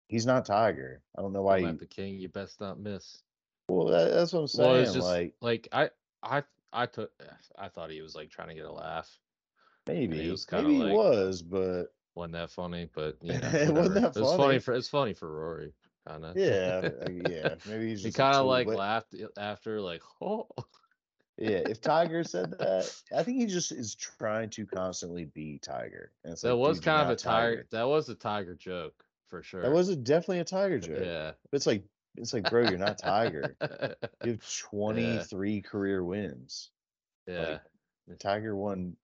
He's 0.08 0.26
not 0.26 0.44
Tiger. 0.44 1.02
I 1.16 1.22
don't 1.22 1.32
know 1.32 1.42
why. 1.42 1.60
Come 1.60 1.72
He, 1.72 1.76
the 1.78 1.86
king, 1.86 2.18
you 2.18 2.28
best 2.28 2.60
not 2.60 2.80
miss. 2.80 3.22
well, 3.68 3.86
that, 3.88 4.12
that's 4.12 4.32
what 4.32 4.40
I'm 4.40 4.46
saying. 4.48 4.70
Well, 4.70 4.80
it's 4.80 4.92
just 4.94 5.06
like 5.06 5.34
like 5.40 5.68
I, 5.72 5.90
I, 6.22 6.42
I 6.72 6.86
took, 6.86 7.12
I 7.58 7.68
thought 7.68 7.90
he 7.90 8.00
was 8.02 8.14
like 8.14 8.30
trying 8.30 8.48
to 8.48 8.54
get 8.54 8.64
a 8.64 8.72
laugh. 8.72 9.08
maybe, 9.86 10.22
he 10.22 10.30
was 10.30 10.44
kinda 10.44 10.64
maybe 10.68 10.78
like- 10.80 10.88
he 10.90 10.96
was, 10.96 11.42
but 11.42 11.84
wasn't 12.16 12.32
that 12.32 12.50
funny? 12.50 12.88
But 12.92 13.18
you 13.22 13.34
know, 13.34 13.38
It 13.52 13.72
wasn't 13.72 13.94
that 13.96 14.16
It 14.16 14.20
was 14.20 14.30
funny 14.30 14.36
funny. 14.38 14.58
for 14.58 14.74
it's 14.74 14.88
funny 14.88 15.12
for 15.14 15.30
Rory, 15.32 15.72
kind 16.06 16.24
of. 16.24 16.36
yeah, 16.36 16.88
yeah. 17.28 17.54
Maybe 17.68 17.88
he's 17.88 18.04
he 18.04 18.12
kind 18.12 18.36
of 18.36 18.46
like 18.46 18.66
laughed 18.66 19.14
after, 19.36 19.80
like, 19.80 20.02
oh, 20.20 20.48
Yeah, 21.38 21.62
if 21.68 21.80
Tiger 21.80 22.22
said 22.24 22.50
that, 22.58 22.92
I 23.16 23.22
think 23.22 23.38
he 23.38 23.46
just 23.46 23.72
is 23.72 23.94
trying 23.94 24.50
to 24.50 24.66
constantly 24.66 25.24
be 25.24 25.58
Tiger. 25.58 26.12
And 26.24 26.36
that 26.36 26.54
like, 26.54 26.68
was 26.68 26.80
kind 26.80 27.02
of 27.02 27.08
a 27.08 27.10
not 27.10 27.18
tiger. 27.18 27.66
That 27.70 27.88
was 27.88 28.08
a 28.08 28.14
tiger 28.14 28.54
joke 28.54 29.04
for 29.28 29.42
sure. 29.42 29.62
That 29.62 29.72
was 29.72 29.88
a, 29.88 29.96
definitely 29.96 30.40
a 30.40 30.44
Tiger 30.44 30.78
joke. 30.78 31.00
yeah. 31.02 31.32
But 31.50 31.56
it's 31.56 31.66
like, 31.66 31.84
it's 32.16 32.34
like, 32.34 32.50
bro, 32.50 32.68
you're 32.68 32.78
not 32.78 32.98
Tiger. 32.98 33.56
You 34.24 34.32
have 34.32 34.58
23 34.70 35.62
career 35.62 36.04
wins. 36.04 36.70
yeah. 37.26 37.58
The 38.08 38.16
Tiger 38.16 38.56
won 38.56 38.96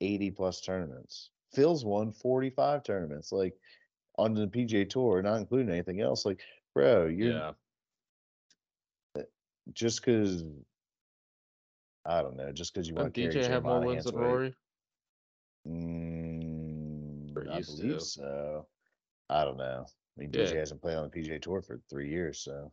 80 0.00 0.32
plus 0.32 0.60
tournaments. 0.60 1.30
Phil's 1.54 1.84
won 1.84 2.12
45 2.12 2.82
tournaments. 2.82 3.30
Like 3.30 3.54
on 4.16 4.34
the 4.34 4.46
PGA 4.46 4.88
Tour, 4.88 5.22
not 5.22 5.36
including 5.36 5.70
anything 5.70 6.00
else. 6.00 6.24
Like, 6.24 6.40
bro, 6.74 7.06
you're 7.06 7.32
yeah. 7.32 9.22
just 9.72 10.04
because. 10.04 10.44
I 12.06 12.20
don't 12.20 12.36
know. 12.36 12.52
Just 12.52 12.74
because 12.74 12.86
you 12.86 12.94
want 12.94 13.14
to 13.14 13.20
DJ 13.28 13.48
have 13.48 13.64
more 13.64 13.80
wins 13.80 14.04
than 14.04 14.16
Rory? 14.16 14.54
Mm, 15.66 17.30
I 17.50 17.62
believe 17.62 17.98
to. 17.98 18.00
so. 18.00 18.66
I 19.30 19.44
don't 19.44 19.56
know. 19.56 19.86
I 19.88 20.20
mean, 20.20 20.30
Yeah. 20.32 20.42
DJ 20.42 20.56
hasn't 20.56 20.82
played 20.82 20.96
on 20.96 21.08
the 21.08 21.20
PGA 21.20 21.40
Tour 21.40 21.62
for 21.62 21.80
three 21.88 22.10
years, 22.10 22.40
so 22.40 22.70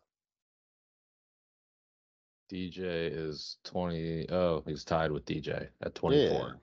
DJ 2.51 3.09
is 3.11 3.57
20. 3.63 4.29
Oh, 4.29 4.61
he's 4.65 4.83
tied 4.83 5.11
with 5.11 5.25
DJ 5.25 5.69
at 5.81 5.95
24. 5.95 6.59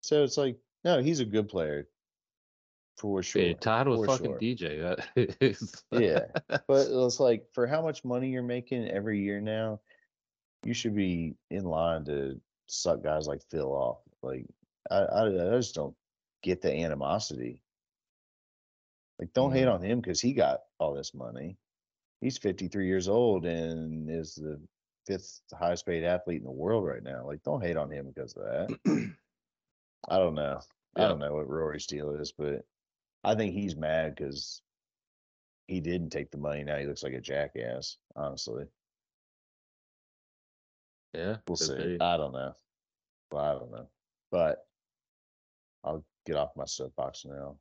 so 0.00 0.24
it's 0.24 0.36
like 0.36 0.58
no, 0.84 1.00
he's 1.00 1.20
a 1.20 1.24
good 1.24 1.48
player 1.48 1.86
for 2.96 3.22
sure. 3.22 3.42
Yeah, 3.42 3.54
tied 3.54 3.88
with 3.88 3.98
for 4.00 4.06
fucking 4.06 4.26
sure. 4.32 4.38
DJ. 4.38 4.80
That 4.80 5.36
is, 5.40 5.82
Yeah, 5.90 6.26
but 6.68 6.86
it's 6.90 7.20
like 7.20 7.46
for 7.52 7.66
how 7.66 7.82
much 7.82 8.04
money 8.04 8.30
you're 8.30 8.42
making 8.42 8.88
every 8.88 9.20
year 9.20 9.40
now, 9.40 9.80
you 10.64 10.74
should 10.74 10.94
be 10.94 11.34
in 11.50 11.64
line 11.64 12.04
to 12.04 12.40
suck 12.66 13.02
guys 13.02 13.26
like 13.26 13.42
Phil 13.50 13.72
off. 13.72 13.98
Like 14.22 14.46
I, 14.90 14.98
I, 14.98 15.26
I 15.26 15.56
just 15.56 15.74
don't 15.74 15.94
get 16.42 16.62
the 16.62 16.72
animosity. 16.72 17.62
Like, 19.18 19.32
don't 19.34 19.52
hate 19.52 19.66
Mhm. 19.68 19.74
on 19.74 19.82
him 19.82 20.00
because 20.00 20.20
he 20.20 20.32
got 20.32 20.60
all 20.78 20.94
this 20.94 21.14
money. 21.14 21.56
He's 22.20 22.38
53 22.38 22.86
years 22.86 23.08
old 23.08 23.46
and 23.46 24.10
is 24.10 24.34
the 24.34 24.60
fifth 25.06 25.42
highest 25.52 25.86
paid 25.86 26.04
athlete 26.04 26.38
in 26.38 26.44
the 26.44 26.50
world 26.50 26.84
right 26.86 27.02
now. 27.02 27.24
Like, 27.26 27.42
don't 27.42 27.62
hate 27.62 27.76
on 27.76 27.90
him 27.90 28.06
because 28.06 28.34
of 28.36 28.44
that. 28.44 28.78
I 30.08 30.18
don't 30.18 30.34
know. 30.34 30.60
I 30.96 31.02
don't 31.08 31.18
know 31.20 31.34
what 31.34 31.48
Rory's 31.48 31.86
deal 31.86 32.14
is, 32.16 32.32
but 32.32 32.64
I 33.24 33.34
think 33.34 33.54
he's 33.54 33.76
mad 33.76 34.14
because 34.16 34.62
he 35.68 35.80
didn't 35.80 36.10
take 36.10 36.30
the 36.30 36.38
money. 36.38 36.64
Now 36.64 36.76
he 36.76 36.86
looks 36.86 37.02
like 37.02 37.12
a 37.12 37.20
jackass. 37.20 37.96
Honestly, 38.16 38.64
yeah. 41.14 41.36
we'll 41.46 41.56
see. 41.56 41.76
be. 41.76 42.00
I 42.00 42.16
don't 42.16 42.32
know. 42.32 42.54
Well, 43.30 43.44
I 43.44 43.52
don't 43.52 43.70
know, 43.70 43.88
but 44.30 44.66
I'll 45.84 46.04
get 46.26 46.36
off 46.36 46.56
my 46.56 46.66
soapbox 46.66 47.24
now. 47.24 47.56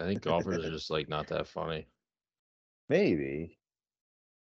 I 0.00 0.04
think 0.04 0.22
golfers 0.22 0.64
are 0.64 0.70
just 0.72 0.90
like 0.90 1.08
not 1.08 1.28
that 1.28 1.46
funny. 1.46 1.86
Maybe, 2.88 3.58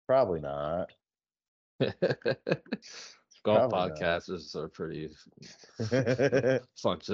probably 0.08 0.42
not. 0.42 0.92
Golf 3.46 3.70
Probably 3.70 3.90
not. 3.90 4.00
podcasters 4.00 4.56
are 4.56 4.68
pretty 4.68 5.10
yeah, 5.92 6.58
bunch 6.84 7.10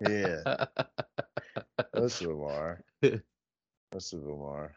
losers. 0.00 0.44
most 1.94 2.22
of 2.22 2.28
them 2.28 2.42
are. 2.42 2.84
Most 3.92 4.12
of 4.12 4.22
them 4.22 4.42
are. 4.42 4.74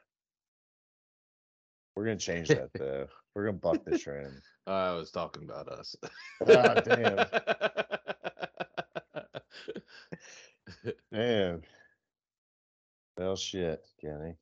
We're 1.96 2.06
gonna 2.06 2.18
change 2.18 2.50
that 2.50 2.70
though. 2.78 3.08
We're 3.34 3.46
gonna 3.46 3.58
buck 3.58 3.84
the 3.84 3.98
trend. 3.98 4.40
I 4.68 4.94
was 4.94 5.10
talking 5.10 5.44
about 5.44 5.68
us. 5.68 5.96
Ah, 6.48 6.76
damn. 6.76 7.24
Damn. 11.12 11.64
Well, 13.18 13.36
shit, 13.36 13.84
Kenny. 14.00 14.36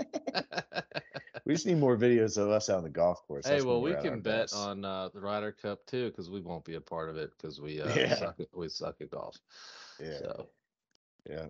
We 1.44 1.54
just 1.54 1.66
need 1.66 1.78
more 1.78 1.96
videos 1.96 2.36
of 2.38 2.48
us 2.50 2.68
out 2.68 2.78
on 2.78 2.84
the 2.84 2.90
golf 2.90 3.26
course. 3.26 3.48
hey, 3.48 3.50
That's 3.50 3.68
when 3.68 3.78
well, 3.78 3.82
we 3.82 3.94
we're 3.94 3.96
at 3.96 4.06
our 4.06 4.16
can 4.16 4.20
bet 4.20 4.52
best. 4.52 4.52
on 4.52 4.84
uh, 4.84 5.08
the 5.08 5.20
Ryder 5.20 5.52
Cup 5.52 5.86
too, 5.86 6.08
because 6.10 6.30
we 6.30 6.40
won't 6.40 6.64
be 6.64 6.74
a 6.74 6.80
part 6.80 7.08
of 7.10 7.16
it 7.16 7.30
because 7.36 7.60
we 7.60 7.80
uh, 7.80 8.06
Yeah. 8.06 8.08
suck 8.08 8.40
at, 8.40 8.48
we 8.54 8.68
suck 8.68 9.00
at 9.00 9.10
golf. 9.10 9.36
Yeah, 9.98 10.20
So 10.20 10.48
yeah, 11.28 11.48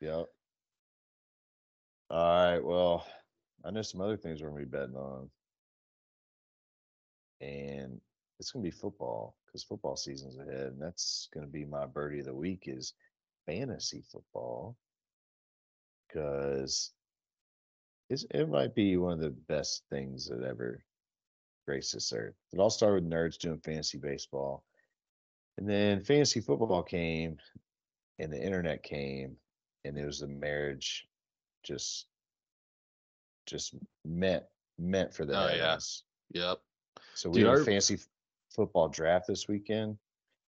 yeah. 0.00 0.24
All 2.10 2.18
right. 2.52 2.58
Well, 2.64 3.06
I 3.64 3.70
know 3.70 3.82
some 3.82 4.00
other 4.00 4.16
things 4.16 4.42
we're 4.42 4.50
gonna 4.50 4.60
be 4.60 4.66
betting 4.66 4.96
on, 4.96 5.30
and 7.40 8.00
it's 8.38 8.50
gonna 8.50 8.62
be 8.62 8.70
football 8.70 9.36
because 9.46 9.62
football 9.64 9.96
season's 9.96 10.38
ahead, 10.38 10.72
and 10.72 10.80
that's 10.82 11.28
gonna 11.32 11.46
be 11.46 11.64
my 11.64 11.86
birdie 11.86 12.20
of 12.20 12.26
the 12.26 12.34
week 12.34 12.64
is 12.66 12.94
fantasy 13.46 14.02
football 14.02 14.76
because 16.08 16.92
it's, 18.12 18.26
it 18.30 18.48
might 18.48 18.74
be 18.74 18.96
one 18.96 19.14
of 19.14 19.20
the 19.20 19.30
best 19.30 19.84
things 19.90 20.28
that 20.28 20.42
ever 20.42 20.84
graced 21.66 21.94
this 21.94 22.12
earth. 22.12 22.34
It 22.52 22.60
all 22.60 22.70
started 22.70 23.04
with 23.04 23.12
nerds 23.12 23.38
doing 23.38 23.58
fantasy 23.58 23.98
baseball, 23.98 24.64
and 25.56 25.68
then 25.68 26.04
fantasy 26.04 26.40
football 26.40 26.82
came, 26.82 27.38
and 28.18 28.30
the 28.30 28.42
internet 28.42 28.82
came, 28.82 29.36
and 29.84 29.96
it 29.96 30.04
was 30.04 30.20
the 30.20 30.28
marriage, 30.28 31.08
just, 31.62 32.06
just 33.46 33.74
meant 34.04 34.44
meant 34.78 35.14
for 35.14 35.24
the 35.24 35.38
Oh, 35.38 35.54
yeah. 35.54 35.78
yep. 36.32 36.58
So 37.14 37.30
we 37.30 37.40
Dude, 37.40 37.48
have 37.48 37.60
a 37.60 37.64
fantasy 37.64 37.98
football 38.50 38.88
draft 38.88 39.26
this 39.26 39.48
weekend, 39.48 39.96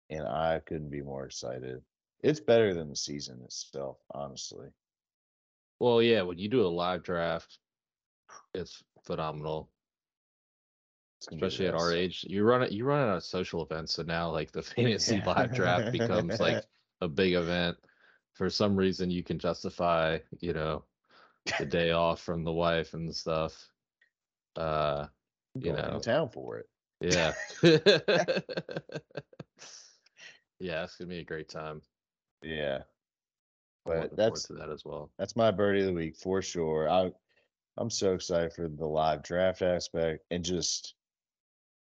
and 0.10 0.28
I 0.28 0.62
couldn't 0.66 0.90
be 0.90 1.02
more 1.02 1.26
excited. 1.26 1.82
It's 2.22 2.40
better 2.40 2.74
than 2.74 2.90
the 2.90 2.96
season 2.96 3.42
itself, 3.44 3.98
honestly. 4.12 4.68
Well, 5.80 6.02
yeah, 6.02 6.24
when 6.24 6.38
you 6.40 6.50
do 6.50 6.66
a 6.66 6.68
live 6.68 7.04
draft, 7.04 7.60
it's 8.54 8.84
phenomenal. 9.04 9.70
It's 11.20 11.28
gonna 11.28 11.42
be 11.42 11.48
the 11.48 11.50
Especially 11.50 11.68
at 11.68 11.74
our 11.76 11.94
age, 11.94 12.26
you 12.28 12.44
run 12.44 12.64
it. 12.64 12.72
You 12.72 12.86
run 12.86 13.10
it 13.10 13.16
at 13.16 13.24
social 13.24 13.64
events, 13.64 13.94
so 13.94 14.04
now 14.04 14.30
like 14.32 14.52
the 14.52 14.62
fantasy 14.64 15.22
live 15.22 15.52
draft 15.54 15.92
becomes 15.92 16.40
like 16.40 16.64
a 17.02 17.08
big 17.08 17.34
event. 17.34 17.78
For 18.34 18.50
some 18.50 18.76
reason, 18.76 19.10
you 19.10 19.24
can 19.24 19.40
justify, 19.40 20.20
you 20.40 20.54
know, 20.54 20.84
the 21.58 21.66
day 21.66 21.92
off 21.92 22.22
from 22.22 22.44
the 22.44 22.52
wife 22.52 22.94
and 22.94 23.14
stuff. 23.16 23.70
Uh, 24.56 25.08
you 25.56 25.74
Going 25.74 25.84
know. 25.84 26.00
to 26.00 26.06
town 26.06 26.30
for 26.30 26.58
it. 26.58 26.70
yeah, 27.02 27.34
yeah, 30.60 30.84
it's 30.84 30.96
gonna 30.98 31.10
be 31.10 31.20
a 31.20 31.26
great 31.26 31.50
time. 31.50 31.82
Yeah, 32.44 32.84
But 33.88 34.16
that's- 34.16 34.44
to 34.44 34.54
that 34.54 34.70
as 34.70 34.84
well. 34.86 35.12
that's 35.18 35.36
my 35.36 35.52
birdie 35.52 35.82
of 35.82 35.88
the 35.88 35.94
week 35.94 36.16
for 36.16 36.42
sure. 36.42 36.90
I 36.90 37.12
I'm 37.78 37.90
so 37.90 38.14
excited 38.14 38.54
for 38.54 38.68
the 38.68 38.86
live 38.86 39.22
draft 39.24 39.62
aspect 39.62 40.24
and 40.32 40.44
just 40.44 40.96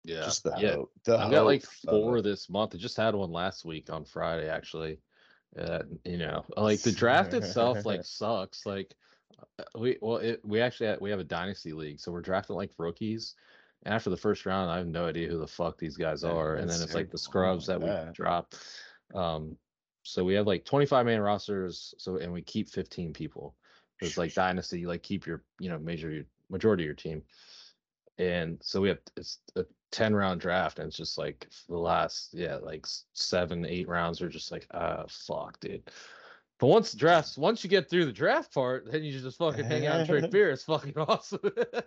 Yeah, 0.03 0.25
just 0.25 0.43
the 0.43 0.53
yeah. 0.57 0.73
hope. 0.73 0.91
The 1.05 1.17
I've 1.17 1.31
got 1.31 1.45
like 1.45 1.63
four 1.63 2.21
this 2.21 2.49
month. 2.49 2.75
I 2.75 2.77
just 2.77 2.97
had 2.97 3.15
one 3.15 3.31
last 3.31 3.65
week 3.65 3.89
on 3.89 4.03
Friday, 4.05 4.49
actually. 4.49 4.99
Uh, 5.57 5.83
you 6.03 6.17
know, 6.17 6.43
like 6.57 6.81
the 6.81 6.91
draft 6.91 7.33
itself 7.33 7.85
like 7.85 8.01
sucks. 8.03 8.65
Like 8.65 8.93
uh, 9.57 9.63
we 9.79 9.97
well, 10.01 10.17
it, 10.17 10.41
we 10.43 10.59
actually 10.59 10.87
have, 10.87 11.01
we 11.01 11.09
have 11.11 11.19
a 11.19 11.23
dynasty 11.23 11.71
league, 11.71 11.99
so 11.99 12.11
we're 12.11 12.21
drafting 12.21 12.57
like 12.57 12.71
rookies. 12.77 13.35
And 13.83 13.93
after 13.93 14.09
the 14.09 14.17
first 14.17 14.45
round, 14.45 14.69
I 14.69 14.77
have 14.77 14.87
no 14.87 15.05
idea 15.05 15.29
who 15.29 15.39
the 15.39 15.47
fuck 15.47 15.77
these 15.77 15.95
guys 15.95 16.23
are, 16.23 16.55
and 16.55 16.69
then 16.69 16.81
it's 16.81 16.93
like 16.95 17.11
the 17.11 17.17
scrubs 17.17 17.67
that 17.67 17.81
we 17.81 17.89
drop. 18.13 18.53
Um, 19.13 19.57
so 20.05 20.23
we 20.23 20.35
have 20.35 20.47
like 20.47 20.63
25 20.65 21.05
man 21.05 21.19
rosters. 21.19 21.93
So 21.97 22.17
and 22.17 22.31
we 22.31 22.41
keep 22.41 22.69
15 22.69 23.11
people. 23.13 23.55
It's 24.01 24.17
like 24.17 24.33
dynasty. 24.35 24.79
You 24.79 24.87
like 24.87 25.03
keep 25.03 25.25
your 25.25 25.43
you 25.59 25.69
know 25.69 25.79
major 25.79 26.11
your 26.11 26.25
majority 26.49 26.83
of 26.83 26.85
your 26.85 26.93
team. 26.95 27.23
And 28.17 28.57
so 28.61 28.79
we 28.81 28.89
have 28.89 28.99
it's 29.17 29.39
a 29.55 29.65
10 29.91 30.13
round 30.15 30.41
draft 30.41 30.79
and 30.79 30.87
it's 30.87 30.97
just 30.97 31.17
like 31.17 31.47
the 31.69 31.77
last 31.77 32.29
yeah 32.33 32.55
like 32.57 32.85
seven 33.13 33.65
eight 33.65 33.87
rounds 33.87 34.21
are 34.21 34.27
just 34.29 34.51
like 34.51 34.67
ah 34.73 35.05
fuck 35.07 35.57
dude 35.61 35.89
but 36.59 36.67
once 36.67 36.91
the 36.91 36.97
drafts 37.05 37.37
once 37.37 37.63
you 37.63 37.69
get 37.69 37.89
through 37.89 38.03
the 38.05 38.11
draft 38.11 38.53
part 38.53 38.91
then 38.91 39.03
you 39.03 39.17
just 39.17 39.37
fucking 39.37 39.63
hang 39.63 39.85
out 39.85 39.99
and 40.01 40.09
drink 40.09 40.29
beer 40.31 40.49
it's 40.49 40.63
fucking 40.63 40.97
awesome 40.97 41.39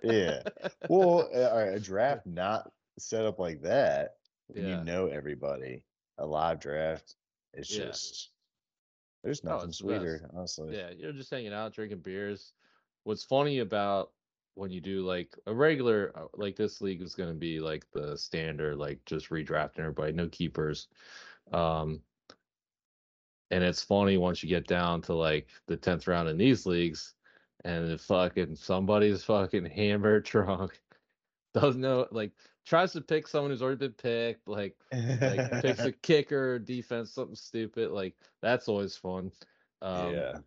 Yeah. 0.02 0.40
Well, 0.88 1.28
uh, 1.34 1.74
a 1.74 1.78
draft 1.80 2.26
not 2.26 2.70
set 2.98 3.26
up 3.26 3.38
like 3.38 3.60
that, 3.62 4.14
Yeah. 4.54 4.78
you 4.78 4.84
know 4.84 5.08
everybody. 5.08 5.82
A 6.16 6.24
live 6.26 6.60
draft, 6.60 7.14
it's 7.54 7.68
Yeah. 7.68 7.84
just 7.86 8.30
there's 9.24 9.42
Oh, 9.44 9.48
nothing 9.54 9.68
it's 9.68 9.78
the 9.78 9.84
best. 9.84 10.02
sweeter, 10.02 10.30
honestly. 10.34 10.72
yeah 10.74 10.90
you're 10.90 11.12
just 11.12 11.30
hanging 11.30 11.52
out 11.52 11.72
drinking 11.72 12.00
beers 12.00 12.52
what's 13.04 13.24
funny 13.24 13.58
about 13.60 14.12
when 14.54 14.70
you 14.70 14.80
do 14.80 15.02
like 15.02 15.36
a 15.46 15.54
regular 15.54 16.12
uh, 16.16 16.26
like 16.34 16.56
this 16.56 16.80
league 16.80 17.00
is 17.02 17.14
going 17.14 17.28
to 17.28 17.34
be 17.34 17.60
like 17.60 17.86
the 17.92 18.16
standard 18.16 18.76
like 18.76 19.04
just 19.04 19.30
redrafting 19.30 19.78
everybody 19.80 20.12
no 20.12 20.28
keepers 20.28 20.88
um 21.52 22.02
and 23.50 23.64
it's 23.64 23.82
funny 23.82 24.16
once 24.16 24.42
you 24.42 24.48
get 24.48 24.66
down 24.66 25.00
to 25.02 25.14
like 25.14 25.48
the 25.66 25.76
10th 25.76 26.06
round 26.06 26.28
in 26.28 26.36
these 26.36 26.66
leagues 26.66 27.14
and 27.64 27.88
the 27.90 27.98
fucking 27.98 28.54
somebody's 28.54 29.24
fucking 29.24 29.64
hammered 29.76 30.24
drunk 30.24 30.80
doesn't 31.60 31.80
know 31.80 32.06
like 32.10 32.32
tries 32.66 32.92
to 32.92 33.00
pick 33.00 33.26
someone 33.26 33.50
who's 33.50 33.62
already 33.62 33.78
been 33.78 33.92
picked 33.92 34.46
like 34.48 34.76
like 34.92 35.62
picks 35.62 35.80
a 35.80 35.92
kicker 36.02 36.58
defense 36.58 37.12
something 37.12 37.36
stupid 37.36 37.90
like 37.90 38.14
that's 38.42 38.68
always 38.68 38.96
fun 38.96 39.30
um 39.82 40.14
yeah. 40.14 40.38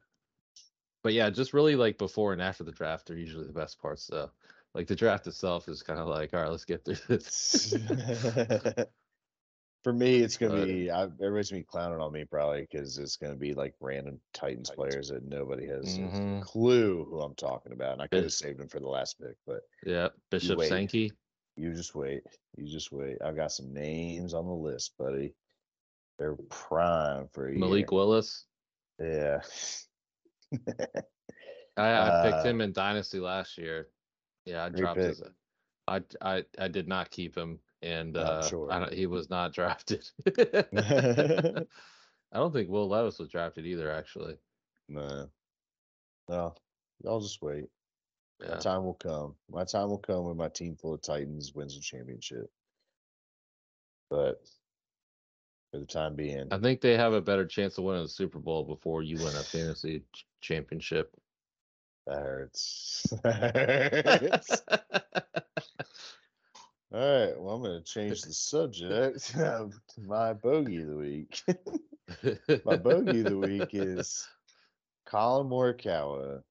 but 1.03 1.13
yeah, 1.13 1.29
just 1.29 1.53
really 1.53 1.75
like 1.75 1.97
before 1.97 2.33
and 2.33 2.41
after 2.41 2.63
the 2.63 2.71
draft 2.71 3.09
are 3.09 3.17
usually 3.17 3.47
the 3.47 3.53
best 3.53 3.81
parts 3.81 4.03
So, 4.03 4.29
Like 4.73 4.87
the 4.87 4.95
draft 4.95 5.27
itself 5.27 5.67
is 5.67 5.81
kind 5.81 5.99
of 5.99 6.07
like, 6.07 6.33
all 6.33 6.41
right, 6.41 6.51
let's 6.51 6.65
get 6.65 6.85
through 6.85 6.95
this. 7.07 7.73
For 9.83 9.91
me, 9.93 10.17
it's 10.21 10.37
gonna 10.37 10.57
But- 10.59 10.65
be 10.67 10.91
I, 10.91 11.03
everybody's 11.03 11.49
gonna 11.49 11.61
be 11.61 11.65
clowning 11.65 11.99
on 12.01 12.11
me 12.11 12.23
probably 12.25 12.61
because 12.61 12.97
it's 12.99 13.15
gonna 13.17 13.35
be 13.35 13.53
like 13.55 13.73
random 13.79 14.19
Titans 14.33 14.69
players 14.69 15.09
that 15.09 15.23
nobody 15.23 15.65
has 15.67 15.97
a 15.97 16.01
Mhm. 16.01 16.41
clue 16.43 17.03
who 17.05 17.19
I'm 17.21 17.33
talking 17.35 17.71
about, 17.71 17.93
and 17.93 18.01
I 18.01 18.07
could 18.07 18.23
have 18.23 18.33
saved 18.33 18.59
them 18.59 18.67
for 18.69 18.79
the 18.79 18.87
last 18.87 19.19
pick, 19.19 19.35
but 19.47 19.61
yeah, 19.83 20.09
Bishop 20.29 20.59
wait. 20.59 20.69
Sankey. 20.69 21.11
you 21.57 21.73
just 21.73 21.95
wait. 21.95 22.23
You 22.57 22.67
just 22.67 22.91
wait. 22.91 23.17
I've 23.23 23.35
got 23.35 23.51
some 23.51 23.73
names 23.73 24.33
on 24.35 24.45
the 24.45 24.53
list, 24.53 24.95
buddy. 24.97 25.33
They're 26.19 26.35
prime 26.49 27.27
for 27.29 27.49
a 27.49 27.53
Malik 27.57 27.89
year. 27.91 27.97
Willis. 27.97 28.45
Yeah. 28.99 29.41
I, 31.77 31.93
I 31.93 32.21
picked 32.23 32.35
Uh, 32.37 32.43
him 32.43 32.61
in 32.61 32.71
Dynasty 32.73 33.19
last 33.19 33.57
year. 33.57 33.89
Yeah, 34.45 34.65
I 34.65 34.69
dropped 34.69 34.99
his. 34.99 35.23
I 35.87 36.01
I 36.21 36.45
I 36.59 36.67
did 36.67 36.87
not 36.87 37.09
keep 37.09 37.35
him, 37.35 37.59
and 37.81 38.17
uh, 38.17 38.41
sure. 38.47 38.71
I 38.71 38.89
he 38.93 39.07
was 39.07 39.29
not 39.29 39.53
drafted. 39.55 40.07
I 42.33 42.37
don't 42.37 42.53
think 42.53 42.69
Will 42.69 42.87
Levis 42.87 43.19
was 43.19 43.29
drafted 43.29 43.65
either. 43.65 43.91
Actually, 43.91 44.37
no. 44.87 45.29
No. 46.29 46.55
I'll 47.05 47.19
just 47.19 47.41
wait. 47.41 47.65
My 48.47 48.55
time 48.57 48.83
will 48.83 48.95
come. 48.95 49.35
My 49.51 49.63
time 49.65 49.89
will 49.89 49.99
come 49.99 50.25
when 50.25 50.37
my 50.37 50.47
team 50.47 50.75
full 50.75 50.95
of 50.95 51.01
Titans 51.01 51.53
wins 51.53 51.77
a 51.77 51.81
championship. 51.81 52.49
But 54.09 54.41
for 55.71 55.79
the 55.79 55.85
time 55.85 56.15
being, 56.15 56.47
I 56.51 56.57
think 56.57 56.81
they 56.81 56.97
have 56.97 57.13
a 57.13 57.21
better 57.21 57.45
chance 57.45 57.77
of 57.77 57.83
winning 57.83 58.03
the 58.03 58.09
Super 58.09 58.39
Bowl 58.39 58.63
before 58.63 59.03
you 59.03 59.17
win 59.17 59.27
a 59.35 59.43
fantasy 59.43 60.03
ch- 60.13 60.25
championship. 60.41 61.15
that 62.07 62.19
hurts. 62.19 63.05
That 63.23 63.55
hurts. 64.21 64.61
All 66.93 66.99
right. 66.99 67.39
Well, 67.39 67.55
I'm 67.55 67.61
going 67.63 67.79
to 67.79 67.85
change 67.85 68.21
the 68.21 68.33
subject 68.33 69.27
to 69.33 69.71
my 70.05 70.33
bogey 70.33 70.81
of 70.81 70.87
the 70.87 70.97
week. 70.97 71.41
my 72.65 72.75
bogey 72.75 73.21
of 73.21 73.27
the 73.27 73.37
week 73.37 73.69
is 73.71 74.27
Collin 75.05 75.47
Morikawa. 75.47 76.43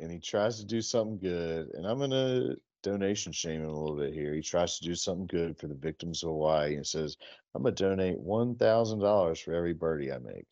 And 0.00 0.10
he 0.10 0.18
tries 0.18 0.58
to 0.58 0.66
do 0.66 0.82
something 0.82 1.18
good. 1.18 1.68
And 1.74 1.86
I'm 1.86 1.98
going 1.98 2.10
to 2.10 2.56
donation 2.82 3.30
shame 3.32 3.62
him 3.62 3.68
a 3.68 3.78
little 3.78 3.96
bit 3.96 4.12
here. 4.12 4.34
He 4.34 4.42
tries 4.42 4.78
to 4.78 4.84
do 4.84 4.96
something 4.96 5.26
good 5.26 5.56
for 5.56 5.68
the 5.68 5.74
victims 5.74 6.22
of 6.22 6.30
Hawaii 6.30 6.74
and 6.74 6.86
says, 6.86 7.16
I'm 7.54 7.62
going 7.62 7.76
to 7.76 7.82
donate 7.82 8.18
$1,000 8.18 9.42
for 9.42 9.54
every 9.54 9.72
birdie 9.72 10.12
I 10.12 10.18
make. 10.18 10.48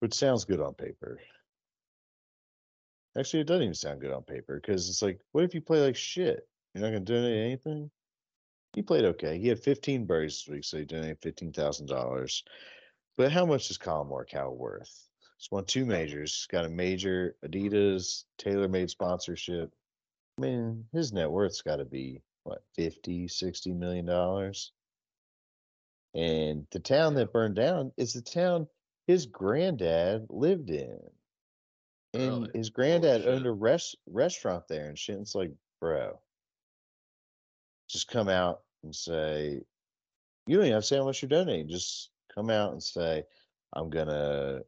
Which 0.00 0.14
sounds 0.14 0.44
good 0.44 0.60
on 0.60 0.74
paper. 0.74 1.20
Actually, 3.18 3.40
it 3.40 3.46
doesn't 3.46 3.62
even 3.62 3.74
sound 3.74 4.00
good 4.00 4.12
on 4.12 4.22
paper 4.22 4.60
because 4.60 4.88
it's 4.88 5.02
like, 5.02 5.20
what 5.32 5.44
if 5.44 5.54
you 5.54 5.60
play 5.60 5.80
like 5.80 5.96
shit? 5.96 6.46
You're 6.74 6.82
not 6.82 6.90
going 6.90 7.04
to 7.04 7.12
donate 7.12 7.32
mm-hmm. 7.32 7.46
anything? 7.46 7.90
He 8.74 8.82
played 8.82 9.04
okay. 9.04 9.38
He 9.38 9.48
had 9.48 9.58
15 9.58 10.06
birdies 10.06 10.44
this 10.44 10.48
week, 10.48 10.64
so 10.64 10.78
he 10.78 10.84
donated 10.84 11.20
$15,000. 11.20 12.42
But 13.16 13.32
how 13.32 13.44
much 13.44 13.68
is 13.70 13.78
Collin 13.78 14.08
Morikawa 14.08 14.54
worth? 14.54 15.08
He's 15.38 15.50
won 15.50 15.64
two 15.64 15.84
majors. 15.84 16.34
He's 16.34 16.46
got 16.46 16.66
a 16.66 16.68
major 16.68 17.34
mm-hmm. 17.44 17.74
Adidas 17.74 18.24
TaylorMade 18.38 18.90
sponsorship. 18.90 19.72
I 20.38 20.42
mean, 20.42 20.86
his 20.92 21.12
net 21.12 21.30
worth's 21.30 21.62
got 21.62 21.76
to 21.76 21.84
be 21.84 22.22
what 22.44 22.62
50, 22.76 23.26
60 23.28 23.72
million 23.72 24.06
dollars. 24.06 24.72
And 26.14 26.66
the 26.70 26.80
town 26.80 27.14
that 27.14 27.32
burned 27.32 27.56
down 27.56 27.92
is 27.96 28.12
the 28.12 28.22
town 28.22 28.68
his 29.06 29.26
granddad 29.26 30.26
lived 30.28 30.70
in. 30.70 30.98
And 32.14 32.22
Really? 32.22 32.50
his 32.54 32.70
granddad 32.70 33.26
owned 33.26 33.46
a 33.46 33.52
res- 33.52 33.96
restaurant 34.06 34.66
there 34.68 34.88
and 34.88 34.98
shit. 34.98 35.14
And 35.16 35.22
it's 35.22 35.34
like, 35.34 35.52
bro, 35.80 36.18
just 37.88 38.08
come 38.08 38.28
out 38.28 38.62
and 38.82 38.94
say, 38.94 39.62
you 40.46 40.56
don't 40.56 40.64
even 40.66 40.74
have 40.74 40.82
to 40.82 40.86
say 40.86 40.96
how 40.96 41.04
much 41.04 41.22
you're 41.22 41.28
donating. 41.28 41.68
Just 41.68 42.10
come 42.34 42.50
out 42.50 42.72
and 42.72 42.82
say, 42.82 43.24
I'm 43.74 43.90
gonna 43.90 44.60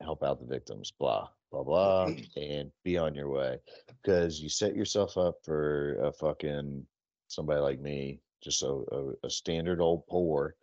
help 0.00 0.22
out 0.24 0.40
the 0.40 0.46
victims, 0.46 0.90
blah, 0.90 1.28
blah, 1.50 1.62
blah, 1.62 2.10
and 2.36 2.72
be 2.82 2.98
on 2.98 3.14
your 3.14 3.28
way. 3.28 3.60
Because 4.02 4.40
you 4.40 4.48
set 4.48 4.74
yourself 4.74 5.16
up 5.16 5.36
for 5.44 5.94
a 6.02 6.12
fucking 6.12 6.84
somebody 7.28 7.60
like 7.60 7.80
me, 7.80 8.20
just 8.42 8.62
a, 8.62 8.66
a, 8.66 8.70
oh, 8.70 9.14
a 9.22 9.30
standard 9.30 9.80
old 9.80 10.06
poor, 10.08 10.56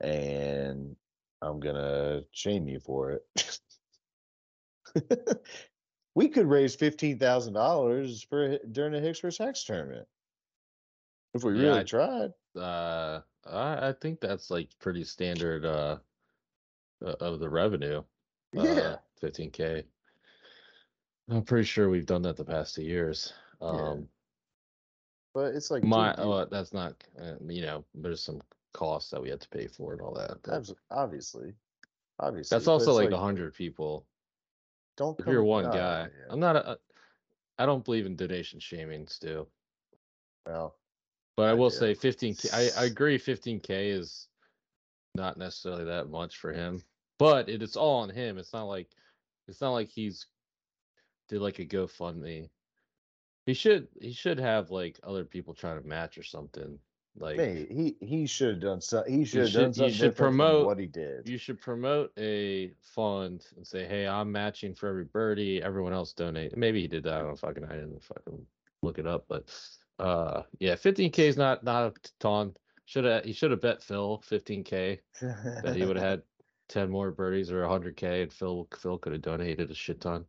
and 0.00 0.94
I'm 1.42 1.58
gonna 1.60 2.22
shame 2.32 2.68
you 2.68 2.78
for 2.80 3.10
it. 3.12 3.26
we 6.14 6.28
could 6.28 6.46
raise 6.46 6.74
fifteen 6.74 7.18
thousand 7.18 7.54
dollars 7.54 8.22
for 8.22 8.58
during 8.72 8.92
the 8.92 9.00
Hicks 9.00 9.20
vs. 9.20 9.38
Hex 9.38 9.64
tournament 9.64 10.06
if 11.34 11.42
we 11.44 11.54
Yeah, 11.56 11.62
really 11.68 11.80
I- 11.80 11.84
tried. 11.84 12.32
Uh, 12.56 13.20
I, 13.46 13.88
I 13.88 13.94
think 14.00 14.20
that's 14.20 14.50
like 14.50 14.68
pretty 14.78 15.04
standard 15.04 15.64
uh 15.64 15.98
uh, 17.04 17.14
of 17.20 17.40
the 17.40 17.48
revenue. 17.48 18.02
Yeah, 18.52 18.62
Uh, 18.62 18.96
15k. 19.22 19.84
I'm 21.28 21.42
pretty 21.42 21.64
sure 21.64 21.88
we've 21.90 22.06
done 22.06 22.22
that 22.22 22.36
the 22.36 22.44
past 22.44 22.76
two 22.76 22.82
years. 22.84 23.32
Yeah. 23.60 23.68
Um, 23.68 24.08
but 25.34 25.54
it's 25.54 25.70
like 25.70 25.82
my 25.82 26.14
oh, 26.16 26.44
that's 26.44 26.72
not 26.72 26.94
uh, 27.20 27.34
you 27.48 27.62
know 27.62 27.84
there's 27.94 28.22
some 28.22 28.40
costs 28.72 29.10
that 29.10 29.20
we 29.20 29.28
had 29.30 29.40
to 29.40 29.48
pay 29.48 29.66
for 29.66 29.92
and 29.92 30.00
all 30.00 30.14
that. 30.14 30.36
but 30.44 30.54
abs- 30.54 30.74
obviously, 30.92 31.52
obviously. 32.20 32.54
that's 32.54 32.68
also 32.68 32.92
like 32.92 33.10
a 33.10 33.18
hundred 33.18 33.52
people. 33.54 34.06
Don't 34.96 35.18
If 35.18 35.24
come, 35.24 35.32
you're 35.32 35.44
one 35.44 35.66
oh, 35.66 35.72
guy, 35.72 36.02
yeah, 36.02 36.26
I'm 36.30 36.40
not 36.40 36.56
a. 36.56 36.78
I 37.58 37.66
don't 37.66 37.84
believe 37.84 38.06
in 38.06 38.16
donation 38.16 38.58
shaming, 38.60 39.06
Stu. 39.06 39.46
well, 40.46 40.76
But 41.36 41.48
I, 41.48 41.50
I 41.50 41.54
will 41.54 41.70
do. 41.70 41.76
say 41.76 41.94
15k. 41.94 42.52
I, 42.52 42.82
I 42.82 42.84
agree 42.86 43.18
15k 43.18 43.92
is 43.92 44.28
not 45.14 45.36
necessarily 45.36 45.84
that 45.84 46.08
much 46.10 46.36
for 46.36 46.52
him, 46.52 46.82
but 47.18 47.48
it, 47.48 47.62
it's 47.62 47.76
all 47.76 48.00
on 48.00 48.10
him. 48.10 48.38
It's 48.38 48.52
not 48.52 48.64
like 48.64 48.88
it's 49.48 49.60
not 49.60 49.70
like 49.72 49.88
he's 49.88 50.26
did 51.28 51.40
like 51.40 51.58
a 51.58 51.66
GoFundMe. 51.66 52.50
He 53.46 53.54
should 53.54 53.88
he 54.00 54.12
should 54.12 54.38
have 54.38 54.70
like 54.70 54.98
other 55.02 55.24
people 55.24 55.54
trying 55.54 55.80
to 55.80 55.86
match 55.86 56.18
or 56.18 56.22
something. 56.22 56.78
Like 57.16 57.36
mate, 57.36 57.70
he 57.70 57.96
he 58.00 58.26
should 58.26 58.54
have 58.54 58.60
done 58.60 58.80
so. 58.80 59.04
He 59.06 59.24
should 59.24 59.42
have 59.42 59.50
should- 59.50 59.58
done 59.58 59.68
you 59.68 59.74
something 59.74 59.94
should 59.94 60.02
different 60.10 60.36
promote- 60.36 60.66
what 60.66 60.78
he 60.78 60.86
did. 60.86 61.28
you 61.28 61.38
should 61.38 61.60
promote 61.60 62.10
a 62.18 62.72
fund 62.80 63.46
and 63.56 63.64
say, 63.64 63.86
"Hey, 63.86 64.06
I'm 64.06 64.32
matching 64.32 64.74
for 64.74 64.88
every 64.88 65.04
birdie. 65.04 65.62
Everyone 65.62 65.92
else 65.92 66.12
donate." 66.12 66.56
Maybe 66.56 66.80
he 66.80 66.88
did 66.88 67.04
that. 67.04 67.14
I 67.14 67.22
don't 67.22 67.38
fucking. 67.38 67.64
I 67.64 67.74
didn't 67.74 68.02
fucking 68.02 68.44
look 68.82 68.98
it 68.98 69.06
up, 69.06 69.26
but 69.28 69.48
uh, 70.00 70.42
yeah, 70.58 70.74
15k 70.74 71.18
is 71.20 71.36
not 71.36 71.62
not 71.62 71.84
a 71.84 72.10
ton. 72.18 72.54
Should 72.86 73.04
have 73.04 73.24
he 73.24 73.32
should 73.32 73.52
have 73.52 73.60
bet 73.60 73.82
Phil 73.82 74.20
15k 74.28 74.98
that 75.20 75.76
he 75.76 75.86
would 75.86 75.96
have 75.96 76.04
had 76.04 76.22
10 76.68 76.90
more 76.90 77.10
birdies 77.12 77.52
or 77.52 77.62
100k, 77.62 78.24
and 78.24 78.32
Phil 78.32 78.66
Phil 78.76 78.98
could 78.98 79.12
have 79.12 79.22
donated 79.22 79.70
a 79.70 79.74
shit 79.74 80.00
ton. 80.00 80.26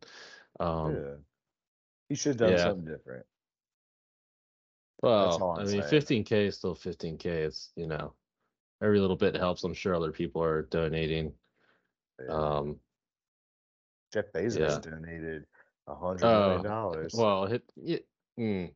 Um, 0.60 0.94
yeah. 0.94 1.14
He 2.08 2.14
should 2.14 2.38
have 2.40 2.48
done 2.48 2.52
yeah. 2.52 2.64
something 2.64 2.84
different. 2.84 3.26
Well, 5.02 5.56
I 5.58 5.64
mean, 5.64 5.82
saying. 5.82 6.24
15k 6.24 6.32
is 6.48 6.56
still 6.56 6.74
15k. 6.74 7.26
It's 7.26 7.70
you 7.76 7.86
know, 7.86 8.12
every 8.82 9.00
little 9.00 9.16
bit 9.16 9.36
helps. 9.36 9.64
I'm 9.64 9.74
sure 9.74 9.94
other 9.94 10.12
people 10.12 10.42
are 10.42 10.62
donating. 10.62 11.32
Yeah. 12.20 12.34
Um, 12.34 12.76
Jeff 14.12 14.32
Bezos 14.32 14.58
yeah. 14.58 14.90
donated 14.90 15.44
a 15.86 15.94
hundred 15.94 16.22
million 16.22 16.62
dollars. 16.62 17.14
Well, 17.14 17.46
hit, 17.46 17.62
yeah, 17.76 17.98
mm, 18.38 18.70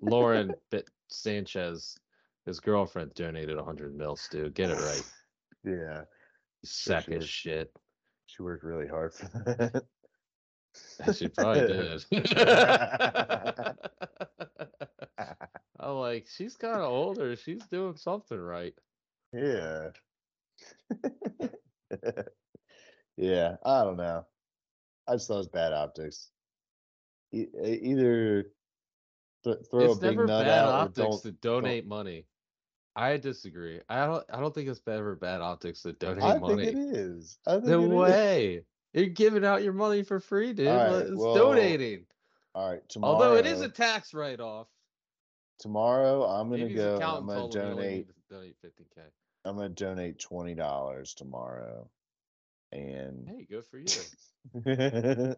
Lauren 0.00 0.52
Bit 0.70 0.88
Sanchez, 1.08 1.98
his 2.46 2.60
girlfriend 2.60 3.14
donated 3.14 3.54
a 3.54 3.56
100 3.56 3.96
mils, 3.96 4.28
dude. 4.30 4.54
Get 4.54 4.70
it 4.70 4.78
right. 4.78 5.02
Yeah, 5.64 6.02
You 6.62 6.66
sack 6.68 7.08
of 7.08 7.28
shit. 7.28 7.72
she 8.26 8.40
worked 8.40 8.62
really 8.62 8.86
hard 8.86 9.12
for 9.12 9.26
that. 9.26 9.84
She 11.16 11.26
probably 11.26 11.66
did. 12.12 12.26
I'm 15.86 15.98
like, 15.98 16.26
she's 16.26 16.56
kind 16.56 16.80
of 16.80 16.90
older. 16.90 17.36
She's 17.36 17.64
doing 17.66 17.96
something 17.96 18.38
right. 18.38 18.74
Yeah. 19.32 19.90
yeah, 23.16 23.56
I 23.64 23.84
don't 23.84 23.96
know. 23.96 24.26
I 25.06 25.12
just 25.12 25.28
thought 25.28 25.34
it 25.34 25.38
was 25.38 25.48
bad 25.48 25.72
optics. 25.72 26.30
E- 27.32 27.46
either 27.62 28.46
th- 29.44 29.58
throw 29.70 29.84
it's 29.84 29.98
a 29.98 30.00
big 30.00 30.16
nut 30.18 30.26
bad 30.26 30.48
out 30.48 30.68
optics 30.68 30.98
or 30.98 31.02
don't. 31.04 31.22
to 31.22 31.32
donate 31.32 31.86
money. 31.86 32.26
I 32.96 33.16
disagree. 33.18 33.80
I 33.88 34.06
don't. 34.06 34.24
I 34.32 34.40
don't 34.40 34.52
think 34.52 34.68
it's 34.68 34.80
ever 34.88 35.14
bad 35.14 35.40
optics 35.40 35.82
to 35.82 35.92
donate 35.92 36.24
I 36.24 36.38
money. 36.38 36.64
think 36.64 36.76
it 36.78 36.96
is. 36.96 37.38
I 37.46 37.52
think 37.52 37.66
No 37.66 37.82
it 37.82 37.84
is. 37.84 37.90
way. 37.92 38.64
You're 38.92 39.06
giving 39.06 39.44
out 39.44 39.62
your 39.62 39.74
money 39.74 40.02
for 40.02 40.18
free, 40.18 40.52
dude. 40.52 40.66
Right, 40.66 41.02
it's 41.02 41.12
well, 41.14 41.34
donating. 41.34 42.06
All 42.54 42.70
right, 42.72 42.88
tomorrow. 42.88 43.12
Although 43.12 43.36
it 43.36 43.46
is 43.46 43.60
a 43.60 43.68
tax 43.68 44.14
write-off. 44.14 44.66
Tomorrow. 45.58 46.24
I'm 46.24 46.48
gonna 46.50 46.62
Maybe 46.64 46.74
his 46.74 46.82
go. 46.82 46.94
I'm 47.00 47.26
gonna 47.26 47.38
told 47.40 47.56
him 47.56 47.62
he 47.62 47.68
only 47.70 47.76
donate. 47.82 47.92
needed 47.98 48.14
to 48.28 48.34
donate 48.34 48.56
15k. 48.64 49.02
I'm 49.44 49.56
gonna 49.56 49.68
donate 49.68 50.18
twenty 50.18 50.54
dollars 50.54 51.14
tomorrow, 51.14 51.88
and 52.72 53.28
Hey, 53.28 53.46
good 53.48 53.64
for 53.70 53.78
you. 53.78 53.86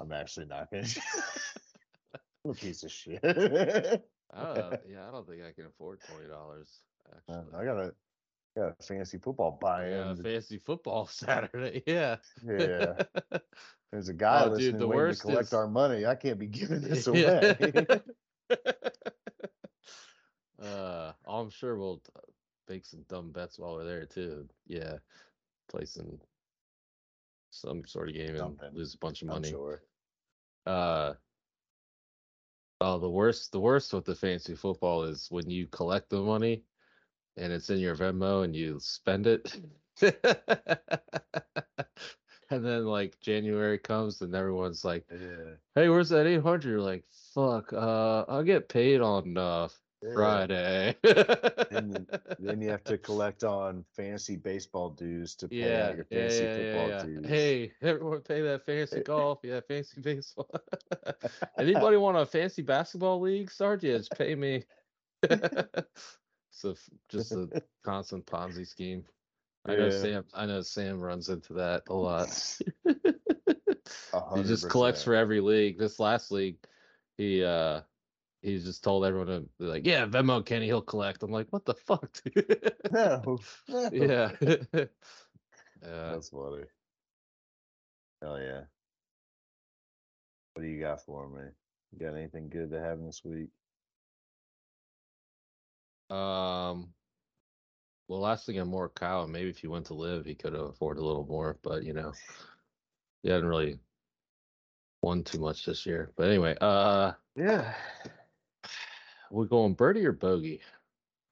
I'm 0.00 0.12
actually 0.12 0.46
not 0.46 0.70
gonna. 0.70 0.86
I'm 2.44 2.50
a 2.52 2.54
piece 2.54 2.82
of 2.82 2.90
shit. 2.92 3.20
I 3.24 4.44
don't 4.44 4.56
know. 4.56 4.78
Yeah, 4.88 5.08
I 5.08 5.10
don't 5.12 5.26
think 5.28 5.42
I 5.42 5.52
can 5.52 5.66
afford 5.66 6.00
twenty 6.08 6.28
dollars. 6.28 6.68
Uh, 7.10 7.16
Actually, 7.38 7.54
I 7.60 7.64
got 7.64 7.78
a 7.78 7.94
got 8.56 8.74
a 8.78 8.82
fancy 8.82 9.18
football 9.18 9.58
buy-in. 9.60 9.90
yeah, 9.92 10.14
fancy 10.22 10.58
football 10.58 11.06
Saturday. 11.10 11.82
Yeah. 11.86 12.16
yeah, 12.44 13.02
there's 13.92 14.08
a 14.08 14.14
guy 14.14 14.42
Oh, 14.44 14.48
dude, 14.50 14.56
listening 14.58 14.78
the 14.78 14.86
waiting 14.88 15.14
to 15.14 15.20
collect 15.20 15.42
is- 15.48 15.52
our 15.54 15.68
money. 15.68 16.06
I 16.06 16.14
can't 16.16 16.38
be 16.38 16.46
giving 16.46 16.80
this 16.80 17.06
away. 17.06 17.56
Uh, 20.60 21.12
I'm 21.26 21.50
sure 21.50 21.76
we'll 21.76 22.02
make 22.68 22.84
some 22.84 23.02
dumb 23.04 23.32
bets 23.32 23.58
while 23.58 23.74
we're 23.74 23.84
there 23.84 24.06
too. 24.06 24.48
Yeah, 24.66 24.98
play 25.68 25.84
some 25.84 26.20
some 27.50 27.84
sort 27.86 28.08
of 28.08 28.14
game 28.14 28.36
and 28.36 28.60
lose 28.74 28.94
a 28.94 28.98
bunch 28.98 29.22
of 29.22 29.28
I'm 29.28 29.42
money. 29.42 29.50
sure. 29.50 29.82
Uh, 30.66 31.14
oh, 32.80 32.98
the 32.98 33.10
worst, 33.10 33.52
the 33.52 33.60
worst 33.60 33.92
with 33.92 34.04
the 34.04 34.14
fantasy 34.14 34.54
football 34.54 35.04
is 35.04 35.30
when 35.30 35.48
you 35.50 35.66
collect 35.66 36.10
the 36.10 36.20
money 36.22 36.64
and 37.36 37.52
it's 37.52 37.70
in 37.70 37.78
your 37.78 37.96
Venmo 37.96 38.44
and 38.44 38.54
you 38.54 38.78
spend 38.80 39.26
it. 39.26 39.60
and 42.50 42.64
then 42.64 42.84
like 42.84 43.20
January 43.20 43.78
comes 43.78 44.20
and 44.22 44.34
everyone's 44.34 44.84
like, 44.84 45.06
Yeah. 45.10 45.56
"Hey, 45.74 45.88
where's 45.88 46.10
that 46.10 46.26
800?" 46.26 46.68
You're 46.68 46.80
like, 46.80 47.06
"Fuck, 47.34 47.72
uh, 47.72 48.24
I'll 48.28 48.44
get 48.44 48.68
paid 48.68 49.00
on 49.00 49.36
uh. 49.36 49.68
Friday." 50.14 50.96
and 51.70 52.06
Then 52.38 52.60
you 52.60 52.70
have 52.70 52.84
to 52.84 52.98
collect 52.98 53.44
on 53.44 53.84
fantasy 53.96 54.36
baseball 54.36 54.90
dues 54.90 55.34
to 55.36 55.48
pay 55.48 55.56
yeah, 55.56 55.88
out 55.88 55.96
your 55.96 56.04
fantasy 56.04 56.44
yeah, 56.44 56.56
yeah, 56.56 56.72
football 56.72 56.88
yeah. 56.88 57.02
dues. 57.02 57.28
Hey, 57.28 57.72
everyone 57.82 58.20
pay 58.20 58.40
that 58.42 58.64
fantasy 58.64 59.00
golf. 59.04 59.40
Yeah, 59.42 59.60
fantasy 59.66 60.00
baseball. 60.00 60.50
Anybody 61.58 61.96
want 61.96 62.16
a 62.16 62.26
fancy 62.26 62.62
basketball 62.62 63.20
league 63.20 63.50
just 63.80 64.10
pay 64.16 64.34
me. 64.34 64.64
so 66.50 66.74
just 67.08 67.32
a 67.32 67.62
constant 67.84 68.26
Ponzi 68.26 68.66
scheme. 68.66 69.04
I 69.66 69.74
know. 69.74 69.90
Sam. 69.90 70.24
I 70.34 70.46
know 70.46 70.62
Sam 70.62 71.00
runs 71.00 71.28
into 71.28 71.54
that 71.54 71.82
a 71.88 71.94
lot. 71.94 72.28
He 74.34 74.42
just 74.42 74.68
collects 74.70 75.02
for 75.02 75.14
every 75.14 75.40
league. 75.40 75.78
This 75.78 75.98
last 75.98 76.30
league, 76.30 76.56
he 77.16 77.44
uh 77.44 77.82
he 78.42 78.58
just 78.58 78.84
told 78.84 79.04
everyone 79.04 79.26
to 79.28 79.48
be 79.58 79.66
like, 79.66 79.86
yeah, 79.86 80.06
Venmo 80.06 80.44
Kenny, 80.44 80.66
he'll 80.66 80.82
collect. 80.82 81.22
I'm 81.22 81.30
like, 81.30 81.48
what 81.50 81.64
the 81.64 81.74
fuck, 81.74 82.10
dude? 82.24 82.72
No, 82.92 83.38
no. 83.68 83.90
yeah. 83.92 84.32
yeah. 84.40 84.84
That's 85.82 86.28
funny. 86.30 86.64
Hell 88.22 88.40
yeah. 88.40 88.62
What 90.54 90.62
do 90.62 90.68
you 90.68 90.80
got 90.80 91.04
for 91.04 91.28
me? 91.28 91.42
You 91.92 91.98
got 91.98 92.16
anything 92.16 92.48
good 92.48 92.70
to 92.70 92.80
have 92.80 93.00
this 93.00 93.22
week? 93.24 93.50
Um. 96.10 96.94
Well, 98.08 98.20
last 98.20 98.46
thing 98.46 98.58
on 98.58 98.70
Morikawa, 98.70 99.28
maybe 99.28 99.50
if 99.50 99.58
he 99.58 99.66
went 99.66 99.86
to 99.86 99.94
LIV, 99.94 100.24
he 100.24 100.34
could 100.34 100.54
have 100.54 100.62
afforded 100.62 101.02
a 101.02 101.04
little 101.04 101.26
more, 101.26 101.58
but 101.62 101.84
you 101.84 101.92
know, 101.92 102.12
he 103.22 103.28
hadn't 103.28 103.46
really 103.48 103.78
won 105.02 105.24
too 105.24 105.38
much 105.38 105.66
this 105.66 105.84
year. 105.86 106.12
But 106.16 106.28
anyway, 106.28 106.56
uh, 106.60 107.12
Yeah. 107.36 107.74
We're 109.30 109.44
going 109.44 109.74
birdie 109.74 110.06
or 110.06 110.12
bogey. 110.12 110.60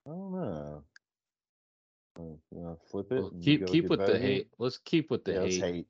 I 0.07 0.11
don't 0.11 0.33
know. 0.33 0.83
Uh, 2.19 2.23
You 2.53 2.79
flip 2.91 3.13
it? 3.13 3.21
Well, 3.21 3.33
keep 3.43 3.67
keep 3.67 3.89
with 3.89 4.07
the 4.07 4.19
hate. 4.19 4.49
Let's 4.59 4.79
keep 4.79 5.11
with 5.11 5.25
the 5.25 5.33
Yeah, 5.33 5.43
hate. 5.43 5.61
hate. 5.61 5.87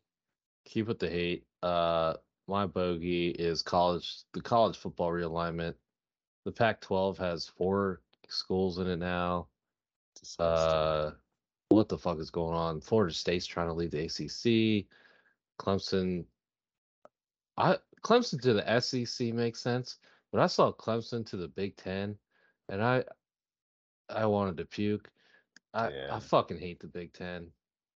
Keep 0.65 0.89
with 0.89 0.99
the 0.99 1.09
hate. 1.09 1.47
Uh, 1.63 2.15
my 2.49 2.67
bogey 2.67 3.29
is 3.29 3.63
college. 3.63 4.23
The 4.33 4.41
college 4.41 4.77
football 4.77 5.11
realignment. 5.11 5.75
The 6.45 6.53
Pac-12 6.53 7.19
has 7.19 7.49
four 7.49 8.03
schools 8.29 8.79
in 8.79 8.87
it 8.87 8.99
now. 8.99 9.49
Uh, 10.39 11.11
what 11.69 11.89
the 11.89 11.99
fuck 11.99 12.19
is 12.19 12.31
going 12.31 12.57
on? 12.57 12.81
Florida 12.81 13.13
State's 13.13 13.47
trying 13.47 13.67
to 13.69 13.73
leave 13.75 13.91
the 13.91 14.05
ACC. 14.05 14.87
Clemson, 15.59 16.25
I 17.57 17.79
Clemson 18.03 18.41
to 18.43 18.53
the 18.53 18.81
SEC 18.81 19.33
makes 19.33 19.61
sense, 19.61 19.99
but 20.37 20.43
I 20.43 20.49
saw 20.49 20.71
Clemson 20.71 21.25
to 21.31 21.39
the 21.39 21.49
Big 21.49 21.79
Ten, 21.79 22.15
and 22.69 22.85
I, 22.85 23.05
I 24.11 24.27
wanted 24.27 24.59
to 24.59 24.67
puke. 24.67 25.11
I 25.73 25.89
Yeah. 25.89 26.15
I 26.15 26.21
fucking 26.21 26.59
hate 26.59 26.79
the 26.79 26.89
Big 26.89 27.15
Ten. 27.15 27.51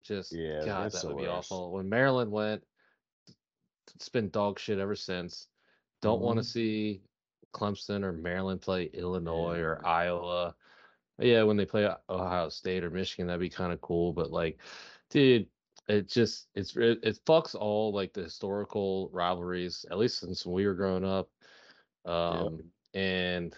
Just 0.03 0.33
Yeah, 0.33 0.63
God, 0.63 0.91
that 0.91 1.03
would 1.03 1.17
be 1.17 1.23
worst. 1.23 1.51
awful. 1.51 1.71
When 1.71 1.89
Maryland 1.89 2.31
went, 2.31 2.63
it's 3.95 4.09
been 4.09 4.29
dog 4.29 4.59
shit 4.59 4.77
ever 4.77 4.95
since. 4.95 5.47
Don't 6.03 6.21
want 6.21 6.37
to 6.37 6.43
mm-hmm. 6.43 6.47
see 6.47 7.01
Clemson 7.55 8.03
or 8.03 8.13
Maryland 8.13 8.61
play 8.61 8.83
Illinois 8.93 9.57
or 9.57 9.83
Iowa. 9.83 10.53
Yeah, 11.17 11.41
when 11.41 11.57
they 11.57 11.65
play 11.65 11.89
Ohio 12.07 12.49
State 12.49 12.83
or 12.83 12.91
Michigan, 12.91 13.25
that'd 13.25 13.39
be 13.39 13.49
kind 13.49 13.73
of 13.73 13.81
cool. 13.81 14.13
But 14.13 14.29
like, 14.29 14.59
dude, 15.09 15.47
it 15.87 16.07
just 16.07 16.49
it's 16.53 16.75
it, 16.75 16.99
it 17.01 17.19
fucks 17.25 17.55
all 17.55 17.91
like 17.91 18.13
the 18.13 18.21
historical 18.21 19.09
rivalries, 19.11 19.87
at 19.89 19.97
least 19.97 20.19
since 20.19 20.45
we 20.45 20.67
were 20.67 20.75
growing 20.75 21.03
up. 21.03 21.31
Um, 22.07 22.63
and 22.93 23.55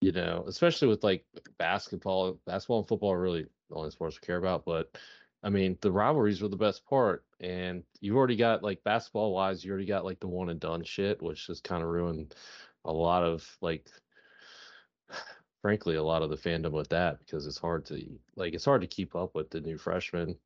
you 0.00 0.12
know, 0.12 0.44
especially 0.46 0.88
with 0.88 1.02
like 1.02 1.24
basketball, 1.56 2.38
basketball 2.46 2.80
and 2.80 2.88
football 2.88 3.12
are 3.12 3.20
really 3.20 3.46
the 3.70 3.74
only 3.74 3.90
sports 3.90 4.18
we 4.20 4.26
care 4.26 4.36
about. 4.36 4.66
But 4.66 4.98
I 5.42 5.48
mean, 5.48 5.78
the 5.80 5.92
rivalries 5.92 6.42
were 6.42 6.48
the 6.48 6.56
best 6.56 6.84
part, 6.84 7.24
and 7.40 7.82
you've 8.00 8.16
already 8.16 8.36
got 8.36 8.62
like 8.62 8.84
basketball 8.84 9.32
wise, 9.32 9.64
you 9.64 9.70
already 9.70 9.86
got 9.86 10.04
like 10.04 10.20
the 10.20 10.26
one 10.26 10.50
and 10.50 10.60
done 10.60 10.84
shit, 10.84 11.22
which 11.22 11.46
has 11.46 11.60
kind 11.60 11.82
of 11.82 11.88
ruined 11.88 12.34
a 12.84 12.92
lot 12.92 13.22
of 13.22 13.46
like 13.62 13.88
frankly 15.62 15.96
a 15.96 16.02
lot 16.02 16.22
of 16.22 16.28
the 16.28 16.36
fandom 16.36 16.72
with 16.72 16.90
that 16.90 17.18
because 17.20 17.46
it's 17.46 17.58
hard 17.58 17.86
to 17.86 18.04
like 18.36 18.52
it's 18.52 18.66
hard 18.66 18.82
to 18.82 18.86
keep 18.86 19.14
up 19.16 19.34
with 19.34 19.48
the 19.50 19.60
new 19.60 19.78
freshmen. 19.78 20.36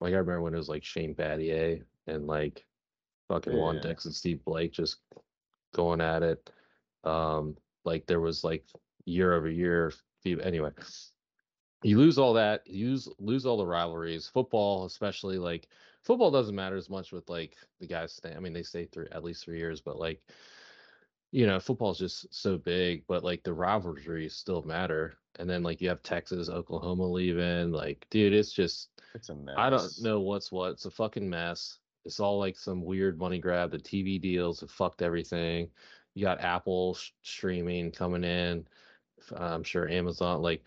Like 0.00 0.14
I 0.14 0.16
remember 0.16 0.42
when 0.42 0.54
it 0.54 0.58
was 0.58 0.68
like 0.70 0.84
Shane 0.84 1.14
Battier 1.14 1.82
and 2.06 2.26
like 2.26 2.64
fucking 3.28 3.54
Juan 3.54 3.76
Yeah. 3.76 3.82
Dix 3.82 4.06
and 4.06 4.14
Steve 4.14 4.42
Blake 4.44 4.72
just 4.72 4.98
going 5.74 6.00
at 6.00 6.22
it. 6.22 6.50
Um, 7.04 7.56
like 7.84 8.06
there 8.06 8.20
was 8.20 8.44
like 8.44 8.64
year 9.04 9.34
over 9.34 9.48
year. 9.48 9.92
Anyway, 10.24 10.70
you 11.82 11.98
lose 11.98 12.18
all 12.18 12.32
that. 12.34 12.62
You 12.66 12.90
lose 12.90 13.08
lose 13.18 13.46
all 13.46 13.58
the 13.58 13.66
rivalries. 13.66 14.26
Football, 14.26 14.86
especially 14.86 15.38
like 15.38 15.68
football, 16.02 16.30
doesn't 16.30 16.54
matter 16.54 16.76
as 16.76 16.88
much 16.88 17.12
with 17.12 17.28
like 17.28 17.56
the 17.80 17.86
guys 17.86 18.12
stay. 18.12 18.34
I 18.34 18.40
mean, 18.40 18.54
they 18.54 18.62
stay 18.62 18.86
through 18.86 19.08
at 19.12 19.24
least 19.24 19.44
three 19.44 19.58
years, 19.58 19.80
but 19.82 19.98
like 19.98 20.22
you 21.34 21.48
know, 21.48 21.58
football's 21.58 21.98
just 21.98 22.32
so 22.32 22.56
big, 22.56 23.02
but 23.08 23.24
like 23.24 23.42
the 23.42 23.52
rivalries 23.52 24.36
still 24.36 24.62
matter. 24.62 25.14
And 25.40 25.50
then 25.50 25.64
like 25.64 25.80
you 25.80 25.88
have 25.88 26.00
Texas, 26.04 26.48
Oklahoma 26.48 27.08
leaving. 27.08 27.72
Like, 27.72 28.06
dude, 28.08 28.32
it's 28.32 28.52
just 28.52 28.90
It's 29.16 29.30
a 29.30 29.34
mess. 29.34 29.56
I 29.58 29.68
don't 29.68 29.90
know 30.00 30.20
what's 30.20 30.52
what. 30.52 30.70
It's 30.70 30.84
a 30.84 30.92
fucking 30.92 31.28
mess. 31.28 31.80
It's 32.04 32.20
all 32.20 32.38
like 32.38 32.56
some 32.58 32.82
weird 32.82 33.18
money 33.18 33.38
grab. 33.38 33.70
The 33.70 33.78
TV 33.78 34.20
deals 34.20 34.60
have 34.60 34.70
fucked 34.70 35.02
everything. 35.02 35.68
You 36.14 36.24
got 36.24 36.40
Apple 36.40 36.94
sh- 36.94 37.10
streaming 37.22 37.90
coming 37.90 38.24
in. 38.24 38.66
I'm 39.36 39.62
sure 39.62 39.88
Amazon. 39.88 40.42
Like, 40.42 40.62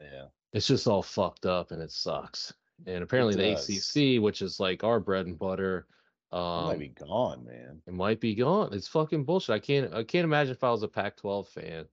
Yeah. 0.00 0.26
it's 0.52 0.66
just 0.66 0.86
all 0.86 1.02
fucked 1.02 1.46
up 1.46 1.70
and 1.70 1.82
it 1.82 1.90
sucks. 1.90 2.52
And 2.86 3.02
apparently 3.02 3.34
the. 3.34 3.52
ACC, 3.52 4.22
which 4.22 4.42
is 4.42 4.60
like 4.60 4.84
our 4.84 5.00
bread 5.00 5.26
and 5.26 5.38
butter, 5.38 5.86
Um, 6.32 6.66
might 6.66 6.78
be 6.78 6.88
gone, 6.88 7.44
man. 7.44 7.80
It 7.86 7.94
might 7.94 8.20
be 8.20 8.34
gone. 8.34 8.72
It's 8.72 8.88
fucking 8.88 9.24
bullshit. 9.24 9.54
I 9.54 9.58
can't 9.60 9.94
I 9.94 10.02
can't 10.02 10.24
imagine 10.24 10.52
if 10.52 10.64
I 10.64 10.70
was 10.70 10.82
a 10.82 10.88
Pac-12 10.88 11.48
fan 11.48 11.86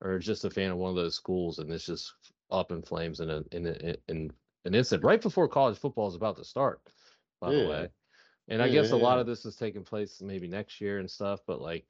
or 0.00 0.18
just 0.18 0.44
a 0.44 0.50
fan 0.50 0.70
of 0.70 0.78
one 0.78 0.90
of 0.90 0.96
those 0.96 1.14
schools 1.14 1.58
and 1.58 1.70
it's 1.72 1.86
just 1.86 2.14
up 2.50 2.72
in 2.72 2.82
flames 2.82 3.20
in 3.20 3.30
a 3.30 3.42
in 3.52 3.66
a, 3.66 3.94
in 4.08 4.32
an 4.64 4.74
instant 4.74 5.04
right 5.04 5.20
before 5.20 5.48
college 5.48 5.76
football 5.78 6.08
is 6.08 6.14
about 6.14 6.36
to 6.36 6.44
start. 6.44 6.80
By 7.40 7.52
the 7.52 7.68
way, 7.68 7.88
and 8.48 8.62
I 8.62 8.66
Yeah, 8.66 8.72
guess 8.82 8.90
a 8.92 8.96
lot 8.96 9.18
of 9.18 9.26
this 9.26 9.44
is 9.44 9.56
taking 9.56 9.84
place 9.84 10.20
maybe 10.20 10.48
next 10.48 10.80
year 10.80 10.98
and 10.98 11.10
stuff, 11.10 11.40
but 11.46 11.60
like 11.60 11.86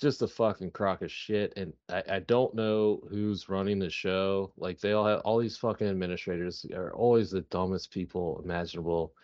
just 0.00 0.22
a 0.22 0.26
fucking 0.28 0.72
crock 0.72 1.02
of 1.02 1.10
shit. 1.12 1.52
And 1.56 1.72
I, 1.88 2.02
I 2.10 2.18
don't 2.20 2.54
know 2.54 3.02
who's 3.08 3.48
running 3.48 3.78
the 3.78 3.90
show. 3.90 4.52
Like 4.56 4.80
they 4.80 4.92
all 4.92 5.06
have 5.06 5.20
all 5.20 5.38
these 5.38 5.56
fucking 5.56 5.86
administrators 5.86 6.66
are 6.74 6.92
always 6.92 7.30
the 7.30 7.42
dumbest 7.42 7.92
people 7.92 8.40
imaginable. 8.44 9.14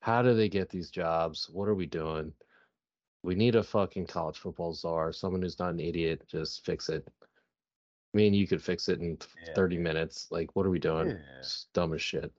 How 0.00 0.22
do 0.22 0.34
they 0.34 0.48
get 0.48 0.68
these 0.68 0.90
jobs? 0.90 1.48
What 1.50 1.68
are 1.68 1.74
we 1.74 1.86
doing? 1.86 2.32
We 3.24 3.34
need 3.34 3.54
a 3.54 3.62
fucking 3.62 4.06
college 4.06 4.38
football 4.38 4.74
czar, 4.74 5.12
someone 5.12 5.42
who's 5.42 5.58
not 5.58 5.74
an 5.74 5.80
idiot. 5.80 6.22
Just 6.28 6.64
fix 6.64 6.88
it. 6.88 7.06
I 7.22 8.16
mean, 8.16 8.34
you 8.34 8.46
could 8.46 8.62
fix 8.62 8.88
it 8.88 9.00
in 9.00 9.18
Yeah. 9.46 9.54
30 9.54 9.78
minutes. 9.78 10.26
Like, 10.30 10.54
what 10.54 10.66
are 10.66 10.70
we 10.70 10.78
doing? 10.80 11.10
Yeah. 11.10 11.38
It's 11.38 11.66
dumb 11.72 11.94
as 11.94 12.02
shit. 12.02 12.32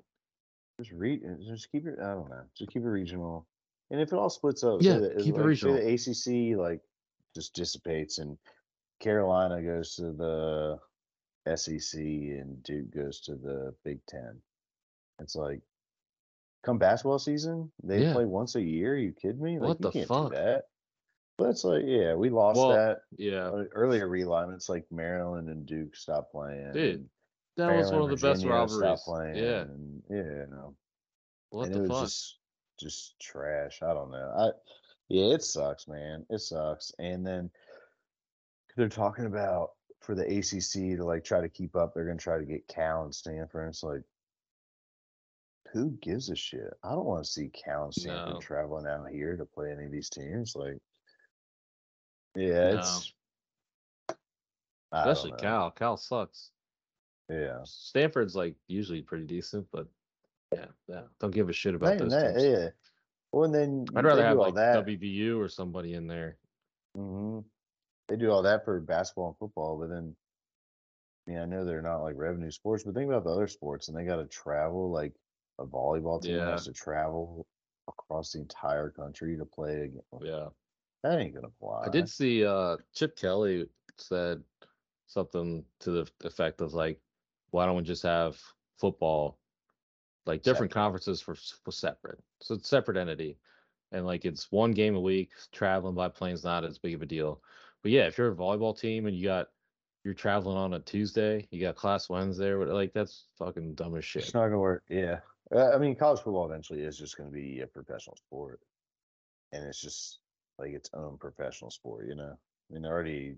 Just 0.80 0.91
read. 0.91 1.21
Just 1.45 1.71
keep 1.71 1.86
it. 1.86 1.99
I 2.01 2.13
don't 2.13 2.30
know. 2.30 2.41
Just 2.57 2.71
keep 2.71 2.84
it 2.84 2.88
regional. 2.89 3.47
And 3.91 4.01
if 4.01 4.11
it 4.11 4.15
all 4.17 4.30
splits 4.30 4.63
up, 4.63 4.82
Yeah, 4.82 4.97
that, 4.97 5.19
keep 5.19 5.36
it 5.36 5.38
like, 5.38 5.57
say 5.57 5.69
regional. 5.69 5.76
the 5.76 5.93
ACC 5.93 6.57
like 6.57 6.82
just 7.36 7.53
dissipates 7.53 8.17
and 8.17 8.38
Carolina 8.99 9.61
goes 9.61 9.95
to 9.95 10.11
the 10.13 10.80
SEC 11.55 11.99
and 11.99 12.61
Duke 12.63 12.91
goes 12.93 13.19
to 13.21 13.36
the 13.36 13.76
Big 13.84 13.99
Ten. 14.07 14.41
It's 15.19 15.36
like, 15.36 15.61
come 16.63 16.78
basketball 16.80 17.19
season, 17.19 17.71
they 17.84 18.01
Yeah. 18.03 18.13
play 18.13 18.26
once 18.26 18.55
a 18.55 18.61
year. 18.61 18.93
Are 18.93 18.97
you 18.97 19.11
kidding 19.13 19.41
me? 19.43 19.59
Like, 19.59 19.67
What 19.67 19.80
you 19.80 19.84
the 19.84 19.91
can't 19.91 20.07
fuck? 20.07 20.32
do 20.32 20.38
that. 20.38 20.63
But 21.38 21.49
it's 21.49 21.63
like, 21.63 21.84
yeah, 21.86 22.15
we 22.15 22.30
lost 22.30 22.57
Well, 22.57 22.69
that 22.69 23.01
Yeah. 23.17 23.49
uh, 23.49 23.65
earlier 23.74 24.07
realignments. 24.07 24.69
Like 24.69 24.86
Maryland 24.91 25.49
and 25.49 25.65
Duke 25.65 25.95
stopped 25.95 26.32
playing. 26.32 26.74
Dude, 26.74 27.09
That 27.58 27.76
was 27.76 27.91
one 27.91 28.01
of 28.01 28.10
the 28.10 28.16
best 28.16 28.41
Virginia 28.43 28.68
stopped 28.68 28.82
rivalries. 28.82 29.01
Playing, 29.06 29.36
Yeah. 29.36 29.62
and, 29.62 30.04
yeah, 30.10 30.18
you 30.18 30.47
know 30.49 30.76
What 31.49 31.66
and 31.68 31.76
the 31.76 31.84
it 31.84 31.88
was 31.89 31.89
fuck? 31.89 32.06
just 32.08 32.39
just 32.80 33.20
trash. 33.20 33.82
I 33.84 33.93
don't 33.93 34.10
know. 34.12 34.34
I 34.36 34.49
yeah, 35.10 35.36
it 35.36 35.43
sucks, 35.43 35.88
man. 35.88 36.26
It 36.30 36.39
sucks. 36.39 36.91
And 36.97 37.26
then 37.26 37.51
they're 38.76 38.89
talking 38.89 39.26
about 39.26 39.72
for 40.01 40.16
the 40.16 40.24
ACC 40.26 40.97
to 40.97 41.06
like 41.06 41.24
try 41.24 41.39
to 41.41 41.49
keep 41.49 41.76
up. 41.76 41.93
They're 41.93 42.06
gonna 42.06 42.18
try 42.18 42.39
to 42.39 42.45
get 42.45 42.68
Cal 42.68 43.04
and 43.04 43.14
Stanford. 43.14 43.62
And 43.62 43.70
it's 43.70 43.84
like, 43.84 44.01
who 45.72 45.91
gives 46.01 46.30
a 46.30 46.36
shit? 46.36 46.74
I 46.84 46.89
don't 46.91 47.06
want 47.06 47.24
to 47.24 47.30
see 47.30 47.49
Cal 47.49 47.86
and 47.86 47.93
Stanford 47.93 48.34
No. 48.36 48.39
traveling 48.39 48.88
out 48.88 49.08
here 49.10 49.38
to 49.38 49.45
play 49.45 49.72
any 49.72 49.86
of 49.86 49.91
these 49.91 50.10
teams. 50.10 50.56
Like, 50.56 50.80
yeah, 52.36 52.72
No. 52.74 52.80
it's 52.80 53.14
Especially. 54.91 55.32
Cal. 55.38 55.72
Cal 55.72 55.97
sucks. 55.97 56.51
Yeah. 57.34 57.59
Stanford's 57.63 58.36
like 58.36 58.55
usually 58.67 59.01
pretty 59.01 59.25
decent, 59.25 59.65
but 59.71 59.88
yeah, 60.53 60.65
yeah. 60.88 61.01
Don't 61.19 61.34
give 61.34 61.49
a 61.49 61.53
shit 61.53 61.75
about 61.75 61.97
those 61.97 62.11
that, 62.11 62.36
teams. 62.36 62.43
yeah. 62.43 62.67
Well, 63.31 63.45
and 63.45 63.55
then 63.55 63.86
I'd 63.95 64.05
rather 64.05 64.23
have 64.23 64.38
all 64.38 64.45
like 64.45 64.55
that. 64.55 64.86
WVU 64.86 65.39
or 65.39 65.49
somebody 65.49 65.93
in 65.93 66.05
there. 66.07 66.38
Mm-hmm. 66.95 67.39
They 68.07 68.15
do 68.15 68.29
all 68.31 68.43
that 68.43 68.63
for 68.63 68.79
basketball 68.79 69.29
and 69.29 69.38
football, 69.38 69.79
but 69.79 69.89
then, 69.89 70.15
I 71.27 71.31
mean, 71.31 71.39
I 71.39 71.45
know 71.45 71.65
they're 71.65 71.81
not 71.81 72.03
like 72.03 72.15
revenue 72.17 72.51
sports, 72.51 72.84
but 72.84 72.93
think 72.93 73.09
about 73.09 73.23
the 73.23 73.31
other 73.31 73.47
sports, 73.47 73.88
and 73.88 73.97
they 73.97 74.03
got 74.03 74.17
to 74.17 74.25
travel. 74.25 74.91
Like 74.91 75.13
a 75.59 75.65
volleyball 75.65 76.21
team 76.21 76.36
Yeah. 76.36 76.51
has 76.51 76.65
to 76.65 76.73
travel 76.73 77.47
across 77.88 78.34
the 78.34 78.39
entire 78.39 78.89
country 78.89 79.38
to 79.38 79.45
play. 79.45 79.84
Again. 79.86 80.01
Yeah. 80.21 80.47
That 81.03 81.19
ain't 81.19 81.34
gonna 81.36 81.49
fly. 81.59 81.84
I 81.86 81.89
did 81.89 82.07
see 82.09 82.45
uh 82.45 82.77
Chip 82.93 83.17
Kelly 83.17 83.67
said 83.97 84.41
something 85.07 85.63
to 85.81 85.91
the 85.91 86.07
effect 86.23 86.61
of 86.61 86.73
like, 86.73 86.99
why 87.54 87.66
don't 87.68 87.76
we 87.78 87.84
just 87.84 88.04
have 88.04 88.39
football 88.80 89.38
like 90.26 90.41
different 90.41 90.72
Separate. 90.72 90.82
conferences 90.84 91.22
for, 91.22 91.36
for 91.64 91.72
separate. 91.72 92.20
So 92.41 92.56
it's 92.56 92.68
separate 92.68 92.97
entity. 92.97 93.38
And 93.91 94.06
like 94.08 94.26
it's 94.26 94.51
one 94.51 94.72
game 94.72 94.95
a 94.95 94.99
week, 94.99 95.30
traveling 95.51 95.93
by 95.93 96.10
plane's 96.10 96.43
not 96.43 96.64
as 96.64 96.80
big 96.80 96.95
of 96.95 97.04
a 97.04 97.06
deal. 97.06 97.41
But 97.84 97.91
yeah, 97.91 98.08
if 98.08 98.18
you're 98.18 98.32
a 98.32 98.36
volleyball 98.36 98.78
team 98.78 99.06
and 99.06 99.16
you 99.16 99.26
got 99.26 99.49
you're 100.04 100.14
traveling 100.16 100.58
on 100.58 100.74
a 100.74 100.80
Tuesday, 100.80 101.47
you 101.51 101.62
got 101.62 101.76
class 101.76 102.10
Wednesday, 102.10 102.56
what- 102.56 102.70
like 102.70 102.91
that's 102.91 103.28
fucking 103.38 103.76
dumb 103.76 103.95
as 103.95 104.04
shit. 104.04 104.24
It's 104.24 104.34
not 104.34 104.45
gonna 104.47 104.60
work. 104.60 104.84
Yeah, 104.89 105.20
Uh, 105.54 105.70
I 105.70 105.78
mean, 105.78 105.95
college 105.95 106.22
football 106.22 106.45
eventually 106.45 106.82
is 106.82 106.97
just 106.97 107.18
gonna 107.18 107.30
be 107.30 107.62
a 107.62 107.68
professional 107.68 108.16
sport, 108.16 108.60
and 109.51 109.64
it's 109.64 109.80
just 109.80 110.20
like 110.58 110.72
its 110.72 110.89
own 110.93 111.18
professional 111.20 111.70
sport. 111.70 112.08
You 112.08 112.16
know, 112.16 112.36
I 112.36 112.74
mean, 112.74 112.86
already 112.86 113.38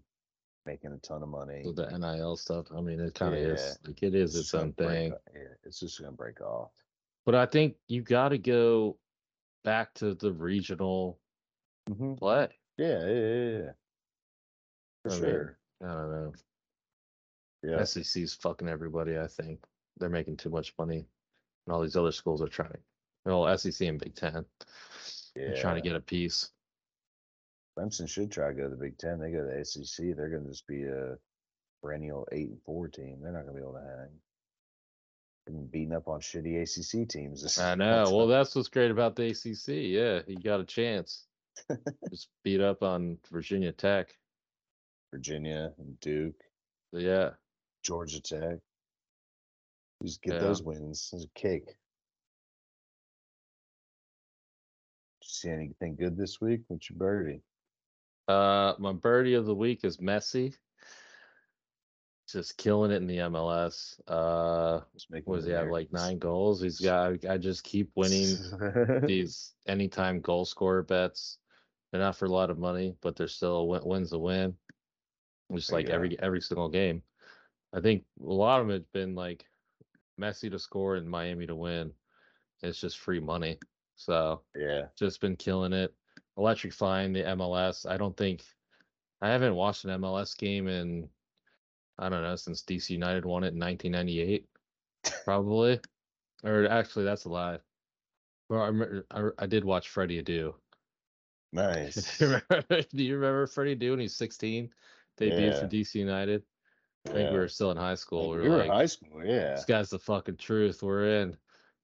making 0.66 0.92
a 0.94 0.98
ton 0.98 1.24
of 1.24 1.30
money. 1.30 1.64
With 1.66 1.76
the 1.76 1.98
NIL 1.98 2.36
stuff. 2.36 2.68
I 2.76 2.82
mean, 2.82 3.00
it 3.00 3.14
kind 3.14 3.34
of 3.36 3.40
Yeah. 3.42 3.48
is 3.54 3.80
like 3.86 4.02
it 4.04 4.16
is 4.16 4.36
It's 4.36 4.46
its 4.46 4.54
own 4.54 4.74
thing. 4.74 5.14
Yeah, 5.34 5.42
it's 5.64 5.80
just 5.80 6.00
gonna 6.00 6.12
break 6.12 6.42
off. 6.42 6.72
But 7.26 7.36
I 7.36 7.46
think 7.46 7.76
you 7.88 8.02
got 8.02 8.30
to 8.30 8.38
go 8.38 8.98
back 9.64 9.94
to 9.96 10.14
the 10.16 10.32
regional 10.32 11.20
Mm-hmm. 11.90 12.16
play. 12.16 12.50
Yeah, 12.78 13.06
yeah, 13.06 13.14
yeah, 13.14 13.58
yeah. 13.60 13.72
For 15.04 15.10
I 15.12 15.14
mean, 15.14 15.20
sure. 15.22 15.58
I 15.84 15.86
don't 15.88 16.12
know. 16.12 16.34
Yeah. 17.62 17.84
SEC's 17.84 18.34
fucking 18.34 18.68
everybody. 18.68 19.18
I 19.20 19.28
think 19.28 19.64
they're 19.98 20.10
making 20.10 20.38
too 20.38 20.50
much 20.50 20.74
money, 20.80 21.08
and 21.66 21.74
all 21.74 21.82
these 21.82 21.96
other 21.96 22.12
schools 22.12 22.42
are 22.42 22.48
trying. 22.48 22.78
Well, 23.24 23.56
SEC 23.58 23.88
and 23.88 24.00
Big 24.00 24.16
Ten, 24.16 24.46
they're 25.36 25.56
trying 25.62 25.76
to 25.76 25.82
get 25.82 25.96
a 25.96 26.00
piece. 26.00 26.52
Clemson 27.78 28.08
should 28.08 28.32
try 28.32 28.48
to 28.50 28.54
go 28.54 28.64
to 28.64 28.70
the 28.70 28.76
Big 28.76 28.98
Ten. 28.98 29.20
They 29.20 29.32
go 29.32 29.40
to 29.40 29.46
the 29.46 29.60
ACC. 29.60 30.16
They're 30.16 30.30
going 30.30 30.44
to 30.44 30.50
just 30.50 30.68
be 30.68 30.84
a 30.84 31.16
perennial 31.82 32.28
eight 32.32 32.50
and 32.50 32.62
four 32.66 32.88
team. 32.88 33.20
They're 33.22 33.32
not 33.34 33.44
going 33.44 33.56
to 33.56 33.62
be 33.62 33.68
able 33.68 33.74
to 33.74 33.80
hang. 33.80 34.10
Been 35.46 35.68
beating 35.68 35.94
up 35.94 36.08
on 36.08 36.22
shitty 36.22 36.62
ACC 36.64 37.08
teams. 37.08 37.44
This 37.44 37.60
I 37.60 37.76
know. 37.76 38.06
Well, 38.12 38.28
that's 38.28 38.56
what's 38.56 38.70
great 38.70 38.92
about 38.92 39.16
the 39.16 39.28
ACC. 39.28 39.68
Yeah, 39.68 40.22
you 40.28 40.38
got 40.42 40.60
a 40.62 40.66
chance. 40.66 41.26
Just 42.10 42.30
beat 42.44 42.62
up 42.62 42.82
on 42.82 43.18
Virginia 43.32 43.72
Tech. 43.72 44.16
Virginia 45.12 45.72
and 45.78 46.00
Duke, 46.02 46.42
yeah. 46.92 47.32
Georgia 47.84 48.22
Tech. 48.22 48.58
Just 50.04 50.22
get 50.22 50.34
Yeah. 50.34 50.40
those 50.40 50.62
wins. 50.64 51.10
It's 51.14 51.24
a 51.26 51.40
cake. 51.40 51.76
See 55.24 55.50
anything 55.50 55.96
good 55.96 56.18
this 56.18 56.42
week? 56.42 56.62
What's 56.68 56.90
your 56.90 56.98
birdie? 56.98 57.42
Uh, 58.28 58.74
my 58.80 58.92
birdie 58.92 59.36
of 59.36 59.46
the 59.46 59.56
week 59.56 59.84
is 59.84 59.98
Messi. 59.98 60.56
Just 62.28 62.58
killing 62.58 62.92
it 62.92 62.96
in 62.96 63.08
the 63.08 63.18
MLS. 63.18 64.00
Uh, 64.08 64.82
Just 64.94 65.12
making 65.12 65.30
what 65.30 65.38
does 65.38 65.46
he 65.46 65.52
have? 65.52 65.68
Like 65.68 65.94
nine 65.94 66.18
goals. 66.18 66.60
He's 66.60 66.80
got. 66.80 67.24
I 67.30 67.38
just 67.38 67.64
keep 67.64 67.92
winning 67.96 68.36
these 69.06 69.54
anytime 69.68 70.22
goal 70.22 70.46
scorer 70.46 70.82
bets. 70.82 71.38
They're 71.92 72.02
not 72.02 72.16
for 72.16 72.26
a 72.26 72.32
lot 72.32 72.50
of 72.50 72.58
money, 72.58 72.96
but 73.02 73.16
they're 73.16 73.28
still 73.28 73.58
a 73.58 73.66
win, 73.66 73.82
wins 73.86 74.14
a 74.14 74.20
win. 74.20 74.56
Just 75.54 75.72
like 75.72 75.90
every 75.90 76.20
every 76.20 76.42
single 76.42 76.70
game. 76.70 77.04
I 77.72 77.80
think 77.80 78.06
a 78.20 78.34
lot 78.34 78.62
of 78.62 78.72
it's 78.72 78.88
been 78.92 79.14
like 79.14 79.46
Messi 80.20 80.50
to 80.50 80.58
score 80.58 80.96
and 80.96 81.08
Miami 81.08 81.46
to 81.46 81.56
win. 81.56 81.92
It's 82.64 82.82
just 82.82 82.98
free 82.98 83.20
money. 83.20 83.60
So 83.96 84.42
yeah. 84.56 84.86
just 84.98 85.22
been 85.22 85.36
killing 85.36 85.74
it, 85.74 85.94
electrifying 86.38 87.14
the 87.14 87.22
MLS. 87.24 87.90
I 87.90 87.98
don't 87.98 88.16
think 88.16 88.44
I 89.22 89.30
haven't 89.30 89.56
watched 89.56 89.86
an 89.86 90.02
MLS 90.02 90.38
game 90.38 90.68
in 90.68 91.08
I 91.98 92.10
don't 92.10 92.24
know 92.24 92.36
since 92.36 92.62
DC 92.64 92.90
United 92.90 93.26
won 93.26 93.44
it 93.44 93.54
in 93.54 93.60
1998, 93.60 94.46
probably. 95.24 95.80
Or 96.44 96.68
actually, 96.68 97.06
that's 97.06 97.24
a 97.26 97.30
lie. 97.30 97.58
Well, 98.50 98.62
I, 98.62 98.68
remember, 98.68 99.06
I, 99.12 99.30
I 99.40 99.46
did 99.46 99.64
watch 99.64 99.90
Freddie 99.90 100.22
Adu. 100.22 100.54
Nice. 101.54 102.18
Do 102.18 102.26
you 102.26 102.32
remember- 102.50 102.82
Do 102.94 103.04
you 103.04 103.16
remember 103.16 103.48
Freddie 103.48 103.78
Adu 103.78 103.92
when 103.92 104.00
he's 104.00 104.16
16? 104.18 104.70
Debuted 105.18 105.58
for 105.62 105.68
DC 105.68 105.96
United. 105.96 106.44
I 107.08 107.12
think 107.12 107.32
we 107.32 107.38
were 107.38 107.48
still 107.48 107.72
in 107.72 107.78
high 107.78 107.96
school. 107.96 108.32
we 108.32 108.40
We 108.42 108.50
were 108.50 108.56
were 108.56 108.62
in 108.64 108.68
like, 108.68 108.76
high 108.78 108.86
school. 108.88 109.24
Yeah. 109.24 109.54
this 109.54 109.64
guy's 109.64 109.90
the 109.90 110.00
fucking 110.00 110.36
truth. 110.36 110.84
We're 110.84 111.22
in. 111.22 111.38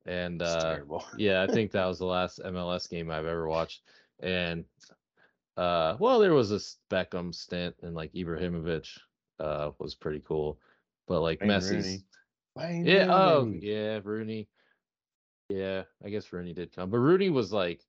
And 0.05 0.41
uh, 0.41 0.73
terrible. 0.73 1.05
yeah, 1.15 1.43
I 1.43 1.47
think 1.53 1.71
that 1.71 1.85
was 1.85 1.99
the 1.99 2.05
last 2.05 2.41
MLS 2.43 2.89
game 2.89 3.09
I've 3.09 3.25
ever 3.25 3.47
watched. 3.47 3.83
And 4.21 4.65
uh 5.57 5.97
well 5.99 6.19
there 6.19 6.33
was 6.33 6.49
this 6.49 6.77
Beckham 6.89 7.33
stint 7.35 7.75
and 7.81 7.93
like 7.95 8.13
Ibrahimovic 8.13 8.87
uh 9.39 9.71
was 9.79 9.95
pretty 9.95 10.21
cool. 10.25 10.59
But 11.07 11.21
like 11.21 11.41
Wayne 11.41 11.49
Messi's 11.49 12.03
Rooney. 12.55 12.83
Yeah, 12.85 13.07
oh 13.09 13.43
Rooney. 13.45 13.59
yeah, 13.61 13.99
Rooney. 14.03 14.49
Yeah, 15.49 15.83
I 16.03 16.09
guess 16.09 16.31
Rooney 16.31 16.53
did 16.53 16.71
come. 16.71 16.89
But 16.89 16.99
Rooney 16.99 17.29
was 17.29 17.51
like 17.51 17.81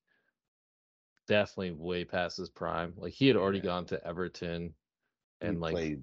definitely 1.28 1.72
way 1.72 2.04
past 2.04 2.36
his 2.38 2.50
prime. 2.50 2.94
Like 2.96 3.12
he 3.12 3.28
had 3.28 3.36
already 3.36 3.58
Yeah. 3.58 3.64
gone 3.64 3.86
to 3.86 4.04
Everton 4.06 4.74
He 5.40 5.46
and 5.46 5.60
like 5.60 5.72
played 5.72 6.02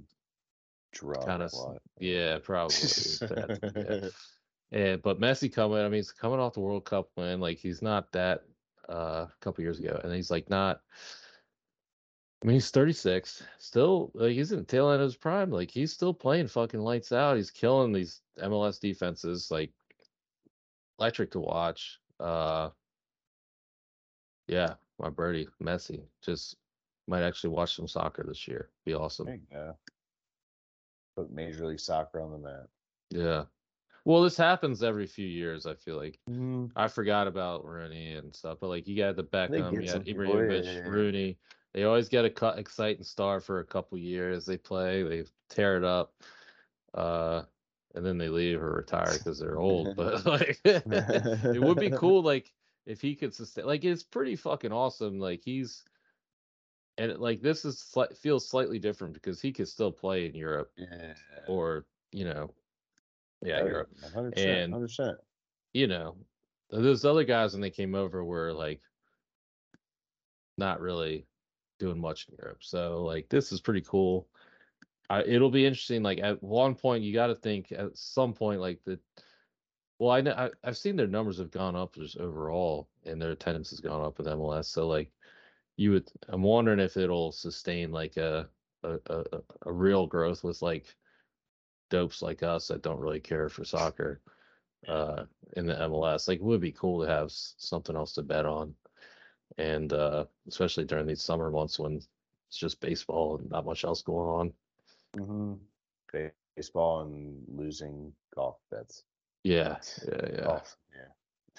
kind 1.25 1.41
a 1.41 1.45
of 1.45 1.53
lot. 1.53 1.82
yeah, 1.99 2.39
probably. 2.39 2.75
That- 3.19 3.51
yeah. 3.75 4.09
Yeah, 4.71 4.97
but 4.97 5.19
Messi 5.19 5.51
coming, 5.51 5.80
I 5.80 5.84
mean, 5.84 5.93
he's 5.93 6.11
coming 6.11 6.39
off 6.39 6.53
the 6.53 6.59
World 6.59 6.86
Cup 6.86 7.09
win. 7.17 7.39
Like 7.39 7.57
he's 7.57 7.82
not 7.82 8.11
that 8.11 8.43
uh, 8.90 9.28
a 9.30 9.34
couple 9.42 9.64
years 9.64 9.80
ago, 9.80 10.00
and 10.04 10.14
he's 10.14 10.32
like 10.32 10.50
not. 10.50 10.82
I 12.42 12.48
mean, 12.48 12.54
he's 12.54 12.72
36, 12.72 13.44
still 13.58 14.12
like 14.14 14.32
he's 14.32 14.54
in 14.54 14.60
the 14.60 14.66
tail 14.66 14.90
end 14.90 15.02
of 15.02 15.08
his 15.08 15.18
prime. 15.18 15.52
Like 15.52 15.70
he's 15.70 15.92
still 15.92 16.14
playing 16.14 16.48
fucking 16.48 16.80
lights 16.80 17.12
out. 17.12 17.36
He's 17.36 17.52
killing 17.52 17.92
these 17.92 18.22
MLS 18.42 18.80
defenses. 18.80 19.52
Like 19.52 19.72
electric 21.00 21.32
to 21.32 21.40
watch. 21.40 22.00
Uh, 22.20 22.70
yeah, 24.48 24.76
my 25.00 25.10
birdie 25.10 25.48
Messi 25.62 26.02
just 26.22 26.56
might 27.08 27.24
actually 27.24 27.50
watch 27.52 27.76
some 27.76 27.88
soccer 27.88 28.24
this 28.28 28.48
year. 28.48 28.70
Be 28.86 28.94
awesome. 28.94 29.42
Go. 29.52 29.76
Put 31.16 31.32
Major 31.32 31.66
League 31.66 31.80
Soccer 31.80 32.22
on 32.22 32.32
the 32.32 32.38
map. 32.38 32.68
Yeah. 33.10 33.44
Well, 34.06 34.22
this 34.22 34.38
happens 34.38 34.84
every 34.84 35.08
few 35.08 35.28
years. 35.28 35.66
I 35.66 35.76
feel 35.76 35.97
like 35.97 36.20
Mm-hmm. 36.30 36.68
I 36.76 36.88
forgot 36.88 37.28
about 37.28 37.66
Rooney 37.66 38.14
and 38.14 38.34
stuff, 38.36 38.60
but 38.62 38.68
like 38.70 38.88
you 38.88 38.95
got 38.97 39.16
the 39.16 39.24
Beckham, 39.24 39.82
you 39.82 39.88
some 39.88 40.02
had 40.02 40.06
people, 40.06 40.24
yeah, 40.26 40.62
Ibrahimovic, 40.62 40.64
yeah, 40.64 40.72
yeah. 40.74 40.88
Rooney. 40.88 41.38
They 41.74 41.84
always 41.84 42.10
get 42.10 42.26
a 42.26 42.30
cut 42.30 42.58
exciting 42.60 43.04
star 43.04 43.39
for 43.39 43.60
a 43.60 43.66
couple 43.66 43.97
years. 43.97 44.45
They 44.45 44.58
play, 44.58 45.04
they 45.04 45.26
tear 45.50 45.78
it 45.78 45.84
up, 45.84 46.16
uh, 46.93 47.43
and 47.95 48.06
then 48.06 48.18
they 48.18 48.30
leave 48.30 48.62
or 48.62 48.72
retire 48.74 49.14
because 49.18 49.39
they're 49.39 49.58
old. 49.60 49.95
But 49.95 50.26
like, 50.26 50.62
it 50.64 51.60
would 51.60 51.80
be 51.80 51.91
cool, 51.91 52.22
like 52.22 52.54
if 52.86 53.02
he 53.02 53.16
could 53.16 53.34
sustain. 53.34 53.66
Like 53.66 53.84
it's 53.84 54.04
pretty 54.04 54.36
fucking 54.36 54.72
awesome. 54.72 55.20
Like 55.20 55.41
he's, 55.43 55.84
and 56.97 57.18
like 57.18 57.41
this 57.41 57.66
is 57.66 57.95
feels 58.16 58.47
slightly 58.47 58.80
different 58.80 59.14
because 59.14 59.41
he 59.41 59.52
could 59.52 59.68
still 59.68 59.91
play 59.91 60.26
in 60.26 60.36
Europe 60.36 60.72
Yeah. 60.78 61.14
or 61.47 61.86
you 62.12 62.26
know, 62.26 62.54
yeah, 63.44 63.64
Europe. 63.64 63.90
100%. 64.16 64.38
And- 64.38 64.74
100%. 64.74 65.16
you 65.74 65.88
know, 65.88 66.18
those 66.70 67.06
other 67.06 67.24
guys 67.24 67.54
when 67.54 67.62
they 67.62 67.70
came 67.70 67.96
over 67.96 68.24
were 68.24 68.54
like 68.54 68.82
not 70.58 70.82
really 70.82 71.26
doing 71.80 72.00
much 72.00 72.28
in 72.28 72.36
Europe. 72.42 72.60
So 72.62 73.04
like 73.04 73.30
this 73.30 73.52
is 73.52 73.62
pretty 73.62 73.82
cool. 73.82 74.28
I, 75.10 75.24
it'll 75.24 75.50
be 75.50 75.66
interesting. 75.66 76.04
Like 76.04 76.20
at 76.20 76.42
one 76.44 76.76
point, 76.76 77.04
you 77.04 77.14
got 77.14 77.28
to 77.28 77.36
think 77.36 77.72
at 77.72 77.98
some 77.98 78.34
point 78.34 78.60
like 78.62 78.80
the. 78.86 79.00
Well, 79.98 80.12
I 80.12 80.22
know 80.22 80.32
I, 80.32 80.50
I've 80.64 80.78
seen 80.78 80.96
their 80.96 81.08
numbers 81.08 81.40
have 81.40 81.52
gone 81.52 81.76
up 81.76 81.96
just 81.96 82.18
overall, 82.18 82.88
and 83.06 83.22
their 83.22 83.32
attendance 83.32 83.70
has 83.72 83.80
gone 83.82 84.04
up 84.04 84.18
with 84.18 84.28
MLS. 84.28 84.66
So 84.66 84.88
like, 84.88 85.12
you 85.78 85.92
would. 85.92 86.12
I'm 86.30 86.44
wondering 86.44 86.80
if 86.80 86.96
it'll 86.98 87.32
sustain 87.32 87.92
like 87.92 88.18
a, 88.18 88.48
a, 88.84 88.98
a- 89.08 89.42
a 89.66 89.72
real 89.72 90.06
growth 90.08 90.44
with 90.44 90.62
like 90.62 90.96
dopes 91.90 92.22
like 92.22 92.44
us 92.44 92.68
that 92.68 92.82
don't 92.82 93.00
really 93.00 93.20
care 93.20 93.50
for 93.50 93.64
soccer 93.66 94.22
uh 94.88 95.26
in 95.58 95.66
the 95.66 95.74
MLS. 95.74 96.28
Like 96.28 96.40
it 96.40 96.44
would 96.44 96.62
be 96.62 96.72
cool 96.72 97.02
to 97.04 97.10
have 97.12 97.32
something 97.32 97.96
else 97.96 98.14
to 98.14 98.22
bet 98.24 98.46
on. 98.46 98.74
And 99.58 99.92
uh 99.94 100.26
especially 100.48 100.86
during 100.86 101.06
these 101.08 101.22
summer 101.22 101.50
months 101.52 101.80
when 101.80 101.96
it's 102.48 102.58
just 102.58 102.80
baseball 102.80 103.38
and 103.38 103.50
not 103.50 103.66
much 103.66 103.84
else 103.84 104.02
going 104.02 104.54
on. 105.16 105.24
hmm 105.24 105.54
Baseball 106.56 107.02
and 107.02 107.44
losing 107.48 108.12
golf 108.36 108.58
bets. 108.72 109.04
Yeah, 109.44 109.78
yeah, 110.08 110.30
yeah. 110.34 110.44
Golf. 110.44 110.78
Yeah. 110.94 111.12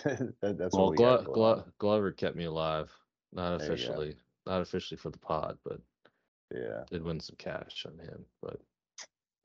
that, 0.40 0.58
that's 0.58 0.74
well, 0.74 0.84
what 0.86 0.90
we 0.92 0.96
got 0.96 1.24
Glo- 1.24 1.34
Glo- 1.34 1.64
Glover 1.78 2.12
kept 2.12 2.36
me 2.36 2.44
alive. 2.44 2.90
Not 3.32 3.58
There 3.58 3.68
you 3.68 3.68
go. 3.68 3.74
officially, 3.74 4.16
not 4.46 4.60
officially 4.60 4.98
for 4.98 5.10
the 5.10 5.18
pod, 5.18 5.58
but 5.64 5.80
Yeah. 6.52 6.84
did 6.90 7.02
win 7.02 7.20
some 7.20 7.36
cash 7.36 7.86
on 7.86 7.98
him. 7.98 8.24
But 8.42 8.60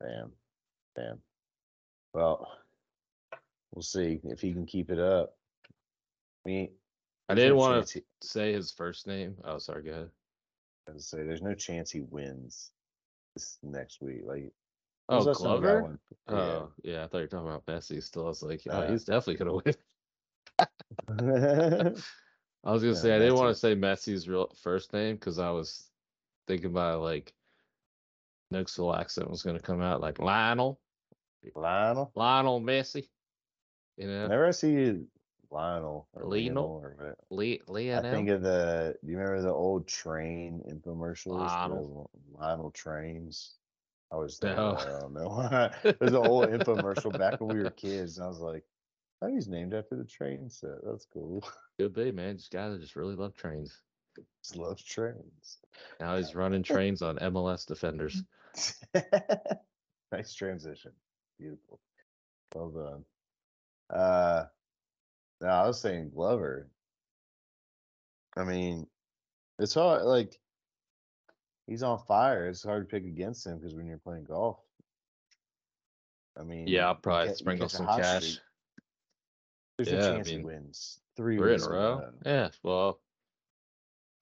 Damn. 0.00 0.32
Damn. 0.96 1.18
Well, 2.14 2.48
we'll 3.72 3.82
see 3.82 4.20
if 4.24 4.40
he 4.40 4.52
can 4.52 4.66
keep 4.66 4.90
it 4.90 4.98
up. 4.98 5.34
I 6.44 6.48
mean, 6.48 6.70
I 7.28 7.34
didn't 7.34 7.56
want 7.56 7.86
to 7.86 8.02
say 8.22 8.52
his 8.52 8.70
first 8.72 9.06
name. 9.06 9.36
Oh, 9.44 9.58
sorry, 9.58 9.82
go 9.82 9.90
ahead. 9.90 10.10
I 10.88 10.92
was 10.92 11.06
say 11.06 11.22
there's 11.24 11.42
no 11.42 11.54
chance 11.54 11.90
he 11.90 12.00
wins 12.00 12.70
this 13.34 13.58
next 13.62 14.00
week. 14.00 14.22
Like, 14.24 14.52
Oh, 15.08 15.24
when's 15.24 15.38
the 15.38 15.44
last 15.44 15.62
time 15.62 15.62
we 15.62 15.66
got 15.66 15.74
Glover? 15.74 15.98
Oh, 16.28 16.72
yeah. 16.82 17.04
I 17.04 17.06
thought 17.08 17.18
you 17.18 17.24
were 17.24 17.28
talking 17.28 17.48
about 17.48 17.66
Messi. 17.66 18.02
Still, 18.02 18.24
I 18.24 18.28
was 18.28 18.42
like, 18.42 18.62
oh, 18.70 18.78
Uh, 18.78 18.90
he's 18.90 19.04
definitely 19.04 19.36
gonna 19.36 19.54
win. 19.54 19.74
I 22.64 22.72
was 22.72 22.82
gonna 22.82 22.94
Yeah, 22.94 23.00
say 23.00 23.14
I 23.14 23.18
didn't 23.18 23.36
want 23.36 23.54
to 23.54 23.60
say 23.60 23.74
Messi's 23.74 24.28
real 24.28 24.52
first 24.62 24.92
name 24.92 25.16
because 25.16 25.38
I 25.38 25.50
was 25.50 25.90
thinking 26.48 26.70
about 26.70 27.02
like 27.02 27.34
Knoxville 28.50 28.94
accent 28.94 29.30
was 29.30 29.42
gonna 29.42 29.60
come 29.60 29.80
out 29.80 30.00
like 30.00 30.18
Lionel, 30.18 30.80
Lionel. 31.54 32.12
Lionel 32.14 32.60
Messi. 32.60 33.08
You 33.96 34.08
know, 34.08 34.24
Whenever 34.24 34.46
I 34.46 34.50
see 34.50 35.00
Lionel 35.50 36.08
or 36.12 36.24
Lionel? 36.24 36.80
Lionel 36.80 36.80
or 36.82 37.16
Le- 37.30 37.96
I 37.96 38.00
think 38.10 38.28
of 38.28 38.42
the. 38.42 38.96
Do 39.02 39.10
you 39.10 39.18
remember 39.18 39.42
the 39.42 39.52
old 39.52 39.86
train 39.86 40.62
infomercials? 40.68 41.38
Lionel. 41.46 42.10
Lionel 42.32 42.70
trains. 42.72 43.54
I 44.12 44.16
was 44.16 44.38
think 44.38 44.56
No. 44.56 44.76
I 44.76 45.00
don't 45.00 45.14
know 45.14 45.28
why. 45.28 45.70
There's 45.82 46.12
an 46.12 46.16
old 46.16 46.48
infomercial 46.48 47.16
back 47.18 47.40
when 47.40 47.56
we 47.56 47.62
were 47.62 47.70
kids, 47.70 48.18
and 48.18 48.24
I 48.24 48.28
was 48.28 48.38
like, 48.38 48.64
"Oh, 49.22 49.26
he's 49.28 49.48
named 49.48 49.74
after 49.74 49.96
the 49.96 50.04
train 50.04 50.48
set. 50.50 50.84
That's 50.84 51.06
cool." 51.06 51.42
Could 51.78 51.94
be 51.94 52.12
man. 52.12 52.36
Just 52.36 52.52
guy 52.52 52.68
that 52.68 52.80
just 52.80 52.96
really 52.96 53.16
love 53.16 53.34
trains. 53.34 53.80
Just 54.42 54.56
loves 54.56 54.82
trains. 54.82 55.58
Now 56.00 56.16
he's 56.16 56.34
running 56.34 56.62
trains 56.62 57.02
on 57.02 57.16
MLS 57.18 57.66
Defenders. 57.66 58.22
nice 60.12 60.34
transition. 60.34 60.92
Beautiful. 61.38 61.80
Well 62.54 62.70
done. 62.70 63.04
Uh, 63.90 64.46
no, 65.40 65.48
I 65.48 65.66
was 65.66 65.80
saying 65.80 66.10
Glover. 66.10 66.68
I 68.36 68.44
mean, 68.44 68.86
it's 69.58 69.74
hard. 69.74 70.02
Like, 70.02 70.38
he's 71.66 71.82
on 71.82 71.98
fire. 71.98 72.48
It's 72.48 72.62
hard 72.62 72.88
to 72.88 72.94
pick 72.94 73.06
against 73.06 73.46
him 73.46 73.58
because 73.58 73.74
when 73.74 73.86
you're 73.86 73.98
playing 73.98 74.24
golf, 74.24 74.58
I 76.38 76.42
mean, 76.42 76.68
Yeah, 76.68 76.88
I'll 76.88 76.94
probably 76.94 77.28
you 77.28 77.34
sprinkle 77.34 77.68
some 77.68 77.86
cash. 77.86 78.40
There's 79.76 79.88
Yeah, 79.88 79.94
a 79.94 79.98
I 79.98 80.12
chance 80.12 80.28
he 80.28 80.36
mean, 80.36 80.44
wins 80.44 81.00
three 81.16 81.36
in 81.36 81.42
a 81.42 81.68
row. 81.68 81.96
row. 81.96 82.12
Yeah, 82.24 82.48
well, 82.62 83.00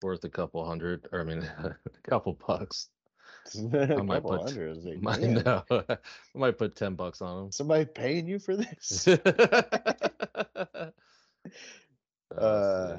worth 0.03 0.25
a 0.25 0.29
couple 0.29 0.65
hundred, 0.65 1.09
or 1.12 1.21
I 1.21 1.25
mean, 1.25 1.39
a 1.59 1.77
couple 2.03 2.35
bucks. 2.47 2.89
a 3.72 4.03
might 4.03 4.22
put-. 4.24 4.40
I 4.40 4.72
like, 4.72 5.03
Might 5.03 5.47
I 5.47 5.99
might 6.34 6.59
put 6.59 6.76
ten 6.76 6.95
bucks 6.95 7.20
on 7.20 7.45
them. 7.45 7.53
Somebody 7.53 7.84
paying 7.84 8.26
you 8.26 8.38
for 8.38 8.57
this? 8.57 9.09
Uh, 12.36 12.99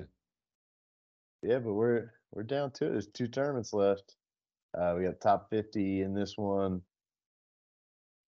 Yeah, 1.41 1.59
but 1.59 1.73
we're 1.73 2.11
we're 2.31 2.43
down 2.43 2.71
to 2.71 2.85
it. 2.85 2.91
There's 2.91 3.07
two 3.07 3.27
tournaments 3.27 3.73
left. 3.73 4.15
Uh, 4.77 4.95
we 4.97 5.03
got 5.03 5.21
top 5.21 5.49
fifty 5.49 6.01
in 6.01 6.13
this 6.13 6.37
one. 6.37 6.81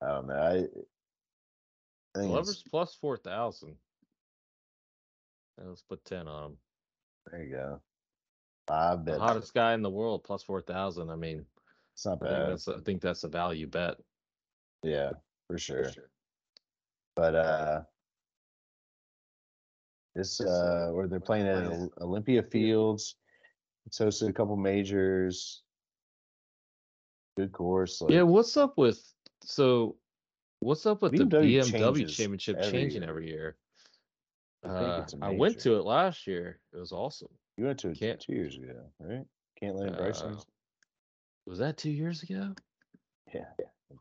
I 0.04 0.08
don't 0.10 0.28
know. 0.28 0.36
I, 0.36 0.56
I 0.56 2.20
think 2.20 2.32
Glover's 2.32 2.50
it's, 2.50 2.64
plus 2.64 2.96
four 2.96 3.18
thousand. 3.18 3.76
Let's 5.58 5.82
put 5.82 6.04
ten 6.06 6.28
on 6.28 6.52
him. 6.52 6.58
there 7.32 7.44
you 7.44 7.52
go. 7.52 7.82
I 8.70 8.96
The 8.96 9.18
hottest 9.18 9.54
guy 9.54 9.74
in 9.74 9.82
the 9.82 9.90
world, 9.90 10.24
plus 10.24 10.44
four 10.44 10.62
thousand. 10.62 11.10
I 11.10 11.16
mean, 11.16 11.46
it's 11.98 12.06
not 12.06 12.20
I 12.22 12.28
think 12.28 12.30
bad. 12.38 12.52
that's 12.52 12.68
I 12.68 12.80
think 12.86 13.02
that's 13.02 13.24
a 13.24 13.28
value 13.28 13.66
bet. 13.66 13.96
Yeah, 14.84 15.10
for 15.48 15.58
sure. 15.58 15.90
But 17.16 17.34
uh, 17.34 17.82
this 20.14 20.40
uh, 20.40 20.90
where 20.94 21.08
they're 21.08 21.20
playing 21.20 21.48
at 21.48 21.66
Olympia 22.00 22.44
Fields. 22.44 23.16
It's 23.88 23.98
hosted 23.98 24.30
a 24.30 24.34
couple 24.34 24.56
majors. 24.58 25.64
Good 27.36 27.52
course. 27.52 28.00
Like, 28.02 28.12
yeah, 28.12 28.22
what's 28.22 28.58
up 28.58 28.78
with 28.78 29.02
so? 29.44 29.96
What's 30.60 30.86
up 30.86 31.02
with 31.02 31.14
the 31.14 31.24
BMW 31.24 31.62
BMW 31.64 32.08
Championship 32.16 32.58
every 32.58 32.72
changing 32.72 33.02
year. 33.02 33.10
every 33.10 33.28
year? 33.28 33.56
I 34.64 34.68
Uh, 34.68 35.06
I 35.22 35.30
went 35.32 35.60
to 35.62 35.78
it 35.78 35.84
last 35.84 36.28
year. 36.28 36.60
It 36.74 36.78
was 36.78 36.92
awesome. 36.92 37.30
You 37.58 37.66
went 37.66 37.80
to 37.80 37.90
it 37.90 38.00
Can't- 38.00 38.20
two 38.20 38.34
years 38.34 38.56
ago, 38.58 38.92
right? 39.00 39.26
Can't 39.60 39.76
land 39.78 39.96
Uh, 39.96 39.98
Bryson. 39.98 40.38
Was 41.48 41.60
that 41.60 41.78
two 41.78 41.92
years 41.92 42.24
ago? 42.24 42.54
Yeah. 43.34 43.46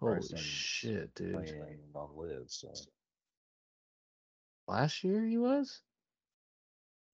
Holy 0.00 0.20
shit, 0.36 1.14
dude! 1.14 1.34
on 1.94 2.08
LIV. 2.16 2.50
So. 2.50 2.72
Last 4.66 5.04
year 5.04 5.24
he 5.24 5.38
was. 5.38 5.80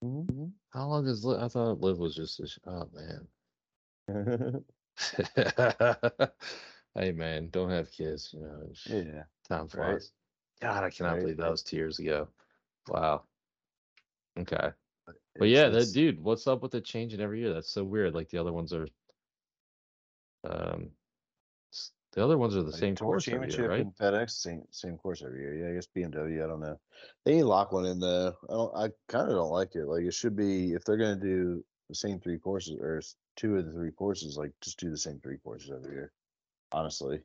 Mm-hmm. 0.02 0.46
How 0.70 0.86
long 0.86 1.06
is 1.06 1.22
LIV? 1.24 1.42
I 1.42 1.48
thought 1.48 1.80
LIV 1.82 1.98
was 1.98 2.14
just 2.14 2.40
a 2.40 2.48
sh- 2.48 2.58
oh 2.66 2.88
man. 2.94 3.28
hey 6.94 7.12
man, 7.12 7.48
don't 7.50 7.70
have 7.70 7.92
kids. 7.92 8.30
You 8.32 8.40
know, 8.40 8.72
yeah. 8.86 9.24
time 9.48 9.62
right. 9.62 9.70
flies. 9.70 10.12
God, 10.60 10.82
I 10.84 10.90
cannot 10.90 11.12
Right, 11.14 11.20
believe 11.20 11.36
that 11.36 11.50
was 11.50 11.62
two 11.62 11.76
years 11.76 11.98
ago. 11.98 12.28
Wow. 12.88 13.24
Okay, 14.38 14.70
but 15.06 15.44
It's- 15.44 15.50
yeah, 15.50 15.68
that 15.68 15.92
dude, 15.92 16.20
what's 16.20 16.46
up 16.46 16.62
with 16.62 16.74
it 16.74 16.84
changing 16.86 17.20
every 17.20 17.40
year? 17.40 17.52
That's 17.52 17.70
so 17.70 17.84
weird. 17.84 18.14
Like 18.14 18.30
the 18.30 18.38
other 18.38 18.52
ones 18.52 18.72
are, 18.72 18.86
um, 20.44 20.90
The 22.12 22.24
other 22.24 22.38
ones 22.38 22.56
are 22.56 22.62
the 22.62 22.72
Like, 22.72 22.80
same 22.80 22.96
course 22.96 23.28
every 23.32 23.50
year, 23.50 23.68
right? 23.68 23.86
and 23.86 23.94
FedEx, 23.96 24.30
same 24.30 24.66
same 24.70 24.96
course 24.98 25.22
every 25.22 25.40
year. 25.40 25.54
Yeah, 25.54 25.70
I 25.70 25.74
guess 25.74 25.86
BMW. 25.86 26.42
I 26.42 26.46
don't 26.46 26.60
know. 26.60 26.80
They 27.24 27.34
ain't 27.34 27.46
lock 27.46 27.72
one 27.72 27.86
in 27.86 28.00
though. 28.00 28.36
I 28.48 28.52
don't. 28.52 28.76
I 28.76 28.88
kind 29.08 29.28
of 29.28 29.36
don't 29.36 29.50
like 29.50 29.74
it. 29.74 29.86
Like 29.86 30.04
it 30.04 30.14
should 30.14 30.36
be 30.36 30.72
if 30.72 30.84
they're 30.84 30.96
gonna 30.96 31.16
do 31.20 31.64
the 31.88 31.94
same 31.94 32.20
three 32.20 32.38
courses 32.38 32.78
or 32.80 33.02
two 33.36 33.56
of 33.56 33.66
the 33.66 33.72
three 33.72 33.92
courses, 33.92 34.36
like 34.38 34.52
just 34.60 34.78
do 34.78 34.90
the 34.90 34.96
same 34.98 35.20
three 35.20 35.38
courses 35.38 35.70
every 35.70 35.92
year. 35.94 36.12
Honestly, 36.72 37.22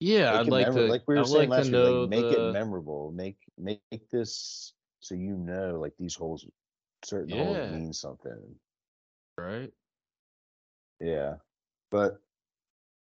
Yeah, 0.00 0.32
Make 0.32 0.40
I'd 0.40 0.48
like 0.48 0.70
to. 0.72 0.86
like 0.88 1.02
we 1.06 1.16
were 1.16 1.24
I'd 1.24 1.26
saying 1.26 1.48
like 1.48 1.50
last 1.50 1.72
year, 1.72 1.80
like 1.80 1.98
make 1.98 2.26
the. 2.26 2.32
it 2.32 2.42
memorable. 2.42 3.12
Make 3.12 3.38
make 3.58 3.82
this 4.10 4.74
so 5.00 5.14
you 5.14 5.36
know, 5.36 5.78
like 5.80 5.96
these 5.98 6.14
holes, 6.14 6.46
certain 7.04 7.32
holes 7.32 7.66
mean 7.66 7.92
something. 7.92 8.58
right. 9.36 9.72
Yeah, 11.00 11.36
but 11.90 12.22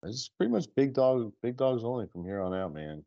it's 0.03 0.29
pretty 0.29 0.51
much 0.51 0.67
big 0.75 0.93
dog, 0.93 1.33
big 1.41 1.57
dogs 1.57 1.83
only 1.83 2.07
from 2.07 2.23
here 2.23 2.41
on 2.41 2.53
out, 2.53 2.73
man. 2.73 3.03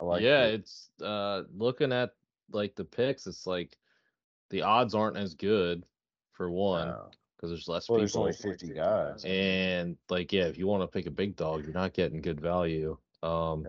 I 0.00 0.04
like 0.04 0.22
yeah, 0.22 0.44
it. 0.44 0.54
it's 0.54 0.90
uh 1.02 1.42
looking 1.56 1.92
at 1.92 2.10
like 2.52 2.74
the 2.76 2.84
picks, 2.84 3.26
it's 3.26 3.46
like 3.46 3.76
the 4.50 4.62
odds 4.62 4.94
aren't 4.94 5.16
as 5.16 5.34
good 5.34 5.84
for 6.32 6.50
one 6.50 6.94
because 7.36 7.50
there's 7.50 7.68
less 7.68 7.88
Well, 7.88 7.98
there's 7.98 8.12
people. 8.12 8.22
only 8.22 8.32
50 8.32 8.68
guys. 8.74 9.24
and 9.24 9.96
like 10.08 10.32
yeah, 10.32 10.44
if 10.44 10.56
you 10.56 10.66
want 10.66 10.82
to 10.82 10.86
pick 10.86 11.06
a 11.06 11.10
big 11.10 11.36
dog, 11.36 11.64
you're 11.64 11.72
not 11.72 11.92
getting 11.92 12.20
good 12.22 12.40
value. 12.40 12.96
Um 13.22 13.66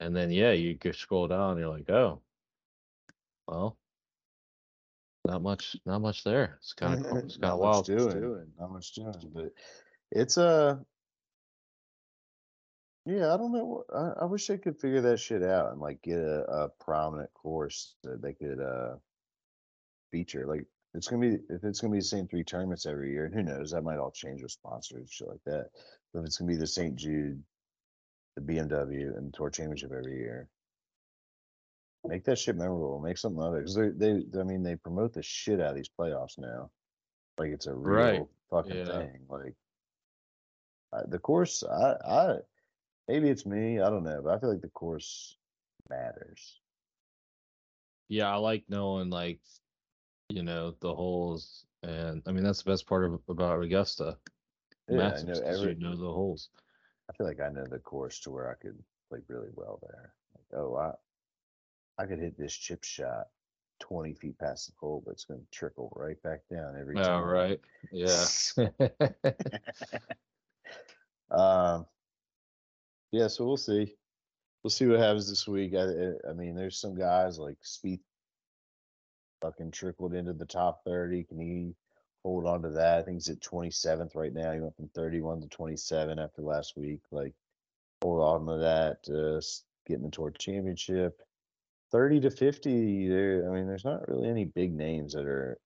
and 0.00 0.16
then 0.16 0.30
yeah, 0.30 0.52
you 0.52 0.76
could 0.76 0.96
scroll 0.96 1.28
down, 1.28 1.58
you're 1.58 1.68
like, 1.68 1.88
oh, 1.90 2.20
well, 3.46 3.76
not 5.26 5.42
much, 5.42 5.76
not 5.86 6.00
much 6.00 6.24
there. 6.24 6.56
It's 6.58 6.72
kind 6.72 6.94
of 6.94 7.16
it's 7.24 7.36
kind 7.36 7.52
of 7.52 7.58
wild. 7.58 7.86
doing. 7.86 8.46
Not 8.58 8.72
much 8.72 8.92
doing, 8.92 9.14
but 9.32 9.52
it's 10.10 10.36
a. 10.36 10.80
Yeah, 13.06 13.32
I 13.32 13.36
don't 13.36 13.52
know. 13.52 13.84
I, 13.94 14.22
I 14.22 14.24
wish 14.26 14.46
they 14.46 14.58
could 14.58 14.78
figure 14.78 15.00
that 15.02 15.18
shit 15.18 15.42
out 15.42 15.72
and 15.72 15.80
like 15.80 16.02
get 16.02 16.18
a, 16.18 16.42
a 16.44 16.68
prominent 16.84 17.32
course 17.34 17.94
that 18.04 18.22
they 18.22 18.32
could 18.32 18.60
uh 18.60 18.96
feature. 20.10 20.46
Like 20.46 20.66
it's 20.94 21.08
gonna 21.08 21.28
be 21.28 21.38
if 21.48 21.64
it's 21.64 21.80
gonna 21.80 21.92
be 21.92 21.98
the 21.98 22.04
same 22.04 22.28
three 22.28 22.44
tournaments 22.44 22.86
every 22.86 23.10
year, 23.10 23.26
and 23.26 23.34
who 23.34 23.42
knows, 23.42 23.70
that 23.70 23.82
might 23.82 23.98
all 23.98 24.10
change 24.10 24.42
with 24.42 24.52
sponsors 24.52 24.98
and 24.98 25.10
shit 25.10 25.28
like 25.28 25.44
that. 25.46 25.70
But 26.12 26.20
if 26.20 26.26
it's 26.26 26.38
gonna 26.38 26.50
be 26.50 26.56
the 26.56 26.66
St. 26.66 26.96
Jude, 26.96 27.42
the 28.36 28.42
BMW, 28.42 29.16
and 29.16 29.28
the 29.28 29.36
Tour 29.36 29.50
Championship 29.50 29.92
every 29.96 30.18
year, 30.18 30.48
make 32.06 32.24
that 32.24 32.38
shit 32.38 32.56
memorable. 32.56 33.00
Make 33.00 33.18
something 33.18 33.42
out 33.42 33.54
of 33.54 33.54
it 33.54 33.60
because 33.60 33.74
they 33.76 33.90
they 33.90 34.40
I 34.40 34.44
mean 34.44 34.62
they 34.62 34.76
promote 34.76 35.12
the 35.12 35.22
shit 35.22 35.60
out 35.60 35.70
of 35.70 35.76
these 35.76 35.88
playoffs 35.90 36.38
now, 36.38 36.70
like 37.38 37.50
it's 37.50 37.66
a 37.66 37.74
real 37.74 38.06
Right. 38.06 38.26
fucking 38.50 38.76
Yeah. 38.76 38.86
thing. 38.86 39.26
Like 39.28 39.54
I, 40.92 41.02
the 41.08 41.18
course, 41.18 41.62
I 41.62 41.92
I 42.04 42.38
maybe 43.08 43.28
it's 43.28 43.46
me, 43.46 43.80
I 43.80 43.90
don't 43.90 44.04
know, 44.04 44.20
but 44.22 44.34
I 44.34 44.38
feel 44.40 44.50
like 44.50 44.62
the 44.62 44.68
course 44.70 45.36
matters. 45.88 46.60
Yeah, 48.08 48.28
I 48.32 48.36
like 48.36 48.64
knowing 48.68 49.10
like 49.10 49.40
you 50.28 50.42
know 50.42 50.72
the 50.80 50.94
holes, 50.94 51.66
and 51.82 52.22
I 52.26 52.32
mean 52.32 52.44
that's 52.44 52.62
the 52.62 52.70
best 52.70 52.86
part 52.86 53.04
of 53.04 53.20
about 53.28 53.62
Augusta. 53.62 54.18
Yeah, 54.88 55.08
I 55.16 55.22
know 55.22 55.40
'cause 55.40 55.62
every. 55.62 55.74
you 55.74 55.80
know 55.80 55.96
the 55.96 56.12
holes. 56.12 56.50
I 57.08 57.12
feel 57.12 57.26
like 57.26 57.40
I 57.40 57.48
know 57.50 57.64
the 57.66 57.78
course 57.78 58.20
to 58.20 58.30
where 58.30 58.50
I 58.50 58.54
could 58.54 58.82
play 59.08 59.20
really 59.28 59.50
well 59.54 59.78
there. 59.82 60.14
Like, 60.34 60.60
oh, 60.60 60.76
I 60.76 60.94
I 62.00 62.06
could 62.06 62.18
hit 62.18 62.38
this 62.38 62.54
chip 62.54 62.82
shot 62.82 63.26
twenty 63.78 64.14
feet 64.14 64.38
past 64.38 64.68
the 64.68 64.72
hole, 64.80 65.02
but 65.04 65.12
it's 65.12 65.24
going 65.24 65.40
to 65.40 65.46
trickle 65.50 65.92
right 65.94 66.20
back 66.22 66.40
down 66.50 66.76
every 66.80 66.96
Yeah, 66.96 67.08
time. 67.08 67.24
right. 67.24 67.60
Yeah. 67.92 68.24
um, 71.30 71.86
yeah, 73.12 73.26
so 73.28 73.44
we'll 73.46 73.56
see. 73.58 73.94
We'll 74.62 74.70
see 74.70 74.86
what 74.86 74.98
happens 75.00 75.28
this 75.28 75.46
week. 75.46 75.74
I, 75.74 75.82
I- 75.82 76.30
I 76.30 76.32
mean, 76.32 76.54
there's 76.54 76.78
some 76.78 76.94
guys 76.94 77.38
like 77.38 77.56
Speed 77.62 78.00
fucking 79.42 79.70
trickled 79.70 80.14
into 80.14 80.32
the 80.32 80.46
top 80.46 80.82
30. 80.84 81.24
Can 81.24 81.38
he 81.38 81.74
hold 82.22 82.46
on 82.46 82.62
to 82.62 82.70
that? 82.70 82.98
I 82.98 83.02
think 83.02 83.16
he's 83.16 83.28
at 83.30 83.40
27th 83.40 84.14
right 84.14 84.32
now. 84.34 84.52
He 84.52 84.60
went 84.60 84.76
from 84.76 84.88
31 84.94 85.40
to 85.42 85.48
27 85.48 86.18
after 86.18 86.42
last 86.42 86.76
week. 86.76 87.00
Like, 87.10 87.32
hold 88.02 88.20
on 88.20 88.46
to 88.46 88.58
that, 88.60 89.08
uh, 89.14 89.40
getting 89.86 90.04
the 90.04 90.10
tour 90.10 90.30
championship. 90.30 91.20
30 91.90 92.20
to 92.20 92.30
50, 92.30 93.08
there, 93.08 93.50
I 93.50 93.54
mean, 93.54 93.66
there's 93.66 93.84
not 93.84 94.08
really 94.08 94.28
any 94.28 94.44
big 94.44 94.72
names 94.74 95.14
that 95.14 95.26
are 95.26 95.58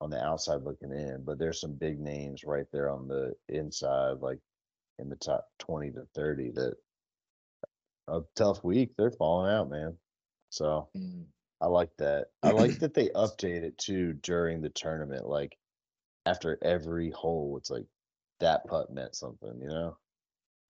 on 0.00 0.10
the 0.10 0.22
outside 0.24 0.62
looking 0.62 0.92
in, 0.92 1.24
but 1.24 1.38
there's 1.38 1.60
some 1.60 1.74
big 1.74 2.00
names 2.00 2.44
right 2.44 2.66
there 2.72 2.90
on 2.90 3.08
the 3.08 3.34
inside, 3.48 4.20
like 4.20 4.40
in 4.98 5.08
the 5.10 5.16
top 5.16 5.48
20 5.58 5.92
to 5.92 6.06
30 6.14 6.50
that 6.52 6.76
a 8.08 8.22
tough 8.34 8.62
week, 8.64 8.94
they're 8.96 9.10
falling 9.10 9.50
out, 9.50 9.68
man. 9.70 9.98
So 10.50 10.90
Mm. 10.94 11.32
I 11.60 11.66
like 11.68 11.96
that. 11.98 12.28
I 12.42 12.50
like 12.50 12.78
that 12.80 12.94
they 12.94 13.08
update 13.10 13.62
it 13.62 13.78
too 13.78 14.14
during 14.14 14.62
the 14.62 14.70
tournament. 14.70 15.26
Like 15.28 15.58
after 16.26 16.58
every 16.62 17.10
hole, 17.10 17.56
it's 17.58 17.70
like 17.70 17.86
that 18.40 18.66
putt 18.68 18.92
meant 18.92 19.16
something, 19.16 19.60
you 19.60 19.68
know? 19.68 19.98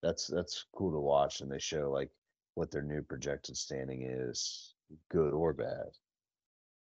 That's 0.03 0.29
that's 0.29 0.67
cool 0.75 0.93
to 0.93 1.01
watch 1.01 1.41
and 1.41 1.51
they 1.53 1.59
show 1.61 1.91
like 1.91 2.13
what 2.55 2.71
their 2.71 2.83
new 2.83 3.03
projected 3.03 3.57
standing 3.57 4.03
is, 4.03 4.75
good 5.11 5.33
or 5.33 5.53
bad. 5.53 5.91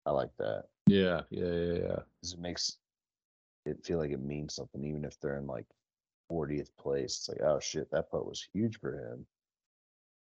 I 0.07 0.11
like 0.11 0.31
that. 0.39 0.65
yeah, 0.87 1.23
yeah, 1.31 1.45
yeah, 1.47 1.73
yeah. 1.75 2.03
'cause 2.21 2.33
it 2.35 2.39
makes 2.41 2.79
it 3.65 3.85
feel 3.85 3.99
like 3.99 4.11
it 4.11 4.21
means 4.21 4.55
something, 4.55 4.85
even 4.85 5.05
if 5.05 5.19
they're 5.21 5.39
in 5.39 5.47
like 5.47 5.67
40th 6.29 6.77
place. 6.77 7.17
It's 7.17 7.29
like, 7.29 7.41
oh 7.41 7.59
shit, 7.61 7.91
that 7.91 8.11
putt 8.11 8.27
was 8.27 8.47
huge 8.53 8.79
for 8.79 8.99
him. 8.99 9.27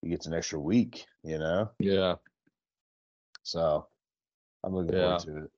He 0.02 0.10
gets 0.10 0.26
an 0.26 0.34
extra 0.34 0.60
week, 0.60 1.06
you 1.24 1.38
know? 1.38 1.70
Yeah. 1.80 2.16
So 3.44 3.88
I'm 4.64 4.74
looking 4.74 4.94
Yeah. 4.94 5.18
forward 5.18 5.20
to 5.20 5.46
it. 5.46 5.52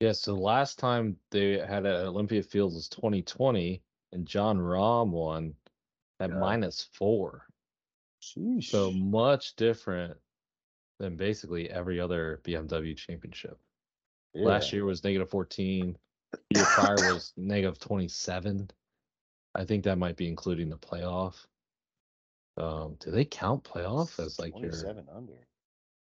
Yeah, 0.00 0.12
so 0.12 0.34
the 0.34 0.40
last 0.40 0.78
time 0.78 1.18
they 1.30 1.58
had 1.58 1.84
at 1.84 2.06
Olympia 2.06 2.42
Fields 2.42 2.74
was 2.74 2.88
2020, 2.88 3.82
and 4.12 4.26
Jon 4.26 4.56
Rahm 4.58 5.10
won 5.10 5.56
at 6.20 6.30
Yeah. 6.30 6.38
minus 6.38 6.84
four. 6.84 7.46
Sheesh. 8.22 8.64
So 8.64 8.90
much 8.92 9.56
different 9.56 10.16
than 10.98 11.16
basically 11.16 11.70
every 11.70 12.00
other 12.00 12.40
BMW 12.44 12.96
championship. 12.96 13.58
Last 14.34 14.72
year 14.72 14.84
was 14.84 15.02
negative 15.04 15.30
14. 15.30 15.96
The 16.32 16.38
year 16.50 16.64
prior 16.64 17.14
was 17.14 17.32
negative 17.36 17.78
27. 17.78 18.70
I 19.54 19.64
think 19.64 19.84
that 19.84 19.98
might 19.98 20.16
be 20.16 20.28
including 20.28 20.68
the 20.68 20.76
playoff. 20.76 21.46
Um, 22.56 22.96
do 23.00 23.10
they 23.10 23.24
count 23.24 23.64
playoff 23.64 24.18
as 24.24 24.38
like 24.38 24.52
your? 24.58 24.70
27 24.70 25.06
under. 25.14 25.32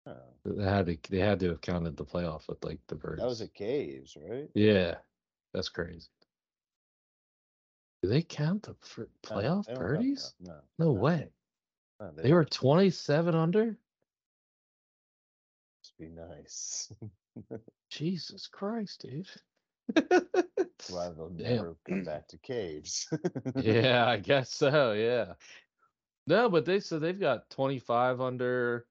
Oh, 0.06 0.16
They 0.44 0.64
had 0.64 0.86
to. 0.86 0.98
They 1.10 1.20
had 1.20 1.38
to 1.40 1.50
have 1.50 1.60
counted 1.60 1.96
the 1.96 2.04
playoff 2.04 2.48
with 2.48 2.62
like 2.64 2.80
the 2.88 2.96
birds. 2.96 3.20
that 3.20 3.28
was 3.28 3.40
at 3.40 3.54
Caves, 3.54 4.16
right? 4.28 4.48
Yeah, 4.54 4.96
that's 5.54 5.68
crazy. 5.68 6.08
Do 8.02 8.08
they 8.08 8.22
count 8.22 8.64
the 8.64 8.74
playoff 9.22 9.72
birdies? 9.72 10.34
No, 10.40 10.56
No 10.80 10.86
no, 10.86 10.92
way. 10.92 11.28
No, 12.02 12.10
they 12.16 12.22
They 12.22 12.32
were 12.32 12.44
27 12.44 13.34
under. 13.34 13.76
must 15.80 15.98
be 15.98 16.08
nice. 16.08 16.92
Jesus 17.90 18.46
Christ, 18.46 19.02
dude. 19.02 19.28
Why 20.90 21.10
they'll 21.10 21.30
Damn. 21.30 21.56
never 21.56 21.76
come 21.88 22.02
back 22.04 22.28
to 22.28 22.38
Caves. 22.38 23.08
yeah, 23.56 24.06
I 24.06 24.18
guess 24.18 24.54
so. 24.54 24.92
Yeah. 24.92 25.34
No, 26.26 26.48
but 26.48 26.64
they 26.64 26.80
so 26.80 26.98
they've 26.98 27.18
got 27.18 27.50
25 27.50 28.20
under, 28.20 28.86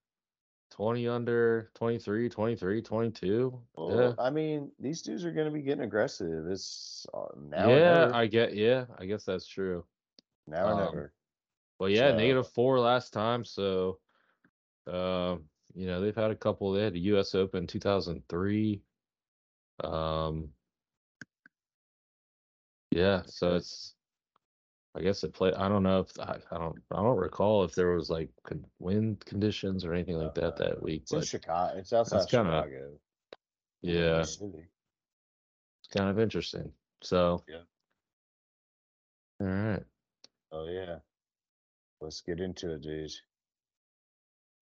20 0.71 1.07
under, 1.07 1.71
23, 1.75 2.29
23, 2.29 2.81
22. 2.81 3.61
Well, 3.75 4.15
I 4.19 4.29
mean, 4.29 4.71
these 4.79 5.01
dudes 5.01 5.23
are 5.23 5.31
going 5.31 5.45
to 5.47 5.51
be 5.51 5.61
getting 5.61 5.83
aggressive. 5.83 6.47
It's 6.47 7.05
uh, 7.13 7.25
now 7.37 7.69
yeah. 7.69 7.75
or 7.75 7.79
never. 7.79 8.15
I 8.15 8.27
get. 8.27 8.55
Yeah, 8.55 8.85
I 8.97 9.05
guess 9.05 9.23
that's 9.23 9.47
true. 9.47 9.85
now 10.47 10.65
or 10.65 10.73
um, 10.73 10.79
never. 10.79 11.13
Well, 11.81 11.89
yeah, 11.89 12.11
So- 12.11 12.15
negative 12.17 12.47
four 12.49 12.79
last 12.79 13.09
time. 13.11 13.43
So, 13.43 13.97
um, 14.85 15.45
you 15.73 15.87
know, 15.87 15.99
they've 15.99 16.15
had 16.15 16.29
a 16.29 16.35
couple. 16.35 16.71
They 16.73 16.83
had 16.83 16.93
the 16.93 16.99
U.S. 16.99 17.33
Open 17.33 17.65
2003. 17.65 18.83
Um, 19.83 20.49
yeah. 22.91 23.23
So 23.25 23.55
it's. 23.55 23.95
I 24.93 25.01
guess 25.01 25.23
it 25.23 25.33
played. 25.33 25.55
I 25.55 25.69
don't 25.69 25.81
know 25.81 26.01
if 26.01 26.11
I, 26.19 26.37
I 26.51 26.57
don't. 26.59 26.77
I 26.91 26.97
don't 26.97 27.17
recall 27.17 27.63
if 27.63 27.73
there 27.73 27.95
was 27.95 28.11
like 28.11 28.29
con- 28.43 28.67
wind 28.77 29.25
conditions 29.25 29.83
or 29.83 29.95
anything 29.95 30.17
like 30.17 30.35
that 30.35 30.53
Uh, 30.53 30.57
that 30.57 30.83
week. 30.83 31.01
It's 31.03 31.13
in 31.13 31.21
Chicago. 31.23 31.79
It's 31.79 31.93
outside 31.93 32.29
kinda- 32.29 32.61
Chicago. 32.63 32.99
yeah, 33.81 34.19
it's 34.19 34.37
kind 35.97 36.11
of 36.11 36.19
interesting. 36.19 36.71
So. 37.01 37.43
Yeah. 37.47 37.63
All 39.39 39.47
right. 39.47 39.83
Oh 40.51 40.67
yeah. 40.67 40.99
Let's 42.01 42.21
get 42.21 42.39
into 42.39 42.73
it, 42.73 42.81
dude. 42.81 43.11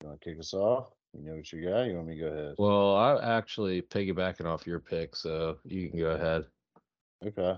You 0.02 0.10
want 0.10 0.22
to 0.22 0.30
kick 0.30 0.40
us 0.40 0.54
off? 0.54 0.92
You 1.14 1.24
know 1.24 1.38
what 1.38 1.52
you 1.52 1.64
got? 1.64 1.84
You 1.84 1.96
want 1.96 2.08
me 2.08 2.16
to 2.16 2.22
go 2.22 2.28
ahead? 2.28 2.56
Well, 2.58 2.96
I'm 2.96 3.18
actually 3.24 3.82
piggybacking 3.82 4.46
off 4.46 4.68
your 4.68 4.80
pick, 4.80 5.16
so 5.16 5.58
you 5.64 5.90
can 5.90 6.00
go 6.00 6.12
ahead. 6.12 6.46
Okay. 7.26 7.58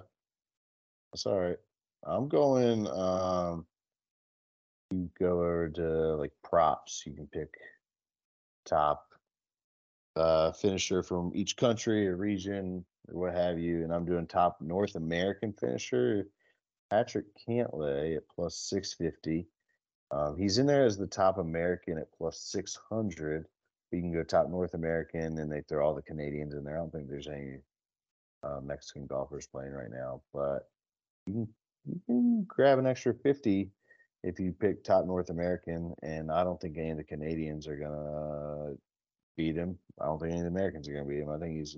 That's 1.11 1.25
all 1.25 1.39
right. 1.39 1.57
I'm 2.05 2.27
going. 2.29 2.87
Um, 2.87 3.65
you 4.91 5.09
go 5.19 5.39
over 5.39 5.69
to 5.69 6.15
like 6.15 6.31
props. 6.43 7.03
You 7.05 7.13
can 7.13 7.27
pick 7.27 7.53
top 8.65 9.07
uh, 10.15 10.51
finisher 10.51 11.03
from 11.03 11.31
each 11.33 11.57
country 11.57 12.07
or 12.07 12.17
region 12.17 12.85
or 13.07 13.19
what 13.19 13.33
have 13.33 13.59
you. 13.59 13.83
And 13.83 13.93
I'm 13.93 14.05
doing 14.05 14.27
top 14.27 14.57
North 14.61 14.95
American 14.95 15.53
finisher, 15.53 16.27
Patrick 16.89 17.25
Cantlay 17.47 18.17
at 18.17 18.23
plus 18.33 18.55
650. 18.69 19.47
Um, 20.11 20.37
he's 20.37 20.57
in 20.57 20.65
there 20.65 20.85
as 20.85 20.97
the 20.97 21.07
top 21.07 21.37
American 21.37 21.97
at 21.97 22.11
plus 22.17 22.39
600. 22.51 23.45
You 23.91 24.01
can 24.01 24.13
go 24.13 24.23
top 24.23 24.49
North 24.49 24.73
American 24.73 25.37
and 25.39 25.51
they 25.51 25.61
throw 25.61 25.85
all 25.85 25.95
the 25.95 26.01
Canadians 26.01 26.53
in 26.53 26.63
there. 26.63 26.75
I 26.75 26.79
don't 26.79 26.91
think 26.91 27.09
there's 27.09 27.27
any 27.27 27.57
uh, 28.43 28.59
Mexican 28.61 29.05
golfers 29.05 29.47
playing 29.47 29.71
right 29.71 29.91
now, 29.91 30.21
but 30.33 30.69
you 31.25 31.33
can, 31.33 31.47
you 31.85 32.01
can 32.05 32.43
grab 32.43 32.79
an 32.79 32.87
extra 32.87 33.13
50 33.13 33.69
if 34.23 34.39
you 34.39 34.51
pick 34.51 34.83
top 34.83 35.05
North 35.05 35.29
American. 35.29 35.93
And 36.03 36.31
I 36.31 36.43
don't 36.43 36.59
think 36.59 36.77
any 36.77 36.91
of 36.91 36.97
the 36.97 37.03
Canadians 37.03 37.67
are 37.67 37.77
going 37.77 37.91
to 37.91 38.77
beat 39.37 39.55
him. 39.55 39.77
I 39.99 40.05
don't 40.05 40.19
think 40.19 40.31
any 40.31 40.41
of 40.41 40.45
the 40.45 40.51
Americans 40.51 40.87
are 40.87 40.93
going 40.93 41.05
to 41.05 41.09
beat 41.09 41.21
him. 41.21 41.29
I 41.29 41.37
think 41.37 41.57
he's, 41.57 41.77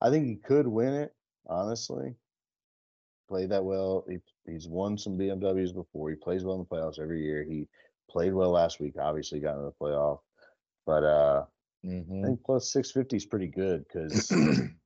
I 0.00 0.10
think 0.10 0.26
he 0.26 0.36
could 0.36 0.66
win 0.66 0.94
it, 0.94 1.14
honestly. 1.48 2.14
Played 3.28 3.50
that 3.50 3.64
well. 3.64 4.04
He, 4.08 4.18
he's 4.46 4.68
won 4.68 4.96
some 4.98 5.18
BMWs 5.18 5.74
before. 5.74 6.10
He 6.10 6.16
plays 6.16 6.44
well 6.44 6.56
in 6.56 6.60
the 6.60 6.66
playoffs 6.66 6.98
every 6.98 7.22
year. 7.22 7.42
He 7.42 7.68
played 8.10 8.32
well 8.34 8.50
last 8.50 8.80
week, 8.80 8.94
obviously 9.00 9.40
got 9.40 9.56
in 9.56 9.64
the 9.64 9.72
playoff. 9.72 10.20
But 10.86 11.04
uh 11.04 11.46
I 11.84 11.86
Mhm. 11.88 12.24
think 12.24 12.44
plus 12.44 12.70
650 12.72 13.16
is 13.16 13.26
pretty 13.26 13.46
good 13.46 13.86
because 13.86 14.30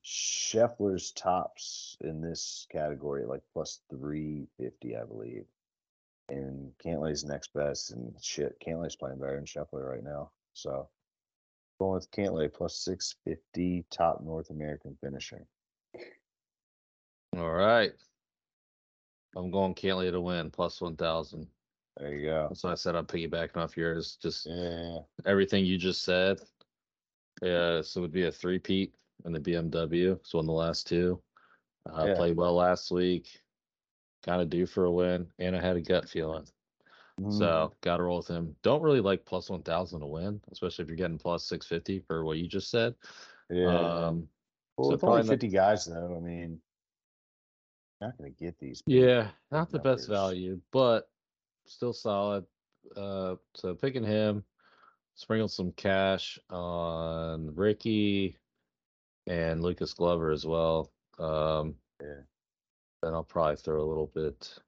Scheffler's 0.04 1.12
tops 1.12 1.96
in 2.02 2.20
this 2.20 2.66
category 2.70 3.24
like 3.24 3.42
plus 3.52 3.80
350, 3.90 4.96
I 4.96 5.04
believe. 5.04 5.46
And 6.28 6.72
Cantlay's 6.78 7.24
next 7.24 7.52
best. 7.54 7.92
And 7.92 8.14
shit, 8.22 8.58
Cantlay's 8.60 8.96
playing 8.96 9.18
better 9.18 9.36
than 9.36 9.46
Scheffler 9.46 9.88
right 9.88 10.04
now. 10.04 10.30
So 10.52 10.88
going 11.78 11.94
with 11.94 12.10
Cantlay 12.10 12.52
plus 12.52 12.76
650 12.76 13.84
top 13.90 14.20
North 14.22 14.50
American 14.50 14.96
finisher. 15.00 15.46
All 17.36 17.50
right. 17.50 17.92
I'm 19.36 19.50
going 19.50 19.74
Cantlay 19.74 20.10
to 20.10 20.20
win 20.20 20.50
plus 20.50 20.80
one 20.80 20.96
thousand. 20.96 21.46
There 21.96 22.14
you 22.14 22.26
go. 22.26 22.50
So 22.54 22.68
I 22.68 22.74
said 22.74 22.94
I'm 22.96 23.06
piggybacking 23.06 23.56
off 23.56 23.76
yours. 23.76 24.16
Just 24.22 24.46
Yeah. 24.46 24.98
everything 25.26 25.64
you 25.64 25.76
just 25.78 26.02
said. 26.04 26.40
Yeah, 27.42 27.80
so 27.82 28.00
it 28.00 28.02
would 28.02 28.12
be 28.12 28.26
a 28.26 28.32
three-peat 28.32 28.94
in 29.24 29.32
the 29.32 29.40
BMW. 29.40 30.18
So 30.22 30.38
won 30.38 30.46
the 30.46 30.52
last 30.52 30.86
two. 30.86 31.22
Uh, 31.90 32.04
Yeah. 32.08 32.14
Played 32.14 32.36
well 32.36 32.54
last 32.54 32.90
week. 32.90 33.40
Kind 34.22 34.42
of 34.42 34.50
due 34.50 34.66
for 34.66 34.84
a 34.84 34.90
win, 34.90 35.26
and 35.38 35.56
I 35.56 35.60
had 35.60 35.76
a 35.76 35.80
gut 35.80 36.08
feeling. 36.08 36.46
So 37.28 37.74
got 37.82 37.98
to 37.98 38.02
roll 38.04 38.16
with 38.18 38.28
him. 38.28 38.56
Don't 38.62 38.80
really 38.82 39.00
like 39.00 39.26
plus 39.26 39.50
one 39.50 39.62
thousand 39.62 40.00
to 40.00 40.06
win, 40.06 40.40
especially 40.52 40.84
if 40.84 40.88
you're 40.88 40.96
getting 40.96 41.18
plus 41.18 41.44
six 41.44 41.66
fifty 41.66 42.00
for 42.00 42.24
what 42.24 42.38
you 42.38 42.48
just 42.48 42.70
said. 42.70 42.94
yeah. 43.50 43.66
Um, 44.06 44.26
well, 44.78 44.88
so 44.88 44.92
with 44.92 45.04
only 45.04 45.16
probably 45.16 45.22
not- 45.24 45.28
50 45.28 45.48
guys, 45.48 45.84
though, 45.84 46.16
I 46.16 46.20
mean, 46.20 46.62
not 48.00 48.16
going 48.18 48.32
to 48.32 48.38
get 48.44 48.58
these. 48.58 48.82
Yeah, 48.86 49.30
not 49.50 49.70
the 49.70 49.78
best 49.78 50.08
value, 50.08 50.60
but 50.72 51.10
still 51.66 51.92
solid. 51.92 52.46
Uh, 52.96 53.36
so 53.54 53.74
picking 53.74 54.04
him, 54.04 54.44
sprinkled 55.14 55.52
some 55.52 55.72
cash 55.72 56.38
on 56.48 57.54
Rickie 57.54 58.38
and 59.26 59.62
Lucas 59.62 59.92
Glover 59.94 60.30
as 60.30 60.46
well. 60.46 60.90
Um, 61.18 61.74
Yeah. 62.00 62.22
then 63.02 63.14
I'll 63.14 63.22
probably 63.24 63.56
throw 63.56 63.82
a 63.82 63.88
little 63.88 64.06
bit 64.06 64.58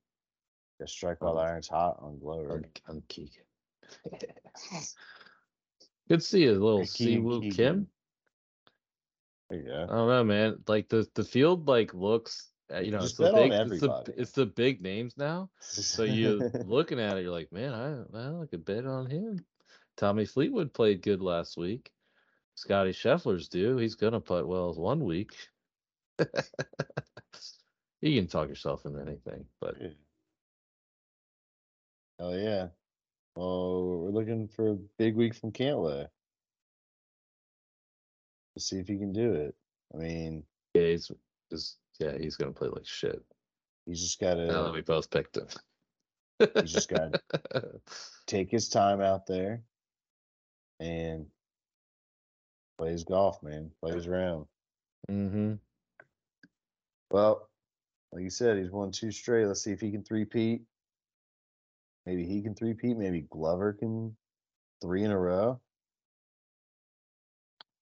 Yeah, 0.78 0.86
strike 0.86 1.22
while 1.22 1.34
the 1.34 1.40
Um, 1.40 1.46
iron's 1.46 1.68
hot 1.68 1.98
on 2.00 2.18
Glover. 2.18 2.52
on, 2.52 2.66
on 2.88 3.02
Keegan. 3.08 3.44
Good 6.08 6.20
to 6.20 6.26
see 6.26 6.46
a 6.46 6.52
little 6.52 6.84
Si 6.84 7.18
Woo 7.18 7.40
Kim. 7.50 7.88
Yeah. 9.50 9.84
I 9.84 9.86
don't 9.86 10.08
know, 10.08 10.24
man. 10.24 10.62
Like 10.66 10.88
the 10.88 11.08
the 11.14 11.24
field 11.24 11.66
like 11.68 11.94
looks, 11.94 12.51
Uh, 12.72 12.80
you 12.80 12.90
know, 12.90 13.02
it's 13.02 13.14
the 13.14 13.32
big, 13.32 13.52
it's 13.52 13.80
the 13.80 14.14
it's 14.16 14.30
the 14.32 14.46
big 14.46 14.80
names 14.80 15.14
now. 15.16 15.50
So 15.60 16.04
you're 16.04 16.50
looking 16.64 17.00
at 17.00 17.18
it, 17.18 17.22
you're 17.22 17.32
like, 17.32 17.52
man, 17.52 17.74
I 17.74 17.96
well, 18.10 18.42
I 18.42 18.46
could 18.46 18.64
bet 18.64 18.86
on 18.86 19.06
him. 19.06 19.44
Tommy 19.96 20.24
Fleetwood 20.24 20.72
played 20.72 21.02
good 21.02 21.20
last 21.20 21.56
week. 21.56 21.90
Scottie 22.54 22.92
Scheffler's 22.92 23.48
due. 23.48 23.76
He's 23.76 23.94
gonna 23.94 24.20
putt 24.20 24.48
well 24.48 24.72
one 24.74 25.04
week. 25.04 25.34
you 28.00 28.20
can 28.20 28.26
talk 28.28 28.48
yourself 28.48 28.86
into 28.86 29.00
anything, 29.00 29.44
but. 29.60 29.76
Hell 32.18 32.30
oh, 32.30 32.36
yeah. 32.36 32.68
Well, 33.34 33.98
we're 33.98 34.10
looking 34.10 34.48
for 34.48 34.70
a 34.70 34.76
big 34.98 35.16
week 35.16 35.34
from 35.34 35.52
Cantlay. 35.52 36.06
Let's 38.54 38.68
see 38.68 38.78
if 38.78 38.86
he 38.86 38.98
can 38.98 39.12
do 39.12 39.32
it. 39.32 39.54
I 39.94 39.98
mean, 39.98 40.44
yeah, 40.74 40.88
he's 40.88 41.10
just 41.50 41.78
yeah, 41.98 42.16
he's 42.18 42.36
gonna 42.36 42.52
play 42.52 42.68
like 42.68 42.86
shit. 42.86 43.22
he's 43.86 44.00
just 44.00 44.20
got 44.20 44.36
Now 44.46 44.64
that 44.64 44.68
to 44.68 44.72
we 44.72 44.80
both 44.82 45.10
picked 45.10 45.36
him. 45.36 45.46
he's 46.54 46.72
just 46.72 46.88
got 46.88 47.12
to 47.52 47.80
take 48.26 48.50
his 48.50 48.68
time 48.68 49.00
out 49.00 49.26
there 49.26 49.62
and 50.80 51.26
play 52.78 52.90
his 52.90 53.04
golf, 53.04 53.42
man. 53.42 53.70
Play 53.80 53.92
his 53.94 54.08
round. 54.08 54.46
mm-hmm. 55.10 55.54
Well, 57.10 57.48
like 58.12 58.22
you 58.24 58.30
said, 58.30 58.58
he's 58.58 58.70
won 58.70 58.90
two 58.90 59.10
straight. 59.10 59.46
Let's 59.46 59.62
see 59.62 59.72
if 59.72 59.80
he 59.80 59.90
can 59.90 60.02
three-peat. 60.02 60.62
Maybe 62.06 62.24
he 62.26 62.42
can 62.42 62.54
three-peat. 62.54 62.96
Maybe 62.96 63.20
Glover 63.30 63.72
can 63.74 64.16
three 64.80 65.04
in 65.04 65.10
a 65.10 65.18
row. 65.18 65.60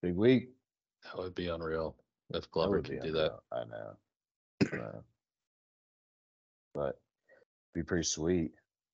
Big 0.01 0.15
week. 0.15 0.49
That 1.05 1.17
would 1.17 1.33
be 1.35 1.47
unreal 1.47 1.95
if 2.33 2.49
Glover 2.51 2.81
could 2.81 3.01
do 3.01 3.11
that. 3.13 3.39
I 3.51 3.63
know. 3.65 3.97
I 4.71 4.75
know. 4.77 5.03
But 6.73 6.99
be 7.73 7.83
pretty 7.83 8.03
sweet. 8.03 8.53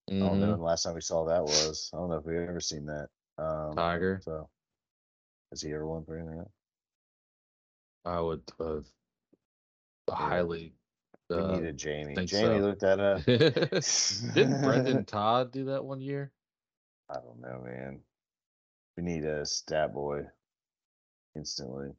I 0.09 0.13
don't 0.13 0.39
know 0.39 0.47
Mhm. 0.47 0.49
when 0.51 0.59
the 0.59 0.65
last 0.65 0.83
time 0.83 0.95
we 0.95 1.01
saw 1.01 1.25
that 1.25 1.43
was. 1.43 1.91
I 1.93 1.97
don't 1.97 2.09
know 2.09 2.17
if 2.17 2.25
we've 2.25 2.37
ever 2.37 2.59
seen 2.61 2.85
that. 2.85 3.09
Um, 3.37 3.75
Tiger. 3.75 4.19
So 4.23 4.49
has 5.51 5.61
he 5.61 5.73
ever 5.73 5.85
won 5.87 6.03
for 6.05 6.17
in 6.17 6.27
a 6.27 6.31
row? 6.31 6.51
I 8.05 8.19
would 8.21 8.41
uh, 8.59 8.79
Yeah. 10.09 10.15
highly. 10.15 10.73
We 11.29 11.35
Uh, 11.35 11.47
needed 11.47 11.77
Jamie. 11.77 12.15
Jamie 12.25 12.61
so. 12.61 12.67
looked 12.67 12.83
at 12.83 12.99
up. 12.99 13.25
Didn't 13.25 14.63
Brendon 14.63 15.03
Todd 15.05 15.51
do 15.51 15.65
that 15.65 15.83
one 15.83 15.99
year? 15.99 16.31
I 17.09 17.15
don't 17.15 17.39
know, 17.41 17.61
man. 17.65 17.99
We 18.95 19.03
need 19.03 19.25
a 19.25 19.45
stat 19.45 19.93
boy 19.93 20.25
instantly. 21.35 21.91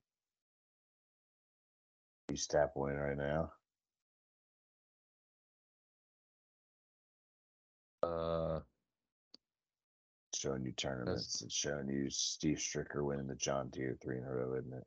Stat 2.37 2.75
boy 2.75 2.93
right 2.93 3.17
now. 3.17 3.53
Uh, 8.03 8.61
showing 10.35 10.65
you 10.65 10.73
tournaments. 10.73 11.43
It's 11.43 11.55
showing 11.55 11.89
you 11.89 12.11
Steve 12.11 12.59
Stricker 12.59 13.05
winning 13.05 13.27
the 13.27 13.35
John 13.35 13.71
Deere 13.71 13.97
three 14.03 14.19
in 14.19 14.25
a 14.25 14.31
row, 14.31 14.55
isn't 14.59 14.73
it? 14.73 14.85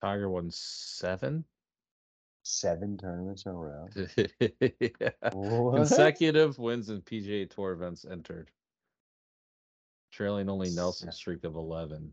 Tiger 0.00 0.30
won 0.30 0.48
seven 0.50 1.44
Seven 2.50 2.96
tournaments 2.96 3.44
in 3.44 3.52
a 3.52 3.54
row. 3.54 3.88
Yeah. 4.80 5.10
Consecutive 5.30 6.58
wins 6.58 6.88
in 6.88 7.02
PGA 7.02 7.48
Tour 7.50 7.72
events 7.72 8.06
entered, 8.10 8.50
trailing 10.12 10.48
only 10.48 10.70
Nelson's 10.70 11.16
streak 11.16 11.44
of 11.44 11.56
eleven. 11.56 12.10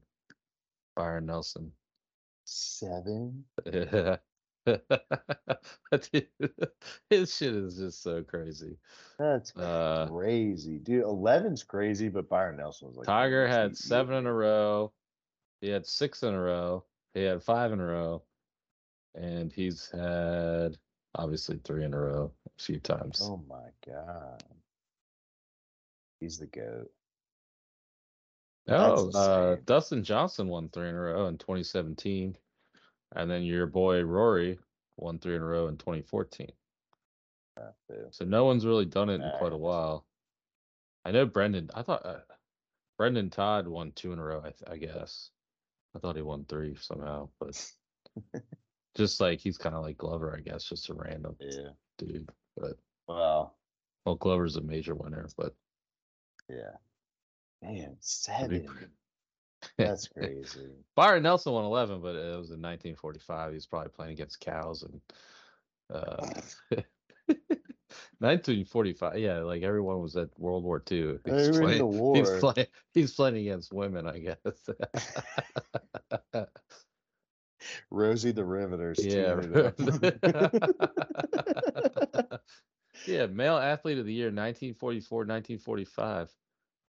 Byron 0.98 1.28
Nelson. 1.28 1.72
Seven? 2.44 3.46
Dude, 3.66 4.20
his 7.10 7.34
shit 7.36 7.56
is 7.56 7.78
just 7.78 8.04
so 8.04 8.22
crazy. 8.22 8.76
That's 9.18 9.56
Uh, 9.56 10.08
crazy, 10.10 10.80
dude. 10.80 11.06
11's 11.06 11.64
crazy, 11.64 12.10
but 12.10 12.28
Byron 12.28 12.58
Nelson 12.58 12.90
was 12.90 12.98
like 12.98 13.06
Tiger 13.06 13.48
had 13.48 13.78
seven 13.78 14.16
in 14.16 14.26
a 14.26 14.34
row. 14.34 14.92
He 15.62 15.70
had 15.70 15.86
six 15.86 16.24
in 16.24 16.34
a 16.34 16.42
row. 16.42 16.84
He 17.14 17.24
had 17.24 17.42
five 17.42 17.72
in 17.72 17.80
a 17.80 17.86
row. 17.86 18.24
And 19.16 19.52
he's 19.52 19.90
had 19.92 20.78
obviously 21.16 21.60
three 21.64 21.86
in 21.86 21.94
a 21.94 22.00
row 22.00 22.32
a 22.46 22.62
few 22.62 22.80
times. 22.80 23.22
Oh 23.24 23.42
my 23.48 23.70
god, 23.86 24.44
he's 26.20 26.38
the 26.38 26.48
goat. 26.48 26.92
oh, 28.68 29.10
uh. 29.12 29.56
Dustin 29.66 30.04
Johnson 30.04 30.48
won 30.48 30.70
three 30.70 30.90
in 30.90 30.96
a 30.96 31.00
row 31.00 31.28
in 31.28 31.38
2017. 31.38 32.36
And 33.16 33.32
then 33.32 33.44
your 33.44 33.68
boy 33.68 34.02
Rory 34.04 34.60
won 34.98 35.20
three 35.20 35.36
in 35.36 35.42
a 35.42 35.46
row 35.46 35.68
in 35.68 35.78
2014. 35.78 36.52
So 38.12 38.26
no 38.26 38.46
one's 38.46 38.66
really 38.66 38.86
done 38.86 39.10
it 39.10 39.16
in 39.22 39.32
quite 39.38 39.54
a 39.54 39.58
while. 39.58 40.06
I 41.06 41.12
know 41.12 41.26
Brendon. 41.26 41.70
I 41.74 41.84
thought 41.84 42.06
uh, 42.06 42.20
Brendon 42.98 43.30
Todd 43.30 43.68
won 43.68 43.92
two 43.94 44.12
in 44.12 44.20
a 44.20 44.24
row. 44.24 44.40
I, 44.40 44.50
th- 44.50 44.64
I 44.68 44.78
guess. 44.78 45.30
I 45.96 46.00
thought 46.00 46.16
he 46.18 46.22
won 46.22 46.46
three 46.46 46.76
somehow, 46.76 47.30
but 47.40 47.72
just 48.96 49.20
like 49.20 49.40
he's 49.40 49.58
kind 49.58 49.76
of 49.76 49.84
like 49.84 49.98
Glover, 49.98 50.36
I 50.36 50.42
guess, 50.42 50.64
just 50.64 50.90
a 50.90 50.94
random 50.94 51.36
Yeah. 51.40 51.70
dude. 51.98 52.30
But 52.58 52.78
Well, 53.08 53.58
well, 54.06 54.16
Glover's 54.16 54.56
a 54.56 54.62
major 54.62 54.96
winner, 54.96 55.28
but 55.38 55.56
yeah. 56.50 56.78
Man, 57.62 57.98
seven. 58.00 58.68
That's 59.78 60.08
crazy. 60.08 60.72
Byron 60.96 61.24
Nelson 61.24 61.54
won 61.54 61.66
11, 61.66 62.02
but 62.02 62.16
it 62.16 62.38
was 62.38 62.52
in 62.52 62.62
1945. 62.62 63.52
He 63.52 63.56
was 63.56 63.66
probably 63.66 63.90
playing 63.90 64.14
against 64.14 64.40
cows 64.40 64.84
and 64.84 65.02
uh 65.90 66.42
1945. 68.20 69.18
Yeah, 69.20 69.40
like 69.40 69.64
everyone 69.64 70.00
was 70.02 70.16
at 70.16 70.38
World 70.40 70.64
War 70.64 70.82
II. 70.90 71.18
They 71.24 71.32
were 71.52 71.64
in 71.64 71.78
the 71.78 71.86
playing, 71.88 71.90
He's 72.14 72.30
war. 72.30 72.40
playing. 72.40 72.68
He's 72.94 73.14
playing 73.14 73.38
against 73.38 73.74
women, 73.74 74.08
I 74.08 74.20
guess. 74.20 74.70
Rosie 77.92 78.32
the 78.32 78.46
Riveter's 78.46 79.04
yeah. 79.04 79.36
teeing 79.36 79.54
it 79.56 80.36
up. 80.36 82.42
yeah, 83.08 83.26
male 83.28 83.58
athlete 83.58 83.98
of 83.98 84.06
the 84.06 84.14
year, 84.14 84.28
1944, 84.28 85.20
1945. 85.20 86.34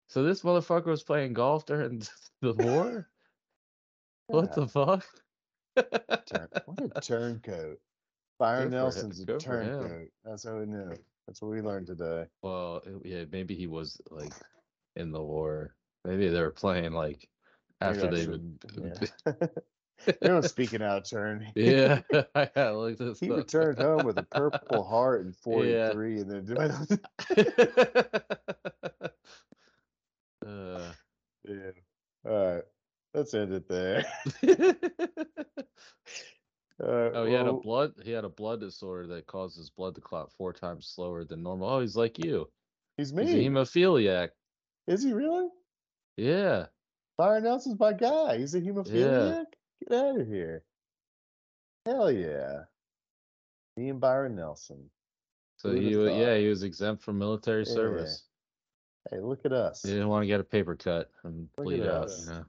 So 0.09 0.22
this 0.22 0.42
motherfucker 0.42 0.86
was 0.86 1.02
playing 1.02 1.32
golf 1.32 1.66
during 1.66 2.02
the 2.42 2.52
war. 2.55 3.09
What 4.26 4.55
the 4.55 4.66
fuck? 4.68 5.05
Turn- 5.76 6.48
what 6.66 6.92
a 6.94 7.01
turncoat. 7.01 7.78
Byron 8.38 8.70
Good 8.70 8.70
for 8.70 8.76
him. 8.76 8.80
Nelson's 8.82 9.20
a 9.20 9.24
Good 9.24 9.42
for 9.42 9.60
him. 9.60 9.80
turncoat. 9.80 10.09
That's 10.24 10.44
how 10.44 10.59
we 10.59 10.66
knew. 10.66 10.92
That's 11.26 11.40
what 11.40 11.51
we 11.51 11.62
learned 11.62 11.86
today. 11.86 12.26
Well, 12.42 12.82
yeah, 13.05 13.24
maybe 13.30 13.55
he 13.55 13.66
was 13.66 14.01
like 14.10 14.32
in 14.96 15.12
the 15.12 15.22
war. 15.22 15.74
Maybe 16.05 16.28
they 16.28 16.40
were 16.40 16.51
playing 16.51 16.92
like 16.92 17.28
after 17.80 18.10
they 18.10 18.26
would. 18.26 18.59
yeah. 18.78 19.34
Everyone 20.22 20.42
speaking 20.42 20.82
out 20.82 20.98
of 20.98 21.08
turn. 21.08 21.50
Yeah, 21.56 22.00
I 22.34 22.50
gotta 22.54 22.94
this 22.98 23.20
He 23.20 23.30
up. 23.30 23.38
returned 23.38 23.78
home 23.78 24.04
with 24.04 24.18
a 24.18 24.22
purple 24.24 24.84
heart 24.88 25.22
in 25.22 25.28
Yeah. 25.28 25.92
43 25.92 26.20
and 26.20 26.30
then 26.46 26.58
uh, 30.46 30.92
yeah. 31.48 31.70
All 32.26 32.54
right. 32.54 32.62
Let's 33.14 33.32
end 33.34 33.52
it 33.52 33.68
there. 33.68 34.04
Right, 36.80 37.12
oh, 37.14 37.24
he 37.24 37.32
had 37.32 37.46
a 37.46 37.52
blood. 37.52 37.92
He 38.02 38.10
had 38.10 38.24
a 38.24 38.28
blood 38.28 38.58
disorder 38.60 39.06
that 39.14 39.28
causes 39.28 39.70
blood 39.70 39.94
to 39.94 40.00
clot 40.00 40.32
four 40.32 40.52
times 40.52 40.88
slower 40.88 41.24
than 41.24 41.42
normal. 41.42 41.68
Oh, 41.70 41.80
he's 41.80 41.94
like 41.96 42.18
you. 42.18 42.48
he's 42.96 43.12
me. 43.12 43.24
He's 43.24 43.34
a 43.34 43.38
hemophiliac. 43.48 44.30
Is 44.88 45.04
he 45.04 45.12
really? 45.12 45.48
Yeah. 46.16 46.66
Byron 47.16 47.44
Nelson's 47.44 47.78
my 47.78 47.92
guy. 47.92 48.38
He's 48.38 48.56
a 48.56 48.60
hemophiliac. 48.60 49.44
Get 49.80 49.98
out 49.98 50.20
of 50.20 50.26
here. 50.26 50.62
Hell 51.86 52.10
yeah. 52.10 52.60
Me 53.76 53.88
and 53.90 54.01
Byron 54.01 54.36
Nelson. 54.36 54.90
So 55.56 55.70
Who 55.70 55.74
would've 55.76 55.90
he, 55.90 55.96
wa- 55.96 56.05
yeah, 56.26 56.36
he 56.36 56.48
was 56.48 56.62
exempt 56.62 57.02
from 57.02 57.18
military 57.18 57.64
Yeah. 57.66 57.72
service. 57.74 58.24
Hey, 59.10 59.20
look 59.20 59.44
at 59.44 59.52
us. 59.52 59.82
He 59.82 59.90
didn't 59.90 60.09
want 60.09 60.22
to 60.22 60.26
get 60.26 60.40
a 60.40 60.44
paper 60.44 60.76
cut 60.76 61.10
and 61.24 61.48
Look 61.59 61.66
bleed 61.66 61.80
at 61.82 61.88
out. 61.90 62.05
us. 62.05 62.26
You 62.26 62.32
know. 62.32 62.44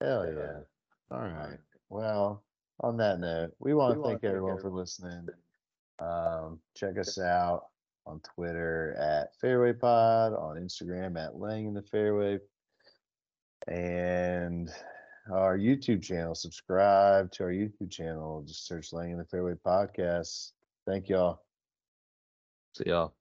Hell 0.00 0.32
yeah. 0.32 0.60
All 1.10 1.20
right. 1.22 1.58
Well, 1.90 2.42
on 2.80 2.96
that 2.96 3.20
note, 3.20 3.54
we 3.60 3.72
want 3.74 3.94
to 3.96 4.02
thank 4.02 4.24
everyone 4.24 4.58
for 4.60 4.70
listening. 4.70 5.28
Um, 6.00 6.58
check 6.74 6.98
us 6.98 7.18
out 7.18 7.66
on 8.06 8.20
Twitter 8.20 8.96
at 8.98 9.36
Fairway 9.40 9.72
Pod, 9.74 10.32
on 10.32 10.56
Instagram 10.56 11.16
at 11.22 11.36
Laying 11.36 11.66
in 11.66 11.74
the 11.74 11.82
Fairway, 11.82 12.40
and 13.68 14.70
our 15.30 15.56
YouTube 15.58 16.02
channel. 16.02 16.34
Subscribe 16.34 17.30
to 17.32 17.44
our 17.44 17.50
YouTube 17.50 17.90
channel. 17.90 18.42
Just 18.46 18.66
search 18.66 18.92
Laying 18.92 19.12
in 19.12 19.18
the 19.18 19.24
Fairway 19.24 19.54
Podcast. 19.64 20.52
Thank 20.86 21.08
y'all. 21.08 21.40
See 22.76 22.84
y'all. 22.86 23.14